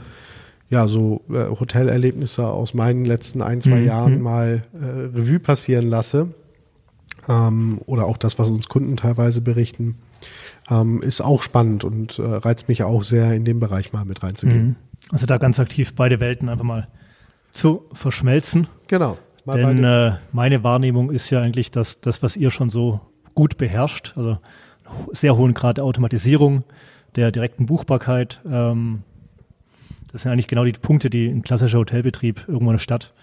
ja 0.69 0.87
so 0.87 1.21
äh, 1.29 1.47
Hotelerlebnisse 1.49 2.47
aus 2.47 2.73
meinen 2.73 3.05
letzten 3.05 3.41
ein, 3.41 3.61
zwei 3.61 3.81
Mhm. 3.81 3.85
Jahren 3.85 4.21
mal 4.21 4.63
äh, 4.73 4.85
Revue 5.17 5.39
passieren 5.39 5.87
lasse, 5.89 6.29
ähm, 7.27 7.79
oder 7.85 8.05
auch 8.05 8.17
das, 8.17 8.39
was 8.39 8.49
uns 8.49 8.67
Kunden 8.67 8.97
teilweise 8.97 9.41
berichten, 9.41 9.97
ähm, 10.69 11.01
ist 11.01 11.21
auch 11.21 11.43
spannend 11.43 11.83
und 11.83 12.19
äh, 12.19 12.23
reizt 12.23 12.67
mich 12.67 12.83
auch 12.83 13.03
sehr, 13.03 13.33
in 13.33 13.45
dem 13.45 13.59
Bereich 13.59 13.93
mal 13.93 14.05
mit 14.05 14.23
reinzugehen. 14.23 14.67
Mhm. 14.67 14.75
Also 15.11 15.25
da 15.25 15.37
ganz 15.37 15.59
aktiv 15.59 15.93
beide 15.95 16.19
Welten 16.19 16.49
einfach 16.49 16.65
mal 16.65 16.87
zu 17.51 17.83
verschmelzen. 17.93 18.67
Genau. 18.87 19.17
Denn 19.45 19.83
äh, 19.83 20.13
meine 20.31 20.63
Wahrnehmung 20.63 21.11
ist 21.11 21.29
ja 21.29 21.39
eigentlich, 21.41 21.69
dass 21.69 22.01
das, 22.01 22.23
was 22.23 22.35
ihr 22.35 22.49
schon 22.49 22.69
so 22.69 23.01
gut 23.35 23.57
beherrscht, 23.57 24.13
also 24.15 24.37
sehr 25.11 25.35
hohen 25.37 25.53
Grad 25.53 25.77
der 25.77 25.83
Automatisierung, 25.85 26.63
der 27.15 27.31
direkten 27.31 27.65
Buchbarkeit, 27.65 28.41
ähm, 28.49 29.03
das 30.11 30.21
sind 30.23 30.31
eigentlich 30.31 30.47
genau 30.47 30.63
die 30.63 30.71
Punkte, 30.71 31.09
die 31.09 31.27
ein 31.27 31.41
klassischer 31.41 31.77
Hotelbetrieb 31.77 32.45
irgendwo 32.47 32.71
in 32.71 32.75
der 32.75 32.79
Stadt 32.79 33.13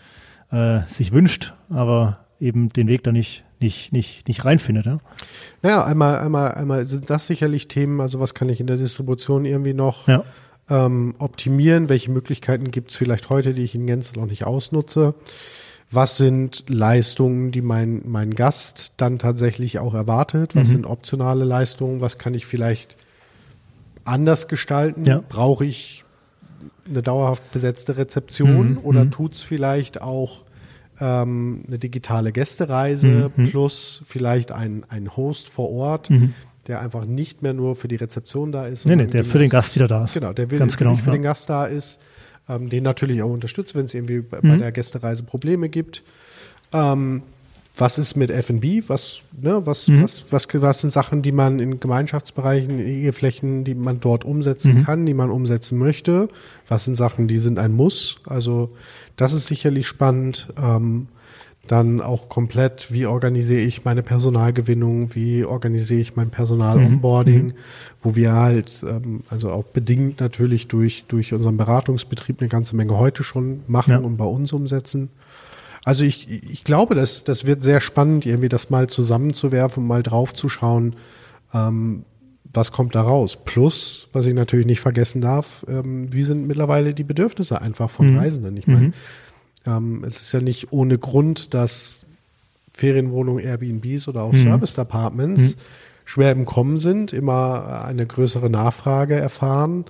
äh, 0.50 0.80
sich 0.86 1.10
wünscht, 1.12 1.54
aber 1.70 2.18
eben 2.38 2.68
den 2.68 2.86
Weg 2.88 3.02
da 3.04 3.12
nicht, 3.12 3.44
nicht, 3.60 3.92
nicht, 3.92 4.28
nicht 4.28 4.44
reinfindet. 4.44 4.84
Ja? 4.84 4.98
Naja, 5.62 5.84
einmal, 5.84 6.18
einmal, 6.18 6.52
einmal 6.52 6.84
sind 6.84 7.08
das 7.08 7.26
sicherlich 7.26 7.68
Themen, 7.68 8.00
also 8.02 8.20
was 8.20 8.34
kann 8.34 8.48
ich 8.50 8.60
in 8.60 8.66
der 8.66 8.76
Distribution 8.76 9.46
irgendwie 9.46 9.72
noch 9.72 10.06
Ja. 10.06 10.24
ähm, 10.68 11.14
optimieren? 11.18 11.88
Welche 11.88 12.10
Möglichkeiten 12.10 12.70
gibt 12.70 12.90
es 12.90 12.96
vielleicht 12.96 13.30
heute, 13.30 13.54
die 13.54 13.62
ich 13.62 13.74
in 13.74 13.86
Gänze 13.86 14.18
noch 14.18 14.26
nicht 14.26 14.44
ausnutze? 14.44 15.14
Was 15.94 16.16
sind 16.16 16.64
Leistungen, 16.68 17.50
die 17.52 17.60
mein, 17.60 18.02
mein 18.06 18.34
Gast 18.34 18.92
dann 18.96 19.18
tatsächlich 19.18 19.78
auch 19.78 19.92
erwartet? 19.94 20.56
Was 20.56 20.68
Mhm. 20.68 20.72
sind 20.72 20.86
optionale 20.86 21.44
Leistungen? 21.44 22.00
Was 22.00 22.16
kann 22.18 22.32
ich 22.34 22.46
vielleicht 22.46 22.96
anders 24.04 24.48
gestalten? 24.48 25.04
Ja. 25.04 25.22
Brauche 25.28 25.64
ich 25.66 26.04
eine 26.88 27.02
dauerhaft 27.02 27.50
besetzte 27.52 27.96
Rezeption 27.96 28.72
Mhm, 28.72 28.78
oder 28.82 29.04
mhm. 29.04 29.10
tut 29.10 29.34
es 29.34 29.42
vielleicht 29.42 30.00
auch 30.02 30.42
ähm, 31.00 31.64
eine 31.66 31.78
digitale 31.78 32.32
Gästereise 32.32 33.30
Mhm. 33.36 33.48
plus 33.50 34.02
vielleicht 34.06 34.52
ein, 34.52 34.84
ein 34.88 35.16
Host 35.16 35.48
vor 35.48 35.70
Ort, 35.70 36.10
Mhm. 36.10 36.32
der 36.68 36.80
einfach 36.80 37.04
nicht 37.06 37.42
mehr 37.42 37.54
nur 37.54 37.74
für 37.76 37.88
die 37.88 37.96
Rezeption 37.96 38.52
da 38.52 38.66
ist. 38.66 38.86
Nee, 38.86 38.94
nee, 38.96 39.06
der 39.06 39.24
für 39.24 39.38
den 39.38 39.50
Gast 39.50 39.74
wieder 39.74 39.88
da 39.88 40.04
ist. 40.04 40.14
Genau, 40.14 40.32
der 40.32 40.50
will 40.50 40.58
Ganz 40.60 40.76
genau. 40.76 40.94
für 40.94 41.06
ja. 41.06 41.12
den 41.12 41.22
Gast 41.22 41.50
da 41.50 41.64
ist, 41.64 41.98
ähm, 42.48 42.68
den 42.68 42.82
natürlich 42.82 43.22
auch 43.22 43.30
unterstützt, 43.30 43.74
wenn 43.74 43.84
es 43.86 43.94
irgendwie 43.94 44.20
bei, 44.20 44.38
Mhm. 44.42 44.48
bei 44.48 44.56
der 44.56 44.72
Gästereise 44.72 45.22
Probleme 45.22 45.68
gibt. 45.68 46.02
Ähm, 46.72 47.22
was 47.74 47.96
ist 47.96 48.16
mit 48.16 48.30
F&B? 48.30 48.82
Was, 48.88 49.22
ne, 49.40 49.64
was, 49.64 49.88
Mhm. 49.88 50.02
was, 50.02 50.30
was, 50.30 50.46
was 50.52 50.80
sind 50.82 50.90
Sachen, 50.92 51.22
die 51.22 51.32
man 51.32 51.58
in 51.58 51.80
Gemeinschaftsbereichen, 51.80 52.78
in 52.78 52.86
Eheflächen, 52.86 53.64
die 53.64 53.74
man 53.74 53.98
dort 54.00 54.24
umsetzen 54.26 54.74
Mhm. 54.78 54.84
kann, 54.84 55.06
die 55.06 55.14
man 55.14 55.30
umsetzen 55.30 55.78
möchte? 55.78 56.28
Was 56.68 56.84
sind 56.84 56.96
Sachen, 56.96 57.28
die 57.28 57.38
sind 57.38 57.58
ein 57.58 57.72
Muss? 57.72 58.18
Also 58.26 58.68
das 59.16 59.32
ist 59.32 59.46
sicherlich 59.46 59.86
spannend. 59.86 60.48
Ähm, 60.62 61.08
dann 61.68 62.00
auch 62.00 62.28
komplett, 62.28 62.92
wie 62.92 63.06
organisiere 63.06 63.60
ich 63.60 63.84
meine 63.84 64.02
Personalgewinnung, 64.02 65.14
wie 65.14 65.44
organisiere 65.44 66.00
ich 66.00 66.16
mein 66.16 66.30
Personal-Onboarding, 66.30 67.44
Mhm. 67.46 67.52
wo 68.02 68.16
wir 68.16 68.32
halt, 68.32 68.82
ähm, 68.82 69.20
also 69.30 69.50
auch 69.50 69.64
bedingt 69.64 70.20
natürlich 70.20 70.66
durch, 70.66 71.04
durch 71.06 71.32
unseren 71.32 71.56
Beratungsbetrieb 71.56 72.40
eine 72.40 72.48
ganze 72.48 72.74
Menge 72.74 72.98
heute 72.98 73.22
schon 73.22 73.60
machen 73.68 73.92
Ja. 73.92 73.98
und 73.98 74.16
bei 74.16 74.24
uns 74.24 74.52
umsetzen. 74.52 75.10
Also 75.84 76.04
ich, 76.04 76.28
ich 76.50 76.64
glaube, 76.64 76.94
das, 76.94 77.22
das 77.24 77.44
wird 77.44 77.62
sehr 77.62 77.80
spannend, 77.80 78.26
irgendwie 78.26 78.48
das 78.48 78.70
mal 78.70 78.88
zusammenzuwerfen, 78.88 79.86
mal 79.86 80.02
draufzuschauen, 80.02 80.96
ähm, 81.54 82.04
was 82.54 82.70
kommt 82.72 82.94
da 82.94 83.02
raus. 83.02 83.38
Plus, 83.44 84.08
was 84.12 84.26
ich 84.26 84.34
natürlich 84.34 84.66
nicht 84.66 84.80
vergessen 84.80 85.20
darf, 85.20 85.64
ähm, 85.68 86.12
wie 86.12 86.22
sind 86.22 86.46
mittlerweile 86.46 86.92
die 86.92 87.02
Bedürfnisse 87.04 87.62
einfach 87.62 87.88
von 87.88 88.12
Mhm. 88.12 88.18
Reisenden? 88.18 88.56
Ich 88.56 88.66
meine, 88.66 88.88
Mhm. 88.88 88.92
Ähm, 89.66 90.04
es 90.06 90.20
ist 90.20 90.32
ja 90.32 90.40
nicht 90.40 90.72
ohne 90.72 90.98
Grund, 90.98 91.54
dass 91.54 92.04
Ferienwohnungen, 92.74 93.44
Airbnbs 93.44 94.08
oder 94.08 94.22
auch 94.22 94.32
Mhm. 94.32 94.42
Service 94.42 94.78
Apartments 94.78 95.56
schwer 96.04 96.32
im 96.32 96.46
Kommen 96.46 96.78
sind, 96.78 97.12
immer 97.12 97.84
eine 97.84 98.06
größere 98.06 98.50
Nachfrage 98.50 99.14
erfahren. 99.14 99.84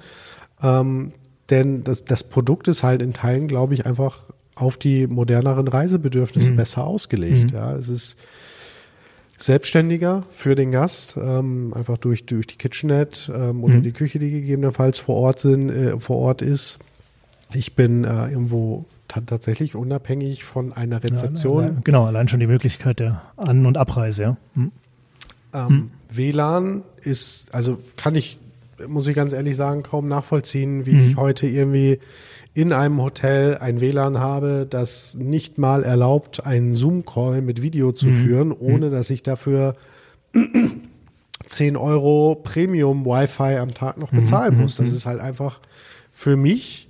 Ähm, 0.63 1.13
denn 1.51 1.85
das, 1.85 2.05
das 2.05 2.25
Produkt 2.25 2.69
ist 2.69 2.83
halt 2.83 3.03
in 3.03 3.13
Teilen, 3.13 3.49
glaube 3.49 3.75
ich, 3.75 3.87
einfach 3.87 4.21
auf 4.55 4.77
die 4.77 5.07
moderneren 5.07 5.67
Reisebedürfnisse 5.69 6.51
Mhm. 6.53 6.57
besser 6.57 6.87
ausgelegt. 6.87 7.53
Mhm. 7.53 7.57
Ja, 7.59 7.75
es 7.77 7.89
ist 7.89 8.17
selbstständiger 9.39 10.25
für 10.31 10.55
den 10.55 10.71
Gast, 10.71 11.17
ähm, 11.17 11.73
einfach 11.75 11.99
durch, 11.99 12.27
durch 12.27 12.47
die 12.47 12.57
Kitchenette 12.57 13.33
ähm, 13.33 13.65
oder 13.65 13.79
Mhm. 13.79 13.83
die 13.83 13.93
Küche, 13.93 14.19
die 14.19 14.31
gegebenenfalls 14.31 14.99
vor 15.01 15.17
Ort 15.17 15.41
sind, 15.41 15.71
äh, 15.71 15.99
vor 15.99 16.17
Ort 16.19 16.43
ist. 16.43 16.79
Ich 17.53 17.75
bin 17.75 18.05
äh, 18.05 18.29
irgendwo 18.29 18.85
tatsächlich 19.27 19.75
unabhängig 19.75 20.45
von 20.45 20.73
einer 20.73 21.03
Rezeption. 21.05 21.63
Ja, 21.63 21.69
allein- 21.71 21.85
genau, 21.85 22.05
allein 22.07 22.29
schon 22.29 22.41
die 22.41 22.47
Möglichkeit 22.47 22.99
der 23.01 23.23
An- 23.37 23.67
und 23.67 23.77
Abreise, 23.77 24.23
ja. 24.23 24.37
Mhm. 24.55 24.73
Ähm, 25.55 25.91
WLAN 26.09 26.83
ist, 27.03 27.55
also 27.55 27.79
kann 27.97 28.15
ich, 28.15 28.39
muss 28.89 29.07
ich 29.07 29.15
ganz 29.15 29.33
ehrlich 29.33 29.55
sagen, 29.57 29.83
kaum 29.83 30.09
nachvollziehen, 30.09 30.87
wie 30.87 30.95
Mhm. 30.95 31.01
ich 31.11 31.17
heute 31.17 31.47
irgendwie 31.47 31.99
in 32.55 32.73
einem 32.73 33.01
Hotel 33.03 33.59
ein 33.59 33.81
WLAN 33.81 34.19
habe, 34.19 34.67
das 34.69 35.15
nicht 35.15 35.59
mal 35.59 35.83
erlaubt, 35.85 36.45
einen 36.47 36.75
Zoom-Call 36.75 37.41
mit 37.43 37.63
Video 37.63 37.93
zu 37.93 38.09
Mhm. 38.09 38.25
führen, 38.25 38.53
ohne 38.53 38.91
dass 38.91 39.09
ich 39.11 39.23
dafür 39.23 39.75
10 41.47 41.77
Euro 41.77 42.41
Premium-Wi-Fi 42.43 43.59
am 43.59 43.75
Tag 43.75 43.99
noch 43.99 44.11
bezahlen 44.11 44.55
Mhm, 44.55 44.61
muss. 44.63 44.77
Das 44.77 44.91
ist 44.93 45.07
halt 45.07 45.21
einfach 45.21 45.61
für 46.13 46.37
mich 46.37 46.89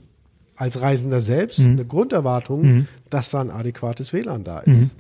als 0.63 0.81
Reisender 0.81 1.21
selbst 1.21 1.59
Mhm. 1.59 1.73
eine 1.73 1.85
Grunderwartung, 1.85 2.63
Mhm. 2.63 2.87
dass 3.11 3.31
da 3.31 3.41
ein 3.41 3.51
adäquates 3.51 4.13
WLAN 4.13 4.45
da 4.45 4.61
ist. 4.61 4.81
Mhm. 4.81 4.91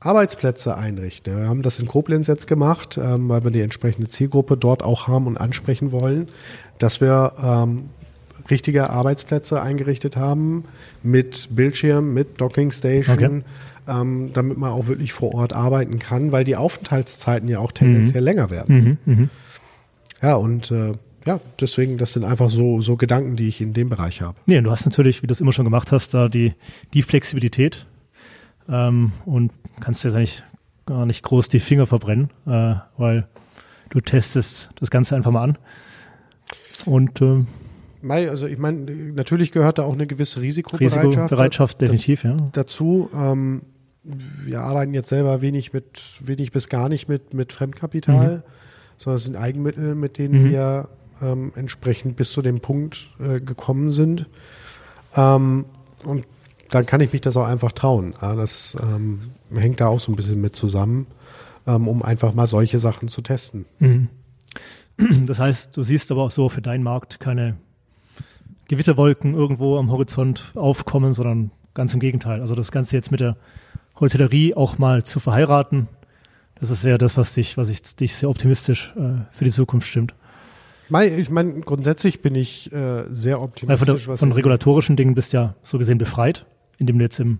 Arbeitsplätze 0.00 0.76
einrichten. 0.76 1.34
Wir 1.38 1.48
haben 1.48 1.62
das 1.62 1.78
in 1.78 1.88
Koblenz 1.88 2.26
jetzt 2.26 2.46
gemacht, 2.46 2.98
ähm, 3.02 3.28
weil 3.28 3.42
wir 3.42 3.50
die 3.50 3.62
entsprechende 3.62 4.08
Zielgruppe 4.10 4.56
dort 4.58 4.82
auch 4.82 5.08
haben 5.08 5.26
und 5.26 5.38
ansprechen 5.38 5.92
wollen, 5.92 6.28
dass 6.78 7.00
wir 7.00 7.32
ähm, 7.42 7.88
richtige 8.50 8.90
Arbeitsplätze 8.90 9.62
eingerichtet 9.62 10.16
haben 10.16 10.64
mit 11.02 11.48
Bildschirm, 11.52 12.12
mit 12.12 12.38
Dockingstation, 12.40 13.16
okay. 13.16 13.42
ähm, 13.88 14.30
damit 14.34 14.58
man 14.58 14.72
auch 14.72 14.88
wirklich 14.88 15.12
vor 15.14 15.34
Ort 15.34 15.54
arbeiten 15.54 15.98
kann, 16.00 16.32
weil 16.32 16.44
die 16.44 16.56
Aufenthaltszeiten 16.56 17.48
ja 17.48 17.60
auch 17.60 17.72
tendenziell 17.72 18.20
mhm. 18.20 18.26
länger 18.26 18.50
werden. 18.50 18.98
Mhm, 19.06 19.14
mh. 19.14 19.28
Ja, 20.20 20.34
und 20.34 20.70
äh, 20.70 20.92
ja, 21.26 21.40
deswegen, 21.60 21.98
das 21.98 22.12
sind 22.12 22.24
einfach 22.24 22.50
so, 22.50 22.80
so 22.80 22.96
Gedanken, 22.96 23.36
die 23.36 23.48
ich 23.48 23.60
in 23.60 23.72
dem 23.72 23.88
Bereich 23.88 24.20
habe. 24.22 24.38
Ja, 24.46 24.60
du 24.60 24.70
hast 24.70 24.84
natürlich, 24.84 25.22
wie 25.22 25.26
du 25.26 25.32
es 25.32 25.40
immer 25.40 25.52
schon 25.52 25.64
gemacht 25.64 25.92
hast, 25.92 26.14
da 26.14 26.28
die, 26.28 26.54
die 26.94 27.02
Flexibilität 27.02 27.86
ähm, 28.68 29.12
und 29.24 29.52
kannst 29.80 30.04
jetzt 30.04 30.14
eigentlich 30.14 30.42
gar 30.86 31.06
nicht 31.06 31.22
groß 31.22 31.48
die 31.48 31.60
Finger 31.60 31.86
verbrennen, 31.86 32.30
äh, 32.46 32.74
weil 32.96 33.28
du 33.90 34.00
testest 34.00 34.70
das 34.76 34.90
Ganze 34.90 35.16
einfach 35.16 35.30
mal 35.30 35.44
an. 35.44 35.58
Und 36.86 37.20
ähm, 37.20 37.46
Mai, 38.02 38.28
also 38.28 38.46
ich 38.46 38.58
meine, 38.58 38.80
natürlich 39.12 39.52
gehört 39.52 39.78
da 39.78 39.84
auch 39.84 39.92
eine 39.92 40.08
gewisse 40.08 40.40
Risikobereitschaft, 40.40 41.06
Risikobereitschaft 41.06 41.80
definitiv, 41.80 42.24
ja. 42.24 42.36
dazu. 42.52 43.08
Ähm, 43.14 43.62
wir 44.02 44.60
arbeiten 44.60 44.92
jetzt 44.92 45.08
selber 45.08 45.40
wenig 45.40 45.72
mit, 45.72 46.02
wenig 46.20 46.50
bis 46.50 46.68
gar 46.68 46.88
nicht 46.88 47.08
mit, 47.08 47.32
mit 47.32 47.52
Fremdkapital, 47.52 48.38
mhm. 48.38 48.42
sondern 48.96 49.16
es 49.16 49.24
sind 49.24 49.36
Eigenmittel, 49.36 49.94
mit 49.94 50.18
denen 50.18 50.42
mhm. 50.42 50.50
wir 50.50 50.88
ähm, 51.20 51.52
entsprechend 51.54 52.16
bis 52.16 52.32
zu 52.32 52.42
dem 52.42 52.60
Punkt 52.60 53.08
äh, 53.20 53.40
gekommen 53.40 53.90
sind. 53.90 54.26
Ähm, 55.16 55.64
und 56.04 56.24
dann 56.70 56.86
kann 56.86 57.00
ich 57.00 57.12
mich 57.12 57.20
das 57.20 57.36
auch 57.36 57.46
einfach 57.46 57.72
trauen. 57.72 58.14
Ja, 58.20 58.34
das 58.34 58.76
ähm, 58.80 59.32
hängt 59.54 59.80
da 59.80 59.88
auch 59.88 60.00
so 60.00 60.10
ein 60.10 60.16
bisschen 60.16 60.40
mit 60.40 60.56
zusammen, 60.56 61.06
ähm, 61.66 61.86
um 61.88 62.02
einfach 62.02 62.34
mal 62.34 62.46
solche 62.46 62.78
Sachen 62.78 63.08
zu 63.08 63.22
testen. 63.22 63.66
Mhm. 63.78 64.08
Das 65.26 65.40
heißt, 65.40 65.76
du 65.76 65.82
siehst 65.82 66.12
aber 66.12 66.22
auch 66.22 66.30
so 66.30 66.48
für 66.48 66.60
deinen 66.60 66.84
Markt 66.84 67.18
keine 67.18 67.56
Gewitterwolken 68.68 69.34
irgendwo 69.34 69.78
am 69.78 69.90
Horizont 69.90 70.52
aufkommen, 70.54 71.14
sondern 71.14 71.50
ganz 71.74 71.94
im 71.94 72.00
Gegenteil. 72.00 72.40
Also 72.40 72.54
das 72.54 72.70
Ganze 72.70 72.94
jetzt 72.96 73.10
mit 73.10 73.20
der 73.20 73.36
Hotellerie 73.98 74.54
auch 74.54 74.78
mal 74.78 75.02
zu 75.02 75.18
verheiraten, 75.18 75.88
das 76.62 76.70
ist 76.70 76.84
ja 76.84 76.96
das, 76.96 77.16
was 77.16 77.34
dich, 77.34 77.56
was 77.56 77.70
ich 77.70 77.82
dich 77.96 78.14
sehr 78.14 78.30
optimistisch 78.30 78.92
äh, 78.96 79.24
für 79.32 79.44
die 79.44 79.50
Zukunft 79.50 79.88
stimmt. 79.88 80.14
Ich 80.90 81.30
meine, 81.30 81.60
grundsätzlich 81.60 82.22
bin 82.22 82.34
ich 82.34 82.72
äh, 82.72 83.04
sehr 83.08 83.40
optimistisch. 83.40 83.88
Weil 83.88 83.96
von, 83.96 84.06
der, 84.06 84.16
von 84.18 84.32
regulatorischen 84.32 84.96
Dingen 84.96 85.14
bist 85.14 85.32
du 85.32 85.38
ja 85.38 85.54
so 85.62 85.78
gesehen 85.78 85.98
befreit, 85.98 86.44
indem 86.78 86.98
du 86.98 87.04
jetzt 87.04 87.20
im 87.20 87.38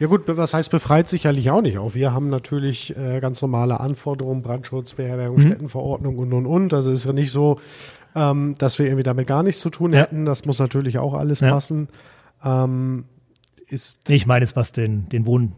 ja 0.00 0.06
gut, 0.06 0.22
was 0.26 0.54
heißt 0.54 0.70
befreit 0.70 1.08
sicherlich 1.08 1.50
auch 1.50 1.60
nicht. 1.60 1.76
Auch 1.76 1.94
wir 1.94 2.14
haben 2.14 2.30
natürlich 2.30 2.96
äh, 2.96 3.20
ganz 3.20 3.42
normale 3.42 3.80
Anforderungen, 3.80 4.40
Brandschutz, 4.40 4.94
Beherbergung, 4.94 5.36
mhm. 5.36 5.46
Städtenverordnung 5.48 6.16
und 6.16 6.32
und 6.32 6.46
und. 6.46 6.72
Also 6.72 6.90
ist 6.90 7.04
ja 7.04 7.12
nicht 7.12 7.30
so, 7.30 7.60
ähm, 8.16 8.54
dass 8.56 8.78
wir 8.78 8.86
irgendwie 8.86 9.02
damit 9.02 9.26
gar 9.26 9.42
nichts 9.42 9.60
zu 9.60 9.68
tun 9.68 9.92
ja. 9.92 10.00
hätten. 10.00 10.24
Das 10.24 10.46
muss 10.46 10.58
natürlich 10.58 10.98
auch 10.98 11.12
alles 11.12 11.40
ja. 11.40 11.50
passen. 11.50 11.88
Ähm, 12.42 13.04
ist 13.68 14.08
ich 14.08 14.26
meine 14.26 14.42
es, 14.42 14.56
was 14.56 14.72
den, 14.72 15.06
den 15.10 15.26
Wohn 15.26 15.52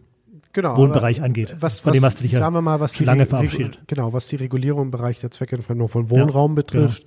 genau, 0.53 0.76
Wohnbereich 0.76 1.22
angeht. 1.22 1.57
Was, 1.61 1.80
Von 1.80 1.90
was, 1.90 1.98
dem 1.98 2.05
hast 2.05 2.18
du 2.20 2.22
dich 2.22 2.32
sagen 2.32 2.55
wir 2.55 2.62
mal, 2.62 2.80
was 2.80 2.92
die 2.92 3.05
lange 3.05 3.26
verabschiedet. 3.26 3.78
Genau, 3.86 4.12
was 4.12 4.28
die 4.28 4.36
Regulierung 4.36 4.82
im 4.82 4.90
Bereich 4.90 5.20
der 5.20 5.30
Zweckentfremdung 5.30 5.88
von 5.88 6.11
Wohnraum 6.11 6.53
ja, 6.53 6.57
betrifft, 6.57 7.05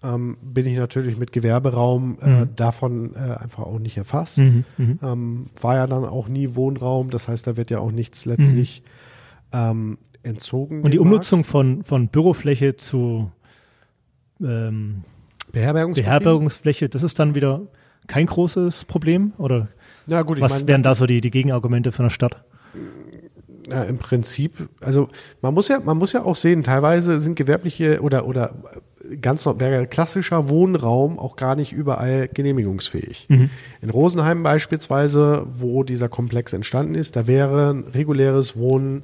genau. 0.00 0.14
ähm, 0.14 0.38
bin 0.42 0.66
ich 0.66 0.76
natürlich 0.76 1.18
mit 1.18 1.32
Gewerberaum 1.32 2.18
äh, 2.20 2.28
mhm. 2.28 2.56
davon 2.56 3.14
äh, 3.14 3.18
einfach 3.18 3.64
auch 3.64 3.78
nicht 3.78 3.96
erfasst. 3.96 4.38
Mhm, 4.38 4.64
mhm, 4.76 4.98
ähm, 5.02 5.46
war 5.60 5.76
ja 5.76 5.86
dann 5.86 6.04
auch 6.04 6.28
nie 6.28 6.54
Wohnraum, 6.54 7.10
das 7.10 7.28
heißt, 7.28 7.46
da 7.46 7.56
wird 7.56 7.70
ja 7.70 7.78
auch 7.80 7.92
nichts 7.92 8.24
letztlich 8.24 8.82
mhm. 9.52 9.58
ähm, 9.58 9.98
entzogen. 10.22 10.82
Und 10.82 10.94
die 10.94 10.98
Umnutzung 10.98 11.44
von, 11.44 11.84
von 11.84 12.08
Bürofläche 12.08 12.76
zu 12.76 13.30
ähm, 14.40 15.04
Beherbergungsfläche, 15.52 16.88
das 16.88 17.02
ist 17.02 17.18
dann 17.18 17.34
wieder 17.34 17.62
kein 18.06 18.26
großes 18.26 18.84
Problem? 18.84 19.32
Oder 19.38 19.68
ja, 20.06 20.22
gut, 20.22 20.40
was 20.40 20.60
mein, 20.60 20.68
wären 20.68 20.82
da 20.82 20.94
so 20.94 21.06
die, 21.06 21.20
die 21.20 21.30
Gegenargumente 21.30 21.92
von 21.92 22.06
der 22.06 22.10
Stadt? 22.10 22.42
Ja, 23.70 23.82
im 23.82 23.98
Prinzip, 23.98 24.68
also 24.80 25.08
man 25.42 25.52
muss 25.52 25.68
ja, 25.68 25.80
man 25.80 25.98
muss 25.98 26.12
ja 26.12 26.22
auch 26.22 26.36
sehen, 26.36 26.62
teilweise 26.62 27.20
sind 27.20 27.34
gewerbliche 27.34 28.00
oder, 28.00 28.26
oder 28.26 28.54
ganz 29.20 29.46
wäre 29.46 29.86
klassischer 29.86 30.48
Wohnraum 30.48 31.18
auch 31.18 31.36
gar 31.36 31.54
nicht 31.54 31.72
überall 31.72 32.28
genehmigungsfähig. 32.28 33.26
Mhm. 33.28 33.50
In 33.82 33.90
Rosenheim 33.90 34.42
beispielsweise, 34.42 35.46
wo 35.52 35.82
dieser 35.82 36.08
Komplex 36.08 36.52
entstanden 36.52 36.94
ist, 36.94 37.16
da 37.16 37.26
wäre 37.26 37.70
ein 37.74 37.84
reguläres 37.94 38.56
Wohnen 38.56 39.02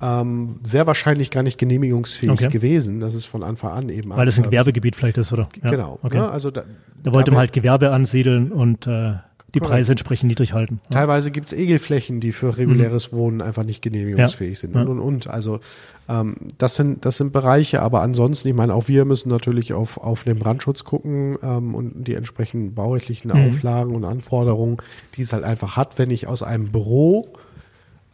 ähm, 0.00 0.56
sehr 0.62 0.86
wahrscheinlich 0.86 1.30
gar 1.30 1.42
nicht 1.42 1.58
genehmigungsfähig 1.58 2.32
okay. 2.32 2.48
gewesen. 2.48 3.00
Das 3.00 3.14
ist 3.14 3.26
von 3.26 3.42
Anfang 3.42 3.70
an 3.70 3.88
eben. 3.88 4.10
Weil 4.10 4.26
es 4.26 4.36
ein 4.36 4.42
Gewerbegebiet 4.42 4.96
vielleicht 4.96 5.18
ist, 5.18 5.32
oder? 5.32 5.48
Ja. 5.62 5.70
Genau. 5.70 5.98
Okay. 6.02 6.16
Ja, 6.16 6.30
also 6.30 6.50
da, 6.50 6.64
da 7.02 7.12
wollte 7.12 7.30
man 7.30 7.40
halt 7.40 7.52
Gewerbe 7.52 7.90
ansiedeln 7.92 8.50
und 8.50 8.86
äh, 8.86 9.14
die 9.54 9.58
Correct. 9.58 9.72
Preise 9.72 9.92
entsprechend 9.92 10.28
niedrig 10.28 10.54
halten. 10.54 10.80
Ja. 10.90 11.00
Teilweise 11.00 11.30
gibt 11.30 11.48
es 11.48 11.52
Egelflächen, 11.52 12.20
die 12.20 12.32
für 12.32 12.56
reguläres 12.56 13.12
mhm. 13.12 13.16
Wohnen 13.16 13.42
einfach 13.42 13.64
nicht 13.64 13.82
genehmigungsfähig 13.82 14.54
ja. 14.54 14.60
sind 14.60 14.76
und, 14.76 14.88
und, 14.88 14.98
und. 14.98 15.26
Also 15.28 15.60
ähm, 16.08 16.36
das, 16.56 16.74
sind, 16.74 17.04
das 17.04 17.18
sind 17.18 17.32
Bereiche, 17.32 17.82
aber 17.82 18.00
ansonsten, 18.00 18.48
ich 18.48 18.54
meine, 18.54 18.74
auch 18.74 18.88
wir 18.88 19.04
müssen 19.04 19.28
natürlich 19.28 19.74
auf, 19.74 19.98
auf 19.98 20.24
den 20.24 20.38
Brandschutz 20.38 20.84
gucken 20.84 21.36
ähm, 21.42 21.74
und 21.74 22.04
die 22.06 22.14
entsprechenden 22.14 22.74
baurechtlichen 22.74 23.30
mhm. 23.30 23.48
Auflagen 23.48 23.94
und 23.94 24.04
Anforderungen, 24.04 24.78
die 25.16 25.22
es 25.22 25.32
halt 25.32 25.44
einfach 25.44 25.76
hat, 25.76 25.98
wenn 25.98 26.10
ich 26.10 26.26
aus 26.26 26.42
einem 26.42 26.72
Büro 26.72 27.26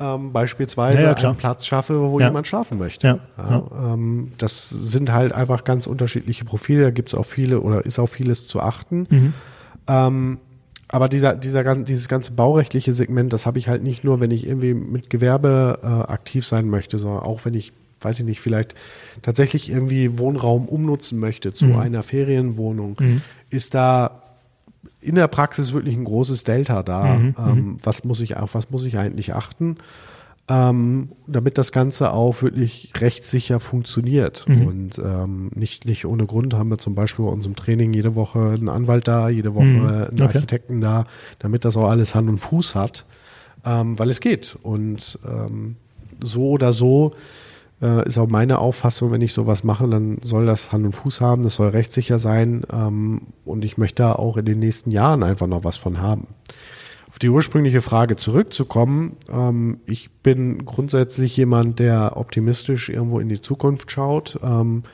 ähm, 0.00 0.32
beispielsweise 0.32 1.04
ja, 1.04 1.14
einen 1.14 1.36
Platz 1.36 1.66
schaffe, 1.66 2.00
wo 2.00 2.20
jemand 2.20 2.46
schlafen 2.46 2.78
möchte. 2.78 3.20
Ähm, 3.38 4.32
das 4.38 4.68
sind 4.68 5.12
halt 5.12 5.32
einfach 5.32 5.64
ganz 5.64 5.86
unterschiedliche 5.86 6.44
Profile. 6.44 6.82
Da 6.82 6.90
gibt 6.90 7.08
es 7.08 7.14
auch 7.14 7.26
viele 7.26 7.60
oder 7.60 7.84
ist 7.84 7.98
auch 7.98 8.06
vieles 8.06 8.46
zu 8.46 8.60
achten. 8.60 9.06
Mhm. 9.10 9.32
Aber 10.88 11.08
dieser, 11.08 11.34
dieser, 11.34 11.74
dieses 11.76 12.08
ganze 12.08 12.32
baurechtliche 12.32 12.92
Segment, 12.92 13.32
das 13.32 13.44
habe 13.44 13.58
ich 13.58 13.68
halt 13.68 13.82
nicht 13.82 14.04
nur, 14.04 14.20
wenn 14.20 14.30
ich 14.30 14.46
irgendwie 14.46 14.72
mit 14.72 15.10
Gewerbe 15.10 15.80
äh, 15.82 15.86
aktiv 15.86 16.46
sein 16.46 16.68
möchte, 16.68 16.98
sondern 16.98 17.20
auch 17.20 17.44
wenn 17.44 17.54
ich, 17.54 17.72
weiß 18.00 18.20
ich 18.20 18.24
nicht, 18.24 18.40
vielleicht 18.40 18.74
tatsächlich 19.20 19.70
irgendwie 19.70 20.18
Wohnraum 20.18 20.66
umnutzen 20.66 21.18
möchte 21.18 21.52
zu 21.52 21.66
mhm. 21.66 21.76
einer 21.76 22.02
Ferienwohnung, 22.02 22.96
mhm. 22.98 23.20
ist 23.50 23.74
da 23.74 24.22
in 25.00 25.14
der 25.14 25.28
Praxis 25.28 25.72
wirklich 25.72 25.94
ein 25.94 26.04
großes 26.04 26.44
Delta 26.44 26.82
da. 26.82 27.16
Mhm, 27.16 27.34
ähm, 27.38 27.54
mhm. 27.54 27.76
was 27.82 28.04
muss 28.04 28.20
ich 28.20 28.36
auf 28.36 28.54
was 28.54 28.70
muss 28.70 28.84
ich 28.84 28.96
eigentlich 28.96 29.34
achten, 29.34 29.76
ähm, 30.48 31.10
damit 31.26 31.58
das 31.58 31.72
Ganze 31.72 32.12
auch 32.12 32.42
wirklich 32.42 32.92
rechtssicher 32.96 33.60
funktioniert. 33.60 34.46
Mhm. 34.48 34.66
Und 34.66 34.98
ähm, 34.98 35.50
nicht, 35.54 35.84
nicht 35.84 36.06
ohne 36.06 36.26
Grund 36.26 36.54
haben 36.54 36.70
wir 36.70 36.78
zum 36.78 36.94
Beispiel 36.94 37.24
bei 37.24 37.30
unserem 37.30 37.54
Training 37.54 37.92
jede 37.92 38.14
Woche 38.14 38.40
einen 38.40 38.68
Anwalt 38.68 39.06
da, 39.08 39.28
jede 39.28 39.54
Woche 39.54 39.64
mhm. 39.64 39.86
einen 39.86 40.12
okay. 40.12 40.22
Architekten 40.22 40.80
da, 40.80 41.04
damit 41.38 41.64
das 41.64 41.76
auch 41.76 41.88
alles 41.88 42.14
Hand 42.14 42.28
und 42.28 42.38
Fuß 42.38 42.74
hat, 42.74 43.04
ähm, 43.64 43.98
weil 43.98 44.08
es 44.08 44.20
geht. 44.20 44.56
Und 44.62 45.18
ähm, 45.26 45.76
so 46.22 46.48
oder 46.48 46.72
so 46.72 47.12
äh, 47.82 48.06
ist 48.08 48.16
auch 48.16 48.26
meine 48.26 48.58
Auffassung, 48.58 49.12
wenn 49.12 49.20
ich 49.20 49.34
sowas 49.34 49.64
mache, 49.64 49.86
dann 49.86 50.18
soll 50.22 50.46
das 50.46 50.72
Hand 50.72 50.86
und 50.86 50.92
Fuß 50.92 51.20
haben, 51.20 51.42
das 51.42 51.56
soll 51.56 51.68
rechtssicher 51.68 52.18
sein 52.18 52.62
ähm, 52.72 53.22
und 53.44 53.64
ich 53.64 53.76
möchte 53.78 54.02
da 54.02 54.12
auch 54.12 54.36
in 54.38 54.46
den 54.46 54.58
nächsten 54.58 54.90
Jahren 54.90 55.22
einfach 55.22 55.46
noch 55.46 55.64
was 55.64 55.76
von 55.76 56.00
haben. 56.00 56.26
Auf 57.18 57.20
die 57.20 57.30
ursprüngliche 57.30 57.82
Frage 57.82 58.14
zurückzukommen, 58.14 59.16
ähm, 59.28 59.80
ich 59.86 60.08
bin 60.22 60.64
grundsätzlich 60.64 61.36
jemand, 61.36 61.80
der 61.80 62.16
optimistisch 62.16 62.90
irgendwo 62.90 63.18
in 63.18 63.28
die 63.28 63.40
Zukunft 63.40 63.90
schaut, 63.90 64.38
ähm, 64.40 64.84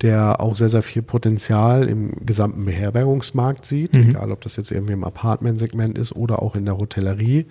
der 0.00 0.40
auch 0.40 0.54
sehr, 0.54 0.70
sehr 0.70 0.80
viel 0.80 1.02
Potenzial 1.02 1.86
im 1.86 2.24
gesamten 2.24 2.64
Beherbergungsmarkt 2.64 3.66
sieht, 3.66 3.92
mhm. 3.92 4.08
egal 4.08 4.32
ob 4.32 4.40
das 4.40 4.56
jetzt 4.56 4.72
irgendwie 4.72 4.94
im 4.94 5.04
Apartmentsegment 5.04 5.98
ist 5.98 6.16
oder 6.16 6.40
auch 6.40 6.56
in 6.56 6.64
der 6.64 6.78
Hotellerie. 6.78 7.44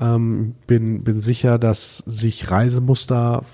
Ähm, 0.00 0.56
bin, 0.66 1.04
bin 1.04 1.20
sicher, 1.20 1.56
dass 1.56 1.98
sich 1.98 2.50
Reisemuster 2.50 3.44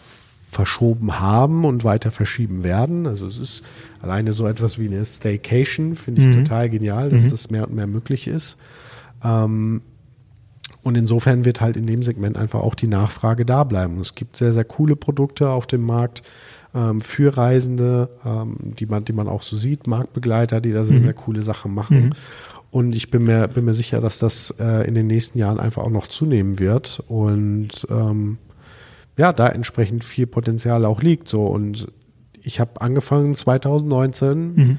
verschoben 0.51 1.21
haben 1.21 1.67
und 1.67 1.85
weiter 1.85 2.11
verschieben 2.11 2.65
werden. 2.65 3.07
Also 3.07 3.27
es 3.27 3.37
ist 3.37 3.65
alleine 4.01 4.33
so 4.33 4.47
etwas 4.47 4.79
wie 4.79 4.87
eine 4.87 5.05
Staycation, 5.05 5.95
finde 5.95 6.23
ich 6.23 6.29
mhm. 6.29 6.45
total 6.45 6.71
genial, 6.71 7.11
dass 7.11 7.25
mhm. 7.25 7.31
das 7.33 7.51
mehr 7.51 7.69
und 7.69 7.75
mehr 7.75 7.87
möglich 7.87 8.29
ist. 8.29 8.57
Ähm, 9.23 9.83
und 10.83 10.97
insofern 10.97 11.45
wird 11.45 11.61
halt 11.61 11.77
in 11.77 11.87
dem 11.87 12.03
Segment 12.03 12.37
einfach 12.37 12.61
auch 12.61 12.75
die 12.75 12.87
Nachfrage 12.87 13.45
da 13.45 13.65
bleiben. 13.65 14.01
Es 14.01 14.15
gibt 14.15 14.37
sehr, 14.37 14.53
sehr 14.53 14.65
coole 14.65 14.97
Produkte 14.97 15.51
auf 15.51 15.67
dem 15.67 15.83
Markt 15.83 16.23
ähm, 16.75 17.01
für 17.01 17.37
Reisende, 17.37 18.09
ähm, 18.25 18.57
die, 18.79 18.87
man, 18.87 19.05
die 19.05 19.13
man 19.13 19.29
auch 19.29 19.43
so 19.43 19.57
sieht, 19.57 19.87
Marktbegleiter, 19.87 20.61
die 20.61 20.73
da 20.73 20.85
sehr, 20.85 20.99
mhm. 20.99 21.05
sehr 21.05 21.15
coole 21.15 21.43
Sachen 21.43 21.75
machen. 21.75 22.07
Mhm. 22.07 22.11
Und 22.71 22.95
ich 22.95 23.11
bin 23.11 23.25
mir, 23.25 23.49
bin 23.49 23.65
mir 23.65 23.75
sicher, 23.75 24.01
dass 24.01 24.19
das 24.19 24.55
äh, 24.59 24.87
in 24.87 24.95
den 24.95 25.09
nächsten 25.09 25.39
Jahren 25.39 25.59
einfach 25.59 25.83
auch 25.83 25.91
noch 25.91 26.07
zunehmen 26.07 26.59
wird. 26.59 27.03
Und 27.09 27.87
ähm, 27.91 28.39
ja, 29.19 29.33
da 29.33 29.49
entsprechend 29.49 30.05
viel 30.05 30.27
Potenzial 30.27 30.85
auch 30.85 31.03
liegt. 31.03 31.29
So 31.29 31.45
und 31.45 31.89
ich 32.43 32.61
habe 32.61 32.81
angefangen 32.81 33.35
2019 33.35 34.55
mhm. 34.55 34.79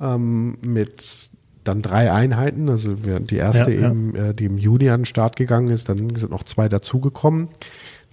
ähm, 0.00 0.58
mit 0.64 1.30
dann 1.68 1.82
drei 1.82 2.12
Einheiten, 2.12 2.68
also 2.68 2.94
die 2.94 3.36
erste 3.36 3.72
ja, 3.72 3.88
eben, 3.88 4.14
ja. 4.14 4.26
Äh, 4.26 4.34
die 4.34 4.46
im 4.46 4.58
Juni 4.58 4.90
an 4.90 5.00
den 5.00 5.04
Start 5.06 5.36
gegangen 5.36 5.68
ist, 5.68 5.88
dann 5.88 6.14
sind 6.14 6.30
noch 6.30 6.44
zwei 6.44 6.68
dazugekommen. 6.68 7.48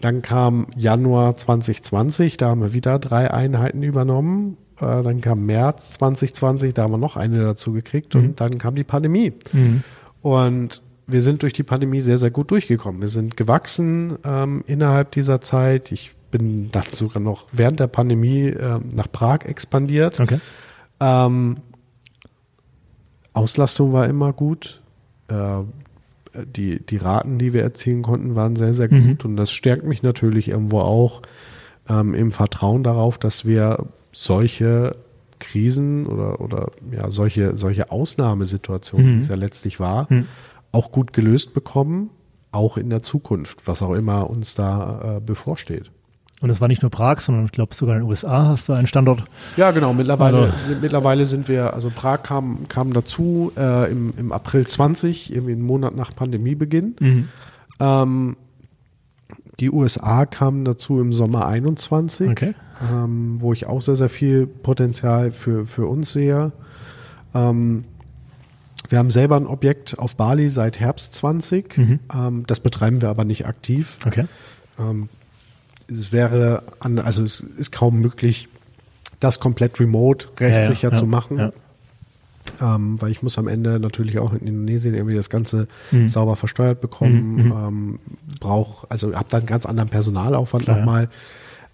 Dann 0.01 0.21
kam 0.21 0.67
Januar 0.75 1.35
2020, 1.35 2.37
da 2.37 2.49
haben 2.49 2.61
wir 2.61 2.73
wieder 2.73 2.99
drei 2.99 3.31
Einheiten 3.31 3.83
übernommen. 3.83 4.57
Äh, 4.77 5.03
dann 5.03 5.21
kam 5.21 5.45
März 5.45 5.93
2020, 5.93 6.73
da 6.73 6.83
haben 6.83 6.91
wir 6.91 6.97
noch 6.97 7.15
eine 7.15 7.39
dazu 7.43 7.71
gekriegt. 7.71 8.15
Und 8.15 8.41
dann 8.41 8.57
kam 8.57 8.75
die 8.75 8.83
Pandemie. 8.83 9.33
Und 10.21 10.81
wir 11.07 11.21
sind 11.21 11.41
durch 11.41 11.53
die 11.53 11.63
Pandemie 11.63 12.01
sehr, 12.01 12.17
sehr 12.17 12.31
gut 12.31 12.51
durchgekommen. 12.51 13.01
Wir 13.01 13.09
sind 13.09 13.37
gewachsen 13.37 14.17
ähm, 14.23 14.63
innerhalb 14.67 15.11
dieser 15.11 15.41
Zeit. 15.41 15.91
Ich 15.91 16.13
bin 16.31 16.71
dann 16.71 16.83
sogar 16.93 17.21
noch 17.21 17.45
während 17.51 17.79
der 17.79 17.87
Pandemie 17.87 18.47
ähm, 18.47 18.85
nach 18.93 19.11
Prag 19.11 19.45
expandiert. 19.45 20.19
Okay. 20.19 20.39
Ähm, 20.99 21.55
Auslastung 23.33 23.93
war 23.93 24.07
immer 24.07 24.33
gut. 24.33 24.81
Äh, 25.27 25.35
die, 26.45 26.83
die 26.83 26.97
Raten, 26.97 27.37
die 27.37 27.53
wir 27.53 27.61
erzielen 27.61 28.01
konnten, 28.01 28.35
waren 28.35 28.55
sehr, 28.55 28.73
sehr 28.73 28.91
Mhm. 28.91 29.07
gut. 29.09 29.25
Und 29.25 29.35
das 29.37 29.51
stärkt 29.51 29.85
mich 29.85 30.01
natürlich 30.03 30.49
irgendwo 30.49 30.79
auch 30.79 31.21
ähm, 31.89 32.13
im 32.15 32.31
Vertrauen 32.31 32.81
darauf, 32.83 33.17
dass 33.17 33.45
wir 33.45 33.85
solche 34.11 34.95
Krisen 35.39 36.07
oder, 36.07 36.39
oder 36.41 36.71
ja, 36.91 37.11
solche, 37.11 37.55
solche 37.55 37.91
Ausnahmesituationen, 37.91 39.07
Mhm. 39.07 39.13
die 39.15 39.19
es 39.19 39.27
ja 39.27 39.35
letztlich 39.35 39.79
war, 39.79 40.07
Mhm. 40.09 40.27
auch 40.71 40.91
gut 40.91 41.13
gelöst 41.13 41.53
bekommen, 41.53 42.09
auch 42.51 42.77
in 42.77 42.89
der 42.89 43.01
Zukunft, 43.01 43.67
was 43.67 43.81
auch 43.81 43.93
immer 43.93 44.29
uns 44.29 44.55
da 44.55 45.17
äh, 45.17 45.19
bevorsteht. 45.19 45.91
Und 46.41 46.49
es 46.49 46.59
war 46.59 46.67
nicht 46.67 46.81
nur 46.81 46.91
Prag, 46.91 47.19
sondern 47.21 47.45
ich 47.45 47.51
glaube 47.53 47.73
sogar 47.73 47.95
in 47.95 48.01
den 48.01 48.09
USA 48.09 48.47
hast 48.47 48.67
du 48.67 48.73
einen 48.73 48.87
Standort. 48.87 49.23
Ja, 49.55 49.71
genau. 49.71 49.93
Mittlerweile, 49.93 50.51
Also- 50.51 50.75
mittlerweile 50.81 51.25
sind 51.25 51.47
wir, 51.47 51.73
also 51.73 51.89
Prag 51.89 52.23
kam, 52.23 52.67
kam 52.67 52.91
dazu 52.91 53.51
äh, 53.55 53.89
im, 53.91 54.13
im 54.17 54.31
April 54.33 54.67
20, 54.67 55.33
irgendwie 55.33 55.53
einen 55.53 55.61
Monat 55.61 55.95
nach 55.95 56.13
Pandemiebeginn. 56.13 56.95
Mhm. 56.99 57.29
Ähm, 57.79 58.35
die 59.61 59.71
USA 59.71 60.25
kamen 60.25 60.65
dazu 60.65 60.99
im 60.99 61.13
Sommer 61.13 61.45
21, 61.47 62.29
Okay. 62.31 62.55
ähm, 62.91 63.35
wo 63.39 63.53
ich 63.53 63.65
auch 63.67 63.81
sehr, 63.81 63.95
sehr 63.95 64.09
viel 64.09 64.45
Potenzial 64.47 65.31
für, 65.31 65.65
für 65.65 65.87
uns 65.87 66.11
sehe. 66.11 66.51
Ähm, 67.33 67.85
wir 68.89 68.99
haben 68.99 69.11
selber 69.11 69.37
ein 69.37 69.47
Objekt 69.47 69.97
auf 69.97 70.15
Bali 70.17 70.49
seit 70.49 70.79
Herbst 70.79 71.13
20. 71.15 71.77
Mhm. 71.77 71.99
Ähm, 72.13 72.43
das 72.47 72.59
betreiben 72.59 73.01
wir 73.01 73.07
aber 73.09 73.23
nicht 73.23 73.45
aktiv. 73.47 73.97
Okay. 74.05 74.25
Es 75.93 76.11
wäre, 76.11 76.63
an, 76.79 76.99
also 76.99 77.23
es 77.23 77.39
ist 77.41 77.71
kaum 77.71 77.99
möglich, 77.99 78.47
das 79.19 79.39
komplett 79.39 79.79
remote 79.79 80.27
rechtssicher 80.39 80.89
Ja, 80.89 80.93
ja, 80.93 80.99
zu 80.99 81.05
machen. 81.05 81.51
Ähm, 82.61 83.01
weil 83.01 83.09
ich 83.11 83.23
muss 83.23 83.37
am 83.37 83.47
Ende 83.47 83.79
natürlich 83.79 84.19
auch 84.19 84.31
in 84.33 84.39
Indonesien 84.45 84.93
irgendwie 84.93 85.15
das 85.15 85.29
Ganze 85.29 85.65
Mhm. 85.91 86.07
sauber 86.07 86.35
versteuert 86.35 86.81
bekommen, 86.81 87.35
Mhm, 87.35 87.45
mhm. 87.45 87.51
ähm, 87.51 87.99
brauche, 88.39 88.85
also 88.91 89.15
habe 89.15 89.25
da 89.29 89.37
einen 89.37 89.47
ganz 89.47 89.65
anderen 89.65 89.89
Personalaufwand 89.89 90.65
Klar, 90.65 90.77
nochmal. 90.77 91.09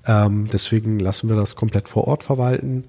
Ähm, 0.06 0.48
deswegen 0.52 1.00
lassen 1.00 1.28
wir 1.28 1.36
das 1.36 1.56
komplett 1.56 1.90
vor 1.90 2.08
Ort 2.08 2.24
verwalten. 2.24 2.86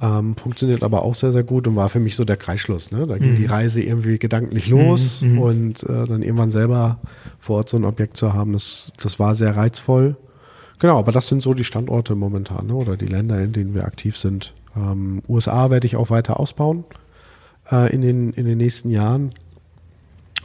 Ähm, 0.00 0.36
funktioniert 0.36 0.84
aber 0.84 1.02
auch 1.02 1.14
sehr, 1.16 1.32
sehr 1.32 1.42
gut 1.42 1.66
und 1.66 1.74
war 1.76 1.88
für 1.88 1.98
mich 2.00 2.14
so 2.16 2.24
der 2.24 2.36
Kreisschluss. 2.36 2.92
Ne? 2.92 3.06
Da 3.06 3.18
ging 3.18 3.32
Mhm. 3.32 3.36
die 3.36 3.46
Reise 3.46 3.82
irgendwie 3.82 4.18
gedanklich 4.18 4.68
los 4.68 5.22
Mhm, 5.22 5.32
mhm. 5.32 5.38
und 5.38 5.82
äh, 5.82 6.06
dann 6.06 6.22
irgendwann 6.22 6.52
selber 6.52 6.98
vor 7.40 7.56
Ort 7.58 7.68
so 7.68 7.76
ein 7.76 7.84
Objekt 7.84 8.16
zu 8.16 8.32
haben, 8.32 8.52
das, 8.52 8.92
das 9.02 9.18
war 9.18 9.34
sehr 9.34 9.56
reizvoll. 9.56 10.16
Genau, 10.78 10.98
aber 10.98 11.12
das 11.12 11.28
sind 11.28 11.42
so 11.42 11.54
die 11.54 11.64
Standorte 11.64 12.14
momentan 12.14 12.66
ne? 12.66 12.74
oder 12.74 12.96
die 12.96 13.06
Länder, 13.06 13.40
in 13.40 13.52
denen 13.52 13.74
wir 13.74 13.84
aktiv 13.84 14.16
sind. 14.16 14.54
Ähm, 14.76 15.22
USA 15.28 15.70
werde 15.70 15.86
ich 15.86 15.96
auch 15.96 16.10
weiter 16.10 16.38
ausbauen 16.38 16.84
äh, 17.70 17.92
in, 17.92 18.00
den, 18.00 18.32
in 18.32 18.46
den 18.46 18.58
nächsten 18.58 18.90
Jahren. 18.90 19.32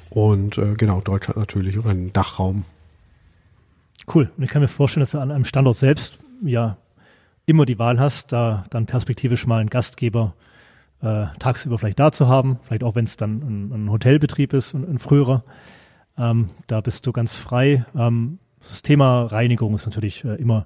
Und 0.09 0.57
äh, 0.57 0.73
genau, 0.75 1.01
Deutschland 1.01 1.37
natürlich 1.37 1.77
oder 1.77 1.93
den 1.93 2.13
Dachraum. 2.13 2.65
Cool. 4.13 4.31
Und 4.37 4.43
ich 4.43 4.49
kann 4.49 4.61
mir 4.61 4.67
vorstellen, 4.67 5.01
dass 5.01 5.11
du 5.11 5.19
an 5.19 5.31
einem 5.31 5.45
Standort 5.45 5.77
selbst 5.77 6.19
ja 6.43 6.77
immer 7.45 7.65
die 7.65 7.79
Wahl 7.79 7.99
hast, 7.99 8.31
da 8.31 8.63
dann 8.69 8.85
perspektivisch 8.85 9.45
mal 9.47 9.59
einen 9.59 9.69
Gastgeber 9.69 10.33
äh, 11.01 11.25
tagsüber 11.39 11.77
vielleicht 11.77 11.99
da 11.99 12.11
zu 12.11 12.27
haben, 12.27 12.59
vielleicht 12.63 12.83
auch 12.83 12.95
wenn 12.95 13.05
es 13.05 13.17
dann 13.17 13.41
ein, 13.41 13.71
ein 13.85 13.91
Hotelbetrieb 13.91 14.53
ist, 14.53 14.73
ein, 14.73 14.89
ein 14.89 14.99
früherer. 14.99 15.43
Ähm, 16.17 16.49
da 16.67 16.81
bist 16.81 17.05
du 17.05 17.11
ganz 17.11 17.35
frei. 17.35 17.85
Ähm, 17.95 18.39
das 18.69 18.81
Thema 18.81 19.23
Reinigung 19.25 19.75
ist 19.75 19.85
natürlich 19.85 20.23
äh, 20.23 20.35
immer 20.35 20.65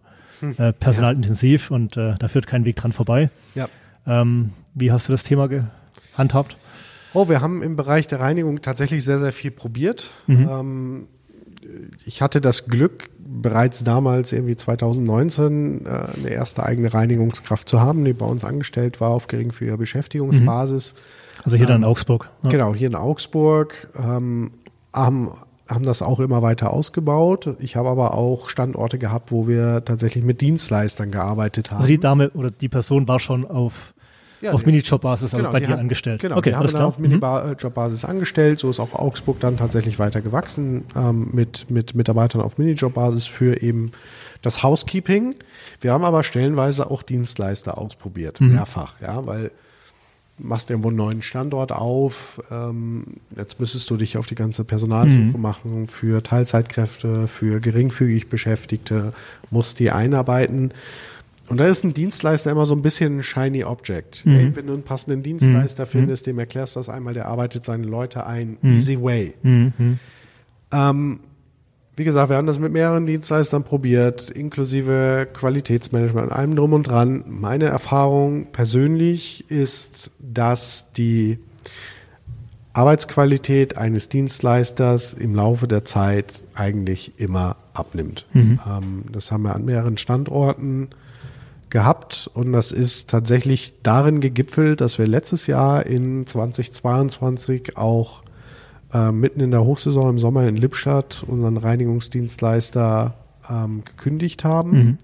äh, 0.57 0.73
personalintensiv 0.73 1.71
und 1.71 1.97
äh, 1.97 2.15
da 2.19 2.27
führt 2.27 2.47
kein 2.47 2.65
Weg 2.65 2.75
dran 2.75 2.93
vorbei. 2.93 3.29
Ja. 3.55 3.67
Ähm, 4.05 4.51
wie 4.73 4.91
hast 4.91 5.07
du 5.07 5.13
das 5.13 5.23
Thema 5.23 5.47
gehandhabt? 5.47 6.57
Oh, 7.13 7.29
wir 7.29 7.41
haben 7.41 7.63
im 7.63 7.75
Bereich 7.75 8.07
der 8.07 8.19
Reinigung 8.19 8.61
tatsächlich 8.61 9.03
sehr, 9.03 9.19
sehr 9.19 9.31
viel 9.31 9.51
probiert. 9.51 10.11
Mhm. 10.27 10.49
Ähm, 10.49 11.07
ich 12.05 12.21
hatte 12.21 12.39
das 12.39 12.65
Glück, 12.67 13.09
bereits 13.19 13.83
damals 13.83 14.31
irgendwie 14.31 14.55
2019 14.55 15.85
äh, 15.85 15.89
eine 15.89 16.29
erste 16.29 16.63
eigene 16.63 16.93
Reinigungskraft 16.93 17.67
zu 17.67 17.81
haben, 17.81 18.05
die 18.05 18.13
bei 18.13 18.25
uns 18.25 18.45
angestellt 18.45 19.01
war 19.01 19.09
auf 19.09 19.27
geringfügiger 19.27 19.77
Beschäftigungsbasis. 19.77 20.95
Also 21.43 21.57
hier 21.57 21.65
dann 21.65 21.77
Ähm, 21.77 21.83
in 21.83 21.89
Augsburg. 21.89 22.29
Ja. 22.43 22.49
Genau, 22.49 22.73
hier 22.73 22.87
in 22.87 22.95
Augsburg. 22.95 23.89
Ähm, 23.97 24.51
haben, 24.93 25.31
haben 25.69 25.85
das 25.85 26.01
auch 26.01 26.19
immer 26.19 26.41
weiter 26.41 26.71
ausgebaut. 26.73 27.55
Ich 27.59 27.75
habe 27.75 27.89
aber 27.89 28.13
auch 28.13 28.49
Standorte 28.49 28.97
gehabt, 28.97 29.31
wo 29.31 29.47
wir 29.47 29.83
tatsächlich 29.85 30.23
mit 30.23 30.41
Dienstleistern 30.41 31.11
gearbeitet 31.11 31.71
haben. 31.71 31.77
Also 31.77 31.87
die 31.89 31.99
Dame 31.99 32.29
oder 32.31 32.51
die 32.51 32.69
Person 32.69 33.07
war 33.07 33.19
schon 33.19 33.45
auf, 33.45 33.93
Ja, 34.41 34.51
auf 34.53 34.65
Minijobbasis 34.65 35.33
also 35.33 35.37
Genau, 35.37 35.51
bei 35.51 35.59
dir 35.59 35.69
haben- 35.69 35.79
angestellt. 35.79 36.21
Genau, 36.21 36.37
okay, 36.37 36.51
die 36.51 36.55
haben 36.55 36.67
wir 36.67 36.71
dann 36.73 36.85
auf 36.85 36.99
Mhm. 36.99 37.09
Minijobbasis 37.19 38.05
angestellt. 38.05 38.59
So 38.59 38.69
ist 38.69 38.79
auch 38.79 38.93
Augsburg 38.93 39.39
dann 39.39 39.57
tatsächlich 39.57 39.97
weiter 39.99 40.21
gewachsen 40.21 40.85
ähm, 40.95 41.29
mit, 41.33 41.69
mit 41.71 41.95
Mitarbeitern 41.95 42.41
auf 42.41 42.57
Minijobbasis 42.59 43.25
für 43.25 43.61
eben 43.61 43.91
das 44.43 44.61
Housekeeping. 44.63 45.35
Wir 45.81 45.91
haben 45.91 46.03
aber 46.05 46.23
stellenweise 46.23 46.89
auch 46.91 47.01
Dienstleister 47.03 47.77
ausprobiert, 47.79 48.39
Mhm. 48.39 48.53
mehrfach, 48.53 48.93
ja, 49.01 49.25
weil 49.25 49.51
machst 50.39 50.69
irgendwo 50.69 50.89
einen 50.89 50.97
neuen 50.97 51.21
Standort 51.21 51.71
auf, 51.71 52.41
ähm, 52.51 53.05
jetzt 53.35 53.59
müsstest 53.59 53.89
du 53.89 53.97
dich 53.97 54.17
auf 54.17 54.27
die 54.27 54.35
ganze 54.35 54.63
Personalsuche 54.63 55.19
Mhm. 55.19 55.41
machen 55.41 55.87
für 55.87 56.21
Teilzeitkräfte, 56.21 57.27
für 57.27 57.59
geringfügig 57.59 58.29
Beschäftigte, 58.29 59.13
musst 59.49 59.79
die 59.79 59.89
einarbeiten. 59.91 60.71
Und 61.49 61.59
da 61.59 61.67
ist 61.67 61.83
ein 61.85 61.93
Dienstleister 61.93 62.51
immer 62.51 62.65
so 62.65 62.75
ein 62.75 62.81
bisschen 62.81 63.19
ein 63.19 63.23
shiny 63.23 63.63
Object. 63.63 64.25
Mhm. 64.25 64.33
Ey, 64.35 64.55
wenn 64.55 64.67
du 64.67 64.73
einen 64.73 64.83
passenden 64.83 65.23
Dienstleister 65.23 65.83
Mhm. 65.85 65.89
findest, 65.89 66.27
dem 66.27 66.37
erklärst 66.39 66.75
du 66.75 66.81
das 66.81 66.89
einmal, 66.89 67.13
der 67.13 67.27
arbeitet 67.27 67.63
seine 67.65 67.85
Leute 67.87 68.25
ein. 68.27 68.57
Mhm. 68.61 68.73
Easy 68.75 69.01
way. 69.01 69.33
Mhm. 69.43 69.73
Mhm. 69.77 69.99
Ähm, 70.71 71.19
wie 71.97 72.03
gesagt, 72.03 72.29
wir 72.29 72.37
haben 72.37 72.45
das 72.45 72.59
mit 72.59 72.71
mehreren 72.71 73.07
Dienstleistern 73.07 73.63
probiert, 73.63 74.29
inklusive 74.29 75.27
Qualitätsmanagement, 75.33 76.31
allem 76.31 76.55
drum 76.55 76.73
und 76.73 76.87
dran. 76.87 77.23
Meine 77.27 77.65
Erfahrung 77.65 78.51
persönlich 78.51 79.49
ist, 79.49 80.11
dass 80.19 80.93
die 80.93 81.39
Arbeitsqualität 82.73 83.79
eines 83.79 84.09
Dienstleisters 84.09 85.13
im 85.13 85.33
Laufe 85.33 85.67
der 85.67 85.85
Zeit 85.85 86.43
eigentlich 86.53 87.19
immer 87.19 87.55
abnimmt. 87.73 88.27
Mhm. 88.31 88.59
Ähm, 88.69 89.05
das 89.11 89.31
haben 89.31 89.41
wir 89.41 89.55
an 89.55 89.65
mehreren 89.65 89.97
Standorten 89.97 90.89
gehabt 91.71 92.29
und 92.35 92.53
das 92.53 92.71
ist 92.71 93.09
tatsächlich 93.09 93.73
darin 93.81 94.19
gegipfelt, 94.19 94.81
dass 94.81 94.99
wir 94.99 95.07
letztes 95.07 95.47
Jahr 95.47 95.87
in 95.87 96.27
2022 96.27 97.75
auch 97.75 98.21
äh, 98.93 99.11
mitten 99.11 99.39
in 99.39 99.51
der 99.51 99.63
Hochsaison 99.63 100.09
im 100.11 100.19
Sommer 100.19 100.47
in 100.47 100.57
Lippstadt 100.57 101.23
unseren 101.27 101.57
Reinigungsdienstleister 101.57 103.13
ähm, 103.49 103.83
gekündigt 103.85 104.43
haben. 104.43 104.71
Mhm. 104.71 104.97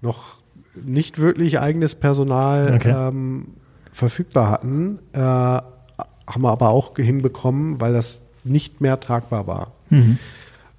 Noch 0.00 0.38
nicht 0.74 1.18
wirklich 1.18 1.60
eigenes 1.60 1.94
Personal 1.94 2.74
Okay. 2.76 2.94
ähm, 2.96 3.48
verfügbar 3.92 4.50
hatten, 4.50 4.98
äh, 5.12 5.18
haben 5.18 6.42
wir 6.42 6.50
aber 6.50 6.70
auch 6.70 6.96
hinbekommen, 6.96 7.80
weil 7.80 7.92
das 7.92 8.22
nicht 8.42 8.80
mehr 8.80 8.98
tragbar 9.00 9.46
war. 9.46 9.72
Mhm. 9.90 10.18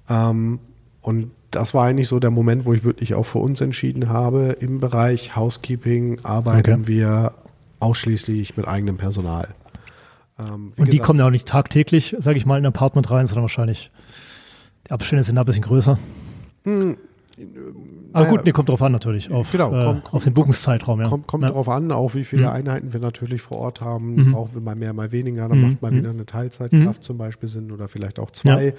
Ähm, 0.08 0.58
und 1.00 1.30
das 1.50 1.72
war 1.72 1.86
eigentlich 1.86 2.08
so 2.08 2.18
der 2.18 2.30
Moment, 2.30 2.64
wo 2.66 2.74
ich 2.74 2.84
wirklich 2.84 3.14
auch 3.14 3.22
für 3.24 3.38
uns 3.38 3.60
entschieden 3.60 4.08
habe, 4.08 4.56
im 4.60 4.80
Bereich 4.80 5.36
Housekeeping 5.36 6.18
arbeiten 6.24 6.72
Okay. 6.72 6.88
wir 6.88 7.32
ausschließlich 7.80 8.56
mit 8.56 8.66
eigenem 8.68 8.96
Personal. 8.96 9.48
Ähm, 10.38 10.72
Und 10.76 10.86
die 10.86 10.90
gesagt, 10.92 11.02
kommen 11.04 11.18
ja 11.18 11.26
auch 11.26 11.30
nicht 11.30 11.48
tagtäglich, 11.48 12.14
sage 12.18 12.36
ich 12.36 12.46
mal, 12.46 12.58
in 12.58 12.64
ein 12.64 12.68
Apartment 12.68 13.10
rein, 13.10 13.26
sondern 13.26 13.42
wahrscheinlich 13.42 13.90
die 14.86 14.90
Abstände 14.92 15.24
sind 15.24 15.36
da 15.36 15.42
ein 15.42 15.46
bisschen 15.46 15.62
größer. 15.64 15.98
hm, 16.64 16.96
Aber 18.12 18.24
naja, 18.24 18.30
gut, 18.36 18.44
nee, 18.46 18.52
kommt 18.52 18.68
drauf 18.70 18.80
an 18.82 18.92
natürlich, 18.92 19.30
auf, 19.30 19.52
Genau, 19.52 19.68
äh, 19.74 19.84
kommt- 19.84 20.14
auf 20.14 20.24
den 20.24 20.32
Buchungszeitraum. 20.34 21.00
Ja. 21.00 21.08
Kommt, 21.08 21.26
kommt 21.26 21.42
ja. 21.42 21.48
darauf 21.50 21.68
an, 21.68 21.92
auch 21.92 22.14
wie 22.14 22.24
viele 22.24 22.42
Mhm. 22.46 22.48
Einheiten 22.52 22.92
wir 22.92 23.00
natürlich 23.00 23.42
vor 23.42 23.58
Ort 23.58 23.80
haben. 23.82 24.14
Mhm. 24.14 24.32
Brauchen 24.32 24.54
wir 24.54 24.60
mal 24.62 24.74
mehr, 24.74 24.92
mal 24.94 25.12
weniger. 25.12 25.48
Dann 25.48 25.58
Mhm. 25.60 25.68
macht 25.70 25.82
mal 25.82 25.90
Mhm. 25.90 25.96
wieder 25.98 26.10
eine 26.10 26.24
Teilzeitkraft 26.26 27.02
zum 27.02 27.18
Beispiel 27.18 27.48
Sinn 27.48 27.70
oder 27.72 27.88
vielleicht 27.88 28.18
auch 28.18 28.30
Ja. 28.44 28.72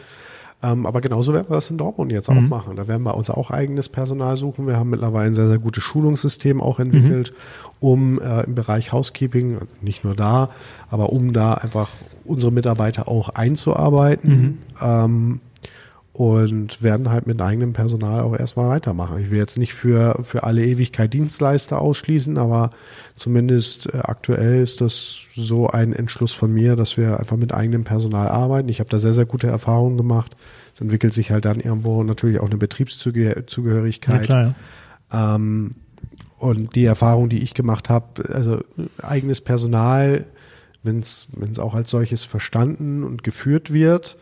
Ähm, 0.63 0.87
aber 0.87 1.01
genauso 1.01 1.33
werden 1.33 1.49
wir 1.49 1.55
das 1.55 1.69
in 1.69 1.77
Dortmund 1.77 2.11
jetzt 2.11 2.29
auch 2.29 2.33
Mhm. 2.33 2.49
machen. 2.49 2.75
Da 2.77 2.87
werden 2.87 3.03
wir 3.03 3.15
uns 3.15 3.29
auch 3.29 3.51
eigenes 3.51 3.89
Personal 3.89 4.37
suchen. 4.37 4.65
Wir 4.65 4.77
haben 4.77 4.89
mittlerweile 4.89 5.27
ein 5.27 5.35
sehr, 5.35 5.47
sehr 5.47 5.59
gutes 5.59 5.83
Schulungssystem 5.83 6.61
auch 6.61 6.79
entwickelt, 6.79 7.31
Mhm. 7.31 7.69
um 7.79 8.19
äh, 8.21 8.41
im 8.43 8.55
Bereich 8.55 8.91
Housekeeping, 8.91 9.57
nicht 9.81 10.03
nur 10.03 10.15
da, 10.15 10.49
aber 10.89 11.11
um 11.13 11.31
da 11.31 11.53
einfach 11.53 11.89
unsere 12.25 12.51
Mitarbeiter 12.51 13.07
auch 13.07 13.29
einzuarbeiten. 13.29 14.29
Mhm. 14.41 14.57
Ähm, 14.81 15.39
und 16.17 16.81
werden 16.81 17.11
halt 17.11 17.27
mit 17.27 17.39
eigenem 17.39 17.73
Personal 17.73 18.21
auch 18.21 18.35
erstmal 18.35 18.69
weitermachen. 18.69 19.19
Ich 19.21 19.29
will 19.29 19.37
jetzt 19.37 19.59
nicht 19.59 19.75
für, 19.75 20.19
für 20.23 20.41
alle 20.41 20.65
Ewigkeit 20.65 21.13
Dienstleister 21.13 21.79
ausschließen, 21.79 22.39
aber 22.39 22.71
zumindest 23.15 23.93
äh, 23.93 23.99
aktuell 23.99 24.63
ist 24.63 24.81
das 24.81 25.19
so 25.35 25.67
ein 25.67 25.93
Entschluss 25.93 26.33
von 26.33 26.51
mir, 26.51 26.75
dass 26.75 26.97
wir 26.97 27.19
einfach 27.19 27.37
mit 27.37 27.53
eigenem 27.53 27.83
Personal 27.83 28.29
arbeiten. 28.29 28.67
Ich 28.67 28.79
habe 28.79 28.89
da 28.89 28.97
sehr, 28.97 29.13
sehr 29.13 29.27
gute 29.27 29.45
Erfahrungen 29.45 29.95
gemacht. 29.95 30.35
Es 30.73 30.81
entwickelt 30.81 31.13
sich 31.13 31.29
halt 31.29 31.45
dann 31.45 31.59
irgendwo 31.59 32.01
natürlich 32.01 32.39
auch 32.39 32.47
eine 32.47 32.57
Betriebszugehörigkeit. 32.57 34.21
Ja, 34.21 34.25
klar, 34.25 34.55
ja. 35.11 35.35
Ähm, 35.35 35.75
und 36.39 36.75
die 36.75 36.85
Erfahrung, 36.85 37.29
die 37.29 37.43
ich 37.43 37.53
gemacht 37.53 37.91
habe, 37.91 38.33
also 38.33 38.57
eigenes 39.03 39.41
Personal, 39.41 40.25
wenn 40.81 40.97
es 41.01 41.59
auch 41.59 41.75
als 41.75 41.91
solches 41.91 42.23
verstanden 42.23 43.03
und 43.03 43.23
geführt 43.23 43.71
wird, 43.71 44.17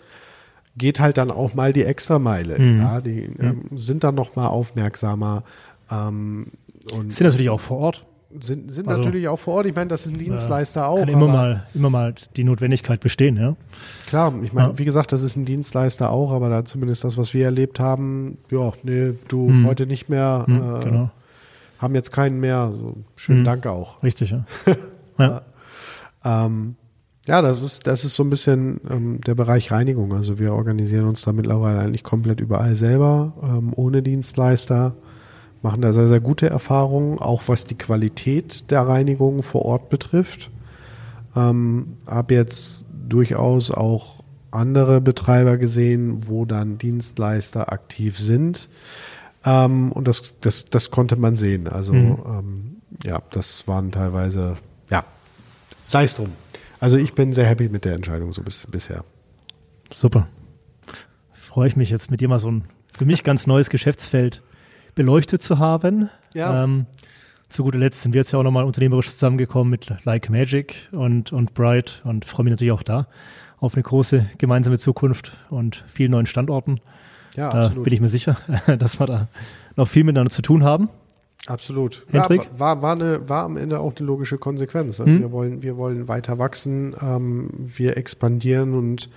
geht 0.77 0.99
halt 0.99 1.17
dann 1.17 1.31
auch 1.31 1.53
mal 1.53 1.73
die 1.73 1.83
Extrameile. 1.83 2.59
Mhm. 2.59 2.77
Ja, 2.79 3.01
die 3.01 3.29
ähm, 3.39 3.65
sind 3.75 4.03
dann 4.03 4.15
noch 4.15 4.35
mal 4.35 4.47
aufmerksamer. 4.47 5.43
Ähm, 5.91 6.47
und 6.93 7.13
sind 7.13 7.27
natürlich 7.27 7.49
auch 7.49 7.59
vor 7.59 7.77
Ort. 7.77 8.05
Sind, 8.41 8.69
sind 8.69 8.87
also, 8.89 9.01
natürlich 9.01 9.29
auch 9.29 9.39
vor 9.39 9.55
Ort. 9.55 9.65
Ich 9.65 9.75
meine, 9.75 9.87
das 9.87 10.05
ist 10.05 10.11
ein 10.11 10.17
Dienstleister 10.17 10.81
ja, 10.81 10.87
auch. 10.87 10.99
Kann 10.99 11.07
immer 11.07 11.27
mal, 11.27 11.67
immer 11.73 11.89
mal 11.89 12.15
die 12.35 12.43
Notwendigkeit 12.43 12.99
bestehen, 12.99 13.37
ja. 13.37 13.55
Klar, 14.07 14.33
ich 14.43 14.51
meine, 14.51 14.69
ja. 14.69 14.77
wie 14.77 14.83
gesagt, 14.83 15.13
das 15.13 15.21
ist 15.21 15.37
ein 15.37 15.45
Dienstleister 15.45 16.09
auch, 16.09 16.31
aber 16.31 16.49
da 16.49 16.65
zumindest 16.65 17.05
das, 17.05 17.17
was 17.17 17.33
wir 17.33 17.45
erlebt 17.45 17.79
haben, 17.79 18.37
ja, 18.51 18.73
nee, 18.83 19.13
du 19.29 19.47
hm. 19.47 19.65
heute 19.65 19.85
nicht 19.85 20.09
mehr, 20.09 20.43
hm, 20.45 20.57
äh, 20.57 20.83
genau. 20.83 21.11
haben 21.79 21.95
jetzt 21.95 22.11
keinen 22.11 22.41
mehr. 22.41 22.73
So, 22.77 22.97
schönen 23.15 23.39
hm. 23.39 23.45
Dank 23.45 23.67
auch. 23.67 24.03
Richtig, 24.03 24.31
ja. 24.31 24.45
ja. 25.17 25.41
ähm, 26.25 26.75
ja, 27.27 27.41
das 27.41 27.61
ist, 27.61 27.87
das 27.87 28.05
ist 28.05 28.15
so 28.15 28.23
ein 28.23 28.29
bisschen 28.29 28.79
ähm, 28.89 29.21
der 29.21 29.35
Bereich 29.35 29.71
Reinigung. 29.71 30.13
Also 30.13 30.37
wir 30.37 30.53
organisieren 30.53 31.05
uns 31.05 31.23
da 31.23 31.33
mittlerweile 31.33 31.79
eigentlich 31.79 32.03
komplett 32.03 32.39
überall 32.39 32.75
selber, 32.75 33.33
ähm, 33.41 33.73
ohne 33.75 34.03
Dienstleister, 34.03 34.95
machen 35.63 35.81
da 35.81 35.93
sehr, 35.93 36.07
sehr 36.07 36.19
gute 36.19 36.47
Erfahrungen, 36.47 37.17
auch 37.17 37.43
was 37.47 37.65
die 37.65 37.77
Qualität 37.77 38.69
der 38.69 38.87
Reinigung 38.87 39.41
vor 39.41 39.65
Ort 39.65 39.89
betrifft. 39.89 40.51
Ähm, 41.35 41.97
habe 42.05 42.35
jetzt 42.35 42.85
durchaus 43.07 43.71
auch 43.71 44.23
andere 44.51 45.01
Betreiber 45.01 45.57
gesehen, 45.57 46.27
wo 46.27 46.45
dann 46.45 46.77
Dienstleister 46.77 47.71
aktiv 47.71 48.17
sind. 48.17 48.69
Ähm, 49.43 49.91
und 49.91 50.07
das, 50.07 50.35
das, 50.41 50.65
das 50.65 50.91
konnte 50.91 51.15
man 51.15 51.35
sehen. 51.35 51.67
Also 51.67 51.93
mhm. 51.93 52.17
ähm, 52.27 52.75
ja, 53.03 53.21
das 53.31 53.67
waren 53.67 53.91
teilweise, 53.91 54.55
ja, 54.91 55.03
sei 55.85 56.03
es 56.03 56.15
drum. 56.15 56.29
Also 56.85 56.97
ich 56.97 57.15
bin 57.15 57.33
sehr 57.33 57.47
happy 57.47 57.67
mit 57.69 57.83
der 57.83 57.95
Entscheidung 57.95 58.31
so 58.31 58.43
bis, 58.43 58.67
bisher. 58.67 59.03
Super. 59.91 60.27
Freue 61.33 61.67
ich 61.67 61.75
mich 61.75 61.89
jetzt 61.89 62.11
mit 62.11 62.21
dir 62.21 62.27
mal 62.27 62.37
so 62.37 62.51
ein 62.51 62.65
für 62.95 63.05
mich 63.05 63.23
ganz 63.23 63.47
neues 63.47 63.71
Geschäftsfeld 63.71 64.43
beleuchtet 64.93 65.41
zu 65.41 65.57
haben. 65.57 66.11
Ja. 66.35 66.63
Ähm, 66.63 66.85
zu 67.49 67.63
guter 67.63 67.79
Letzt 67.79 68.03
sind 68.03 68.13
wir 68.13 68.21
jetzt 68.21 68.33
ja 68.33 68.37
auch 68.37 68.43
nochmal 68.43 68.65
unternehmerisch 68.65 69.09
zusammengekommen 69.09 69.71
mit 69.71 69.87
Like 70.05 70.29
Magic 70.29 70.75
und, 70.91 71.33
und 71.33 71.55
Bright 71.55 72.03
und 72.03 72.23
freue 72.23 72.43
mich 72.43 72.51
natürlich 72.51 72.73
auch 72.73 72.83
da 72.83 73.07
auf 73.57 73.73
eine 73.73 73.81
große 73.81 74.27
gemeinsame 74.37 74.77
Zukunft 74.77 75.35
und 75.49 75.83
vielen 75.87 76.11
neuen 76.11 76.27
Standorten. 76.27 76.81
Ja, 77.35 77.51
da 77.51 77.61
absolut. 77.61 77.85
bin 77.85 77.93
ich 77.93 78.01
mir 78.01 78.09
sicher, 78.09 78.37
dass 78.77 78.99
wir 78.99 79.07
da 79.07 79.27
noch 79.75 79.87
viel 79.87 80.03
miteinander 80.03 80.29
zu 80.29 80.43
tun 80.43 80.63
haben. 80.63 80.89
Absolut. 81.47 82.05
Ja, 82.11 82.27
war, 82.57 82.81
war, 82.81 82.93
eine, 82.93 83.29
war 83.29 83.43
am 83.43 83.57
Ende 83.57 83.79
auch 83.79 83.93
die 83.93 84.03
logische 84.03 84.37
Konsequenz. 84.37 84.99
Hm? 84.99 85.19
Wir, 85.19 85.31
wollen, 85.31 85.61
wir 85.61 85.77
wollen 85.77 86.07
weiter 86.07 86.39
wachsen, 86.39 86.95
ähm, 87.01 87.49
wir 87.57 87.97
expandieren 87.97 88.73
und 88.73 89.09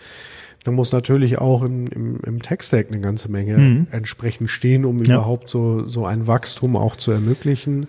da 0.64 0.72
muss 0.72 0.92
natürlich 0.92 1.38
auch 1.38 1.62
im, 1.62 1.86
im, 1.86 2.20
im 2.26 2.42
Tech-Stack 2.42 2.88
eine 2.88 3.00
ganze 3.00 3.30
Menge 3.30 3.56
mhm. 3.56 3.86
entsprechend 3.90 4.50
stehen, 4.50 4.84
um 4.84 4.98
ja. 4.98 5.14
überhaupt 5.14 5.48
so, 5.48 5.86
so 5.86 6.04
ein 6.04 6.26
Wachstum 6.26 6.76
auch 6.76 6.96
zu 6.96 7.10
ermöglichen, 7.10 7.88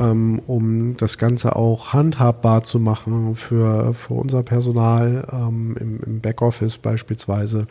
ähm, 0.00 0.40
um 0.46 0.96
das 0.96 1.18
Ganze 1.18 1.54
auch 1.54 1.92
handhabbar 1.92 2.64
zu 2.64 2.80
machen 2.80 3.36
für, 3.36 3.94
für 3.94 4.14
unser 4.14 4.42
Personal 4.42 5.28
ähm, 5.30 5.76
im, 5.78 6.00
im 6.04 6.20
Backoffice 6.20 6.78
beispielsweise 6.78 7.66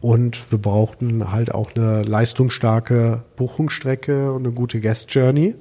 und 0.00 0.50
wir 0.50 0.58
brauchten 0.58 1.30
halt 1.30 1.54
auch 1.54 1.74
eine 1.74 2.02
leistungsstarke 2.02 3.22
Buchungsstrecke 3.36 4.32
und 4.32 4.46
eine 4.46 4.54
gute 4.54 4.80
Guest 4.80 5.14
Journey. 5.14 5.54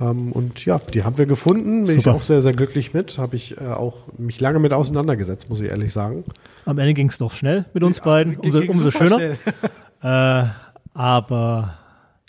Ähm, 0.00 0.32
und 0.32 0.64
ja, 0.64 0.78
die 0.78 1.04
haben 1.04 1.18
wir 1.18 1.26
gefunden. 1.26 1.84
Bin 1.84 1.86
Super. 1.86 1.98
ich 1.98 2.08
auch 2.08 2.22
sehr, 2.22 2.42
sehr 2.42 2.52
glücklich 2.52 2.94
mit. 2.94 3.18
Habe 3.18 3.36
ich 3.36 3.60
äh, 3.60 3.66
auch 3.66 4.08
mich 4.18 4.40
lange 4.40 4.58
mit 4.58 4.72
auseinandergesetzt, 4.72 5.48
muss 5.48 5.60
ich 5.60 5.70
ehrlich 5.70 5.92
sagen. 5.92 6.24
Am 6.64 6.78
Ende 6.78 6.94
ging 6.94 7.08
es 7.08 7.18
doch 7.18 7.32
schnell 7.32 7.66
mit 7.72 7.82
uns 7.82 8.00
beiden. 8.00 8.36
Umso, 8.36 8.60
umso 8.60 8.90
schöner. 8.90 9.20
äh, 10.02 10.48
aber 10.94 11.78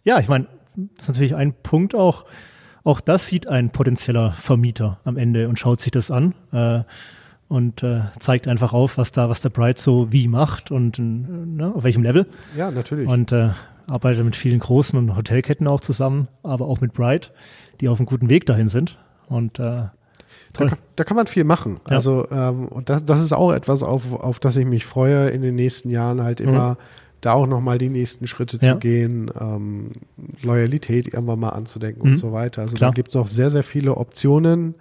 ja, 0.04 0.20
ich 0.20 0.28
meine, 0.28 0.48
das 0.76 1.06
ist 1.06 1.08
natürlich 1.08 1.36
ein 1.36 1.54
Punkt 1.54 1.96
auch. 1.96 2.26
Auch 2.84 3.00
das 3.00 3.28
sieht 3.28 3.48
ein 3.48 3.70
potenzieller 3.70 4.32
Vermieter 4.32 5.00
am 5.04 5.18
Ende 5.18 5.48
und 5.48 5.60
schaut 5.60 5.80
sich 5.80 5.92
das 5.92 6.10
an. 6.10 6.34
Äh, 6.52 6.82
und 7.52 7.84
äh, 7.84 8.04
zeigt 8.18 8.47
einfach 8.47 8.72
auf, 8.72 8.97
was 8.97 9.12
da, 9.12 9.28
was 9.28 9.41
der 9.41 9.49
Bright 9.49 9.78
so 9.78 10.10
wie 10.14 10.30
macht 10.30 10.72
und 10.72 10.97
äh, 10.97 11.02
ne, 11.02 11.74
auf 11.76 11.84
welchem 11.84 12.02
Level. 12.02 12.26
Ja, 12.56 12.72
natürlich. 12.72 13.10
Und 13.10 13.34
äh, 13.34 13.49
arbeitet 13.89 14.24
mit 14.24 14.38
vielen 14.38 14.60
großen 14.60 14.97
und 14.97 15.18
Hotelketten 15.18 15.68
auch 15.68 15.82
zusammen, 15.82 16.30
aber 16.43 16.66
auch 16.66 16.80
mit 16.80 16.93
Bright, 16.93 17.34
die 17.82 17.89
auf 17.89 17.99
einem 17.99 18.06
guten 18.06 18.30
Weg 18.30 18.45
dahin 18.45 18.70
sind. 18.70 18.97
Und 19.28 19.60
äh, 19.60 19.64
da 19.64 19.91
kann, 20.54 20.78
da 20.95 21.04
kann, 21.04 21.18
man 21.18 21.28
viel 21.28 21.43
machen. 21.43 21.82
Ja. 21.89 21.97
Also 21.97 22.26
ähm, 22.32 22.70
und 22.70 22.89
das, 22.89 23.04
das 23.04 23.22
ist 23.22 23.34
auch 23.34 23.52
etwas, 23.52 23.84
auf, 23.84 24.14
auf 24.14 24.39
das 24.39 24.56
ich 24.56 24.66
mich 24.66 24.86
freue, 24.86 25.28
in 25.28 25.41
den 25.41 25.56
nächsten 25.56 25.89
Jahren 25.89 26.24
halt 26.24 26.39
immer 26.39 26.72
mhm. 26.72 26.78
da 27.20 27.34
auch 27.34 27.47
nochmal 27.47 27.80
die 27.80 27.89
nächsten 27.89 28.28
Schritte 28.28 28.60
ja. 28.62 28.72
zu 28.72 28.80
gehen, 28.80 29.30
ähm, 29.38 29.89
Loyalität 30.41 31.14
irgendwann 31.14 31.41
mal 31.41 31.49
anzudenken 31.49 32.06
mhm. 32.06 32.12
und 32.12 32.18
so 32.18 32.32
weiter. 32.32 32.62
Also 32.62 32.78
Klar. 32.78 32.91
da 32.91 32.93
gibt 32.93 33.10
es 33.10 33.16
noch 33.16 33.28
sehr, 33.28 33.49
sehr 33.49 33.64
viele 33.64 33.97
Optionen, 33.97 34.76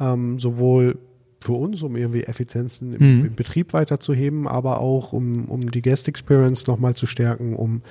ähm, 0.00 0.40
sowohl 0.40 0.98
für 1.40 1.52
uns, 1.52 1.82
um 1.82 1.96
irgendwie 1.96 2.24
Effizienzen 2.24 2.94
im, 2.94 3.18
mhm. 3.18 3.24
im, 3.26 3.34
Betrieb 3.34 3.72
weiterzuheben, 3.72 4.46
aber 4.46 4.80
auch 4.80 5.12
um, 5.12 5.46
um 5.46 5.70
die 5.70 5.82
Guest 5.82 6.06
Experience 6.08 6.66
nochmal 6.66 6.94
zu 6.94 7.06
stärken, 7.06 7.56
um 7.56 7.82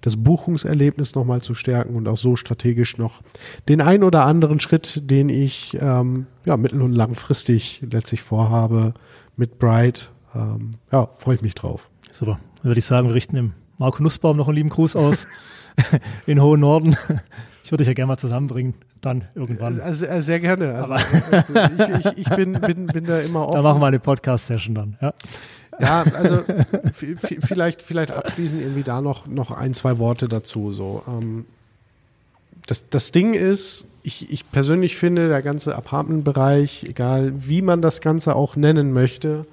das 0.00 0.16
Buchungserlebnis 0.16 1.14
nochmal 1.14 1.42
zu 1.42 1.54
stärken 1.54 1.96
und 1.96 2.08
auch 2.08 2.16
so 2.16 2.36
strategisch 2.36 2.96
noch 2.96 3.22
den 3.68 3.80
ein 3.80 4.02
oder 4.02 4.24
anderen 4.24 4.58
Schritt, 4.60 5.10
den 5.10 5.28
ich 5.28 5.76
ähm, 5.80 6.26
ja, 6.44 6.56
mittel- 6.56 6.82
und 6.82 6.92
langfristig 6.92 7.82
letztlich 7.90 8.22
vorhabe 8.22 8.94
mit 9.36 9.58
Bright, 9.58 10.10
ähm, 10.34 10.72
ja, 10.90 11.08
freue 11.18 11.36
ich 11.36 11.42
mich 11.42 11.54
drauf. 11.54 11.90
Super. 12.10 12.38
Dann 12.56 12.70
würde 12.70 12.78
ich 12.78 12.86
sagen, 12.86 13.08
wir 13.08 13.14
richten 13.14 13.36
dem 13.36 13.52
Marco 13.78 14.02
Nussbaum 14.02 14.36
noch 14.36 14.48
einen 14.48 14.56
lieben 14.56 14.68
Gruß 14.70 14.96
aus 14.96 15.26
in 16.26 16.40
Hohen 16.40 16.60
Norden. 16.60 16.96
Ich 17.64 17.72
würde 17.72 17.82
dich 17.82 17.88
ja 17.88 17.94
gerne 17.94 18.08
mal 18.08 18.18
zusammenbringen, 18.18 18.74
dann 19.04 19.24
irgendwann. 19.34 19.80
Also, 19.80 20.06
also 20.06 20.20
sehr 20.20 20.40
gerne. 20.40 20.74
Also, 20.74 20.94
ich, 20.94 22.06
ich, 22.06 22.18
ich 22.18 22.36
bin, 22.36 22.52
bin, 22.60 22.86
bin, 22.86 23.04
da 23.04 23.18
immer 23.18 23.42
offen. 23.48 23.56
Da 23.56 23.62
machen 23.62 23.80
wir 23.80 23.86
eine 23.86 24.00
Podcast-Session 24.00 24.74
dann, 24.74 24.96
ja. 25.00 25.12
Ja, 25.80 26.04
also 26.14 26.42
vielleicht, 26.92 27.82
vielleicht 27.82 28.12
abschließend 28.12 28.62
irgendwie 28.62 28.84
da 28.84 29.00
noch, 29.00 29.26
noch 29.26 29.50
ein, 29.50 29.74
zwei 29.74 29.98
Worte 29.98 30.28
dazu. 30.28 30.72
So. 30.72 31.02
Ähm, 31.08 31.46
das, 32.66 32.88
das 32.88 33.10
Ding 33.12 33.34
ist, 33.34 33.86
ich, 34.02 34.30
ich 34.30 34.50
persönlich 34.50 34.96
finde, 34.96 35.28
der 35.28 35.42
ganze 35.42 35.74
Apartment-Bereich, 35.74 36.84
egal 36.84 37.32
wie 37.36 37.62
man 37.62 37.82
das 37.82 38.00
Ganze 38.00 38.36
auch 38.36 38.54
nennen 38.54 38.92
möchte, 38.92 39.46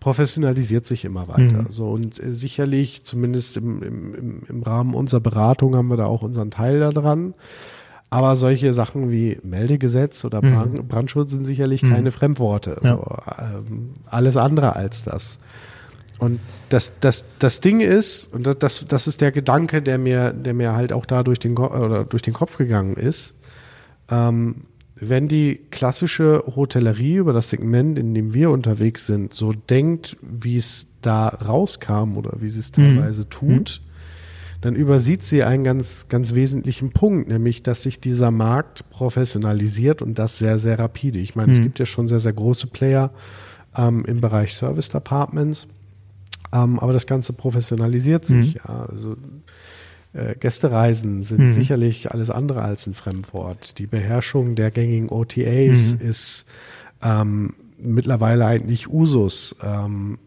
professionalisiert 0.00 0.86
sich 0.86 1.04
immer 1.04 1.28
weiter. 1.28 1.62
Mhm. 1.62 1.66
So 1.70 1.90
und 1.90 2.22
äh, 2.22 2.34
sicherlich, 2.34 3.04
zumindest 3.04 3.56
im, 3.56 3.82
im, 3.82 4.42
im 4.48 4.62
Rahmen 4.62 4.94
unserer 4.94 5.20
Beratung, 5.20 5.76
haben 5.76 5.88
wir 5.88 5.96
da 5.96 6.06
auch 6.06 6.22
unseren 6.22 6.50
Teil 6.50 6.80
daran. 6.92 7.34
Aber 8.10 8.34
solche 8.34 8.72
Sachen 8.72 9.12
wie 9.12 9.38
Meldegesetz 9.44 10.24
oder 10.24 10.42
mhm. 10.42 10.54
Brand, 10.54 10.74
mhm. 10.74 10.88
Brandschutz 10.88 11.30
sind 11.30 11.44
sicherlich 11.44 11.82
mhm. 11.82 11.90
keine 11.92 12.10
Fremdworte. 12.10 12.76
Ja. 12.82 12.96
So, 12.96 13.16
ähm, 13.38 13.90
alles 14.06 14.36
andere 14.36 14.74
als 14.74 15.04
das. 15.04 15.38
Und 16.18 16.38
das, 16.68 16.92
das, 17.00 17.24
das 17.38 17.60
Ding 17.60 17.80
ist, 17.80 18.32
und 18.34 18.46
das, 18.46 18.84
das 18.86 19.06
ist 19.06 19.20
der 19.22 19.32
Gedanke, 19.32 19.80
der 19.80 19.96
mir, 19.96 20.32
der 20.32 20.52
mir 20.52 20.74
halt 20.74 20.92
auch 20.92 21.06
da 21.06 21.22
durch 21.22 21.38
den, 21.38 21.56
oder 21.56 22.04
durch 22.04 22.22
den 22.22 22.34
Kopf 22.34 22.58
gegangen 22.58 22.94
ist. 22.96 23.36
Ähm, 24.10 24.66
wenn 24.96 25.28
die 25.28 25.60
klassische 25.70 26.44
Hotellerie 26.54 27.16
über 27.16 27.32
das 27.32 27.48
Segment, 27.48 27.98
in 27.98 28.14
dem 28.14 28.34
wir 28.34 28.50
unterwegs 28.50 29.06
sind, 29.06 29.32
so 29.32 29.52
denkt, 29.52 30.18
wie 30.20 30.56
es 30.56 30.88
da 31.00 31.28
rauskam 31.28 32.18
oder 32.18 32.32
wie 32.40 32.50
sie 32.50 32.60
es 32.60 32.76
mhm. 32.76 32.96
teilweise 32.96 33.22
mhm. 33.22 33.30
tut, 33.30 33.82
dann 34.60 34.74
übersieht 34.74 35.22
sie 35.22 35.42
einen 35.42 35.64
ganz, 35.64 36.06
ganz 36.08 36.34
wesentlichen 36.34 36.90
Punkt, 36.90 37.28
nämlich, 37.28 37.62
dass 37.62 37.82
sich 37.82 38.00
dieser 38.00 38.30
Markt 38.30 38.88
professionalisiert 38.90 40.02
und 40.02 40.18
das 40.18 40.38
sehr, 40.38 40.58
sehr 40.58 40.78
rapide. 40.78 41.18
Ich 41.18 41.34
meine, 41.34 41.48
mhm. 41.48 41.54
es 41.54 41.62
gibt 41.62 41.78
ja 41.78 41.86
schon 41.86 42.08
sehr, 42.08 42.20
sehr 42.20 42.34
große 42.34 42.66
Player 42.66 43.10
ähm, 43.76 44.04
im 44.04 44.20
Bereich 44.20 44.52
Service 44.52 44.90
Departments, 44.90 45.66
ähm, 46.52 46.78
aber 46.78 46.92
das 46.92 47.06
Ganze 47.06 47.32
professionalisiert 47.32 48.24
sich. 48.24 48.54
Mhm. 48.54 48.60
Ja, 48.66 48.86
also 48.86 49.16
äh, 50.12 50.34
Gästereisen 50.34 51.22
sind 51.22 51.40
mhm. 51.40 51.52
sicherlich 51.52 52.10
alles 52.10 52.30
andere 52.30 52.62
als 52.62 52.86
ein 52.86 52.94
Fremdwort. 52.94 53.78
Die 53.78 53.86
Beherrschung 53.86 54.56
der 54.56 54.70
gängigen 54.70 55.08
OTAs 55.08 55.94
mhm. 55.94 56.06
ist 56.06 56.46
ähm, 57.02 57.54
mittlerweile 57.78 58.44
eigentlich 58.44 58.90
Usus. 58.90 59.56
Ähm, 59.62 60.18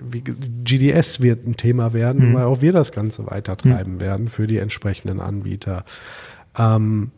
wie, 0.00 0.22
GDS 0.22 1.20
wird 1.20 1.46
ein 1.46 1.56
Thema 1.56 1.92
werden, 1.92 2.30
mhm. 2.30 2.34
weil 2.34 2.44
auch 2.44 2.60
wir 2.60 2.72
das 2.72 2.92
Ganze 2.92 3.26
weitertreiben 3.26 3.94
mhm. 3.94 4.00
werden 4.00 4.28
für 4.28 4.46
die 4.46 4.58
entsprechenden 4.58 5.20
Anbieter. 5.20 5.84
Ähm, 6.58 7.10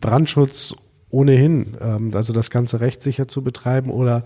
Brandschutz 0.00 0.74
ohnehin, 1.10 1.76
ähm, 1.80 2.10
also 2.14 2.32
das 2.32 2.50
Ganze 2.50 2.80
rechtssicher 2.80 3.28
zu 3.28 3.42
betreiben 3.42 3.90
oder 3.90 4.24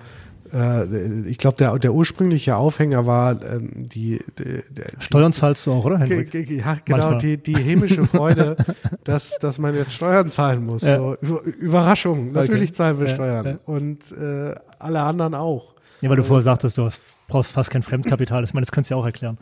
äh, 0.53 1.29
ich 1.29 1.39
glaube, 1.39 1.57
der, 1.57 1.79
der 1.79 1.93
ursprüngliche 1.93 2.57
Aufhänger 2.57 3.07
war 3.07 3.43
ähm, 3.43 3.87
die, 3.87 4.21
die, 4.39 4.63
die 4.71 4.83
Steuern 4.99 5.33
zahlst 5.33 5.67
du 5.67 5.73
auch, 5.73 5.85
oder? 5.85 5.99
Henrik? 5.99 6.51
Ja, 6.51 6.79
genau, 6.85 7.15
die, 7.15 7.37
die 7.37 7.57
hämische 7.57 8.07
Freude, 8.07 8.57
dass, 9.05 9.39
dass 9.39 9.59
man 9.59 9.75
jetzt 9.75 9.93
Steuern 9.93 10.31
zahlen 10.31 10.65
muss. 10.65 10.83
Ja. 10.83 10.97
So, 10.97 11.43
Überraschung, 11.43 12.33
natürlich 12.33 12.71
okay. 12.71 12.77
zahlen 12.77 13.01
wir 13.01 13.09
ja, 13.09 13.15
Steuern. 13.15 13.47
Ja. 13.47 13.59
Und 13.65 14.13
äh, 14.13 14.55
alle 14.79 15.01
anderen 15.01 15.35
auch. 15.35 15.75
Ja, 16.01 16.09
weil 16.09 16.17
du 16.17 16.25
vorher 16.25 16.45
sagtest, 16.45 16.79
du 16.79 16.85
hast, 16.85 17.01
brauchst 17.29 17.53
fast 17.53 17.71
kein 17.71 17.83
Fremdkapital. 17.83 18.43
Ich 18.43 18.55
meine, 18.55 18.65
das 18.67 18.73
kannst 18.73 18.91
du 18.91 18.95
ja 18.95 19.01
auch 19.01 19.07
erklären. 19.07 19.39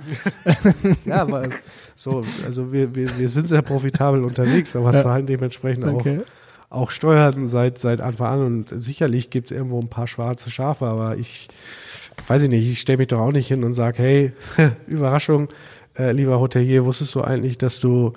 ja, 1.06 1.30
weil 1.30 1.50
so, 1.94 2.22
also 2.44 2.72
wir, 2.72 2.94
wir, 2.94 3.18
wir 3.18 3.28
sind 3.30 3.48
sehr 3.48 3.62
profitabel 3.62 4.22
unterwegs, 4.22 4.76
aber 4.76 4.98
zahlen 4.98 5.24
dementsprechend 5.24 5.84
okay. 5.86 6.18
auch 6.20 6.24
auch 6.68 6.90
Steuern 6.90 7.46
seit, 7.46 7.78
seit 7.78 8.00
Anfang 8.00 8.26
an 8.26 8.46
und 8.46 8.68
sicherlich 8.74 9.30
gibt 9.30 9.50
es 9.50 9.56
irgendwo 9.56 9.80
ein 9.80 9.88
paar 9.88 10.08
schwarze 10.08 10.50
Schafe, 10.50 10.86
aber 10.86 11.16
ich 11.16 11.48
weiß 12.26 12.42
ich 12.42 12.50
nicht, 12.50 12.66
ich 12.66 12.80
stelle 12.80 12.98
mich 12.98 13.08
doch 13.08 13.20
auch 13.20 13.32
nicht 13.32 13.48
hin 13.48 13.64
und 13.64 13.72
sage, 13.72 14.02
hey, 14.02 14.32
Überraschung, 14.86 15.48
äh, 15.98 16.12
lieber 16.12 16.40
Hotelier, 16.40 16.84
wusstest 16.84 17.14
du 17.14 17.22
eigentlich, 17.22 17.58
dass 17.58 17.80
du 17.80 18.14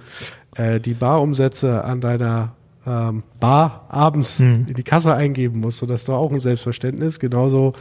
äh, 0.55 0.80
die 0.80 0.93
Barumsätze 0.93 1.84
an 1.84 2.01
deiner 2.01 2.55
ähm, 2.88 3.24
Bar 3.39 3.86
abends 3.89 4.39
hm. 4.39 4.65
in 4.67 4.74
die 4.74 4.84
Kasse 4.84 5.13
eingeben 5.13 5.59
musst, 5.59 5.80
so 5.80 5.86
dass 5.86 6.05
du 6.05 6.13
auch 6.13 6.32
ein 6.32 6.39
Selbstverständnis, 6.39 7.20
genauso 7.20 7.74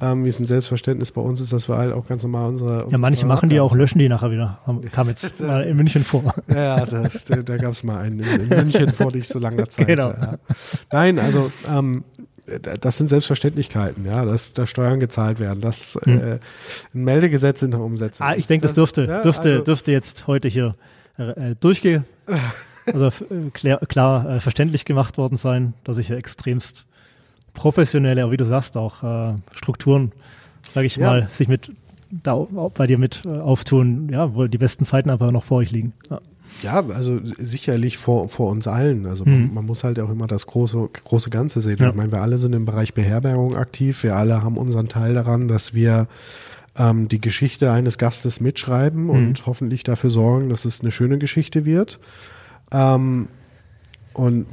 ähm, 0.00 0.24
wie 0.24 0.28
es 0.28 0.38
ein 0.38 0.46
Selbstverständnis 0.46 1.10
bei 1.12 1.20
uns 1.20 1.40
ist, 1.40 1.52
dass 1.52 1.68
wir 1.68 1.76
halt 1.76 1.92
auch 1.92 2.06
ganz 2.06 2.22
normal 2.22 2.50
unsere. 2.50 2.84
unsere 2.84 2.92
ja, 2.92 2.98
manche 2.98 3.26
machen 3.26 3.48
die 3.48 3.60
auch, 3.60 3.74
löschen 3.74 3.98
die 3.98 4.08
nachher 4.08 4.30
wieder. 4.30 4.58
Kam 4.92 5.08
jetzt 5.08 5.40
mal 5.40 5.64
in 5.64 5.76
München 5.76 6.04
vor. 6.04 6.34
Ja, 6.48 6.84
das, 6.84 7.24
da, 7.24 7.36
da 7.36 7.56
gab 7.56 7.72
es 7.72 7.82
mal 7.82 7.98
einen 7.98 8.20
in, 8.20 8.40
in, 8.40 8.48
München 8.48 8.92
vor 8.92 9.12
nicht 9.12 9.28
so 9.28 9.38
langer 9.38 9.68
Zeit. 9.68 9.86
Genau. 9.86 10.10
Ja. 10.10 10.38
Nein, 10.92 11.18
also 11.18 11.50
ähm, 11.70 12.04
das 12.80 12.96
sind 12.96 13.08
Selbstverständlichkeiten, 13.08 14.04
ja, 14.04 14.24
dass 14.24 14.52
da 14.52 14.66
Steuern 14.66 15.00
gezahlt 15.00 15.40
werden, 15.40 15.60
dass 15.60 15.98
hm. 16.02 16.20
äh, 16.20 16.38
ein 16.94 17.04
Meldegesetz 17.04 17.62
in 17.62 17.72
der 17.72 17.80
Umsetzung 17.80 18.26
ah, 18.26 18.36
Ich 18.36 18.46
denke, 18.46 18.62
das, 18.62 18.72
das 18.72 18.76
dürfte, 18.76 19.04
ja, 19.04 19.22
dürfte, 19.22 19.50
also, 19.50 19.64
dürfte 19.64 19.92
jetzt 19.92 20.26
heute 20.26 20.48
hier 20.48 20.76
äh, 21.18 21.54
durchge 21.58 22.04
also 22.92 23.06
äh, 23.06 23.50
klar, 23.52 23.78
klar 23.88 24.36
äh, 24.36 24.40
verständlich 24.40 24.84
gemacht 24.84 25.18
worden 25.18 25.36
sein, 25.36 25.74
dass 25.84 25.98
ich 25.98 26.08
ja 26.08 26.16
extremst 26.16 26.86
professionelle, 27.56 28.22
aber 28.22 28.32
wie 28.32 28.36
du 28.36 28.44
sagst, 28.44 28.76
auch 28.76 29.02
äh, 29.02 29.34
Strukturen, 29.52 30.12
sage 30.62 30.86
ich 30.86 30.96
ja. 30.96 31.06
mal, 31.06 31.28
sich 31.28 31.48
mit 31.48 31.72
da 32.10 32.34
bei 32.34 32.86
dir 32.86 32.98
mit 32.98 33.24
äh, 33.24 33.28
auftun, 33.28 34.08
ja, 34.10 34.34
wo 34.34 34.46
die 34.46 34.58
besten 34.58 34.84
Zeiten 34.84 35.10
einfach 35.10 35.32
noch 35.32 35.42
vor 35.42 35.58
euch 35.58 35.72
liegen. 35.72 35.92
Ja. 36.08 36.20
Ja, 36.62 36.86
also 36.86 37.18
sicherlich 37.38 37.98
vor, 37.98 38.28
vor 38.28 38.50
uns 38.50 38.68
allen. 38.68 39.06
Also 39.06 39.24
mhm. 39.24 39.32
man, 39.32 39.54
man, 39.54 39.66
muss 39.66 39.82
halt 39.82 39.98
auch 39.98 40.08
immer 40.08 40.28
das 40.28 40.46
große, 40.46 40.88
große 41.04 41.28
Ganze 41.28 41.60
sehen. 41.60 41.76
Ja. 41.78 41.90
Ich 41.90 41.94
meine, 41.94 42.12
wir 42.12 42.20
alle 42.20 42.38
sind 42.38 42.54
im 42.54 42.64
Bereich 42.64 42.94
Beherbergung 42.94 43.56
aktiv. 43.56 44.04
Wir 44.04 44.14
alle 44.14 44.42
haben 44.44 44.56
unseren 44.56 44.88
Teil 44.88 45.14
daran, 45.14 45.48
dass 45.48 45.74
wir 45.74 46.06
ähm, 46.78 47.08
die 47.08 47.20
Geschichte 47.20 47.72
eines 47.72 47.98
Gastes 47.98 48.40
mitschreiben 48.40 49.04
mhm. 49.04 49.10
und 49.10 49.46
hoffentlich 49.46 49.82
dafür 49.82 50.10
sorgen, 50.10 50.48
dass 50.48 50.64
es 50.64 50.80
eine 50.80 50.92
schöne 50.92 51.18
Geschichte 51.18 51.64
wird. 51.64 51.98
Ähm, 52.70 53.28
und 54.16 54.46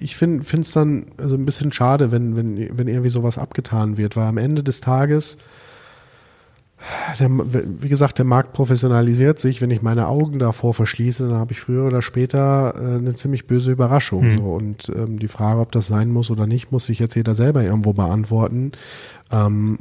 ich 0.00 0.16
finde 0.16 0.42
es 0.50 0.72
dann 0.72 1.04
also 1.18 1.36
ein 1.36 1.44
bisschen 1.44 1.72
schade, 1.72 2.10
wenn, 2.10 2.36
wenn, 2.36 2.78
wenn 2.78 2.88
irgendwie 2.88 3.10
sowas 3.10 3.36
abgetan 3.36 3.98
wird, 3.98 4.16
weil 4.16 4.26
am 4.26 4.38
Ende 4.38 4.62
des 4.62 4.80
Tages, 4.80 5.36
der, 7.18 7.28
wie 7.30 7.90
gesagt, 7.90 8.16
der 8.16 8.24
Markt 8.24 8.54
professionalisiert 8.54 9.38
sich. 9.38 9.60
Wenn 9.60 9.70
ich 9.70 9.82
meine 9.82 10.08
Augen 10.08 10.38
davor 10.38 10.72
verschließe, 10.72 11.28
dann 11.28 11.36
habe 11.36 11.52
ich 11.52 11.60
früher 11.60 11.84
oder 11.84 12.00
später 12.00 12.74
äh, 12.74 12.96
eine 12.96 13.12
ziemlich 13.12 13.46
böse 13.46 13.72
Überraschung. 13.72 14.24
Mhm. 14.24 14.32
So. 14.38 14.42
Und 14.44 14.90
ähm, 14.96 15.18
die 15.18 15.28
Frage, 15.28 15.60
ob 15.60 15.70
das 15.72 15.86
sein 15.86 16.08
muss 16.08 16.30
oder 16.30 16.46
nicht, 16.46 16.72
muss 16.72 16.86
sich 16.86 16.98
jetzt 16.98 17.14
jeder 17.14 17.34
selber 17.34 17.62
irgendwo 17.62 17.92
beantworten. 17.92 18.72
Ähm, 19.30 19.80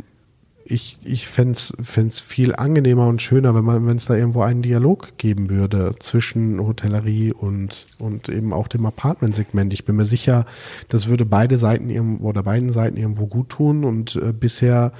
ich, 0.69 0.97
ich 1.03 1.27
fände 1.27 1.57
es 1.57 2.19
viel 2.21 2.55
angenehmer 2.55 3.07
und 3.07 3.21
schöner, 3.21 3.55
wenn 3.55 3.65
man, 3.65 3.87
wenn 3.87 3.97
es 3.97 4.05
da 4.05 4.15
irgendwo 4.15 4.41
einen 4.41 4.61
Dialog 4.61 5.17
geben 5.17 5.49
würde 5.49 5.93
zwischen 5.99 6.59
Hotellerie 6.59 7.33
und, 7.33 7.87
und 7.97 8.29
eben 8.29 8.53
auch 8.53 8.67
dem 8.67 8.85
Apartmentsegment. 8.85 9.73
Ich 9.73 9.83
bin 9.83 9.95
mir 9.95 10.05
sicher, 10.05 10.45
das 10.87 11.07
würde 11.07 11.25
beide 11.25 11.57
Seiten 11.57 11.89
irgendwo 11.89 12.29
oder 12.29 12.43
beiden 12.43 12.71
Seiten 12.71 12.97
irgendwo 12.97 13.25
gut 13.25 13.49
tun 13.49 13.83
und 13.83 14.15
äh, 14.17 14.31
bisher 14.31 14.91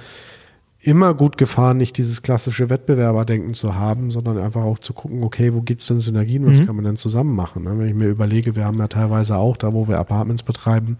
immer 0.82 1.12
gut 1.12 1.36
gefahren, 1.36 1.76
nicht 1.76 1.98
dieses 1.98 2.22
klassische 2.22 2.70
Wettbewerberdenken 2.70 3.52
zu 3.52 3.74
haben, 3.74 4.10
sondern 4.10 4.38
einfach 4.38 4.62
auch 4.62 4.78
zu 4.78 4.94
gucken, 4.94 5.22
okay, 5.22 5.52
wo 5.52 5.60
gibt 5.60 5.82
es 5.82 5.88
denn 5.88 6.00
Synergien, 6.00 6.46
was 6.46 6.58
mhm. 6.58 6.66
kann 6.66 6.76
man 6.76 6.86
denn 6.86 6.96
zusammen 6.96 7.36
machen? 7.36 7.64
Ne? 7.64 7.78
Wenn 7.78 7.88
ich 7.88 7.94
mir 7.94 8.08
überlege, 8.08 8.56
wir 8.56 8.64
haben 8.64 8.78
ja 8.78 8.88
teilweise 8.88 9.36
auch, 9.36 9.58
da 9.58 9.74
wo 9.74 9.88
wir 9.88 9.98
Apartments 9.98 10.42
betreiben, 10.42 10.96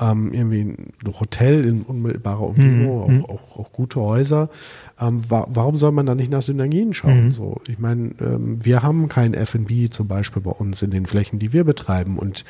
ähm, 0.00 0.32
irgendwie 0.32 0.60
ein 0.60 0.92
Hotel 1.18 1.64
in 1.64 1.82
unmittelbarer 1.82 2.42
Umgebung, 2.42 3.16
mhm. 3.16 3.24
auch, 3.24 3.30
auch, 3.30 3.58
auch, 3.58 3.72
gute 3.72 4.00
Häuser. 4.00 4.48
Ähm, 5.00 5.28
wa 5.28 5.46
warum 5.50 5.76
soll 5.76 5.90
man 5.90 6.06
da 6.06 6.14
nicht 6.14 6.30
nach 6.30 6.42
Synergien 6.42 6.94
schauen? 6.94 7.26
Mhm. 7.26 7.30
So, 7.32 7.60
ich 7.66 7.80
meine, 7.80 8.12
ähm, 8.20 8.64
wir 8.64 8.84
haben 8.84 9.08
kein 9.08 9.34
F&B 9.34 9.90
zum 9.90 10.06
Beispiel 10.06 10.42
bei 10.42 10.52
uns 10.52 10.82
in 10.82 10.92
den 10.92 11.06
Flächen, 11.06 11.40
die 11.40 11.52
wir 11.52 11.64
betreiben 11.64 12.18
und 12.18 12.44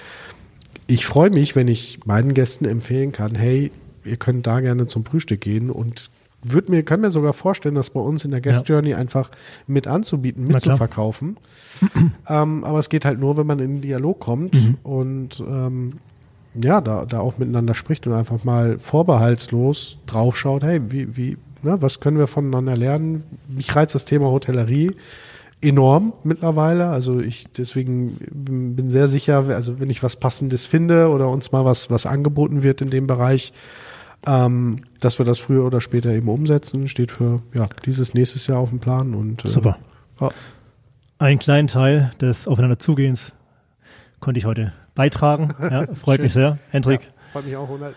ich 0.89 1.07
freue 1.07 1.31
mich, 1.31 1.57
wenn 1.57 1.69
ich 1.69 2.01
meinen 2.05 2.33
Gästen 2.35 2.65
empfehlen 2.65 3.11
kann, 3.11 3.35
hey, 3.35 3.73
ihr 4.05 4.17
könnt 4.19 4.47
da 4.47 4.61
gerne 4.61 4.87
zum 4.87 5.05
Frühstück 5.05 5.41
gehen 5.41 5.69
und 5.69 6.11
würde 6.53 6.71
mir, 6.71 6.83
kann 6.83 7.01
mir 7.01 7.11
sogar 7.11 7.33
vorstellen, 7.33 7.75
das 7.75 7.91
bei 7.91 8.01
uns 8.01 8.25
in 8.25 8.31
der 8.31 8.41
Guest 8.41 8.69
Journey 8.69 8.91
ja. 8.91 8.97
einfach 8.99 9.31
mit 9.67 9.87
anzubieten, 9.87 10.45
mitzuverkaufen. 10.45 11.37
ähm, 12.29 12.65
aber 12.65 12.79
es 12.79 12.89
geht 12.89 13.05
halt 13.05 13.19
nur, 13.19 13.37
wenn 13.37 13.47
man 13.47 13.59
in 13.59 13.75
den 13.75 13.81
Dialog 13.83 14.21
kommt 14.21 14.55
mhm. 14.55 14.79
und 14.83 15.41
ähm, 15.41 15.95
ja, 16.55 16.81
da, 16.81 17.05
da 17.05 17.21
auch 17.21 17.39
miteinander 17.39 17.75
spricht 17.75 18.07
und 18.07 18.15
einfach 18.15 18.45
mal 18.45 18.79
vorbehaltslos 18.79 19.99
draufschaut, 20.07 20.63
hey, 20.63 20.81
wie, 20.89 21.17
wie, 21.17 21.37
ne, 21.63 21.81
was 21.83 22.01
können 22.01 22.19
wir 22.19 22.27
voneinander 22.27 22.77
lernen? 22.77 23.25
Mich 23.49 23.75
reizt 23.75 23.95
das 23.95 24.05
Thema 24.05 24.27
Hotellerie 24.27 24.93
enorm 25.61 26.13
mittlerweile. 26.25 26.89
Also 26.89 27.21
ich 27.21 27.47
deswegen 27.57 28.17
bin 28.31 28.91
sehr 28.91 29.09
sicher, 29.09 29.45
also 29.49 29.81
wenn 29.81 29.91
ich 29.91 30.03
was 30.03 30.17
Passendes 30.17 30.67
finde 30.67 31.09
oder 31.09 31.29
uns 31.29 31.53
mal 31.53 31.65
was, 31.65 31.91
was 31.91 32.07
angeboten 32.07 32.63
wird 32.63 32.81
in 32.83 32.91
dem 32.91 33.07
Bereich, 33.07 33.53
ähm, 34.27 34.83
dass 35.01 35.19
wir 35.19 35.25
das 35.25 35.39
früher 35.39 35.65
oder 35.65 35.81
später 35.81 36.11
eben 36.11 36.29
umsetzen, 36.29 36.89
steht 36.89 37.13
für 37.13 37.43
ja, 37.55 37.69
dieses 37.85 38.13
nächstes 38.13 38.47
Jahr 38.49 38.59
auf 38.59 38.71
dem 38.71 38.81
Plan. 38.81 39.15
Und, 39.15 39.45
äh, 39.45 39.49
Super. 39.49 39.79
Ja. 40.21 40.31
Einen 41.19 41.39
kleinen 41.39 41.69
Teil 41.69 42.11
des 42.21 42.49
Aufeinanderzugehens 42.49 43.33
konnte 44.21 44.39
ich 44.39 44.45
heute 44.45 44.73
beitragen. 44.95 45.49
Ja, 45.61 45.87
freut 45.95 46.21
mich 46.21 46.33
sehr. 46.33 46.59
Hendrik. 46.71 47.03
Ja, 47.03 47.11
freut 47.33 47.47
mich 47.47 47.57
auch, 47.57 47.69
Ronald. 47.69 47.95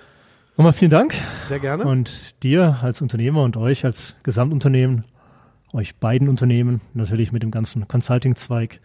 Nochmal 0.56 0.74
vielen 0.74 0.92
Dank. 0.92 1.16
Sehr 1.44 1.60
gerne. 1.60 1.86
Und 1.86 2.44
dir 2.44 2.80
als 2.82 3.02
Unternehmer 3.02 3.44
und 3.44 3.58
euch 3.58 3.86
als 3.86 4.16
Gesamtunternehmen, 4.24 5.06
euch 5.74 5.96
beiden 5.96 6.28
Unternehmen, 6.28 6.82
natürlich 6.94 7.32
mit 7.32 7.44
dem 7.44 7.52
ganzen 7.52 7.88
Consulting-Zweig. 7.88 8.82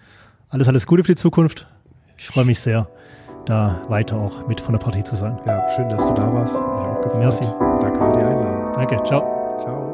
Alles, 0.48 0.68
alles 0.68 0.86
Gute 0.86 1.02
für 1.02 1.12
die 1.12 1.20
Zukunft. 1.20 1.66
Ich 2.16 2.26
freue 2.26 2.44
mich 2.44 2.60
sehr 2.60 2.88
da 3.44 3.76
weiter 3.88 4.16
auch 4.16 4.46
mit 4.46 4.60
von 4.60 4.72
der 4.72 4.80
Partie 4.80 5.04
zu 5.04 5.16
sein. 5.16 5.38
Ja, 5.46 5.62
schön, 5.76 5.88
dass 5.88 6.06
du 6.06 6.14
da 6.14 6.32
warst. 6.32 6.54
Mich 6.54 6.62
auch 6.62 7.00
gefreut. 7.02 7.20
Merci. 7.20 7.44
Danke 7.80 7.98
für 7.98 8.18
die 8.18 8.24
Einladung. 8.24 8.72
Danke, 8.74 9.02
ciao. 9.04 9.93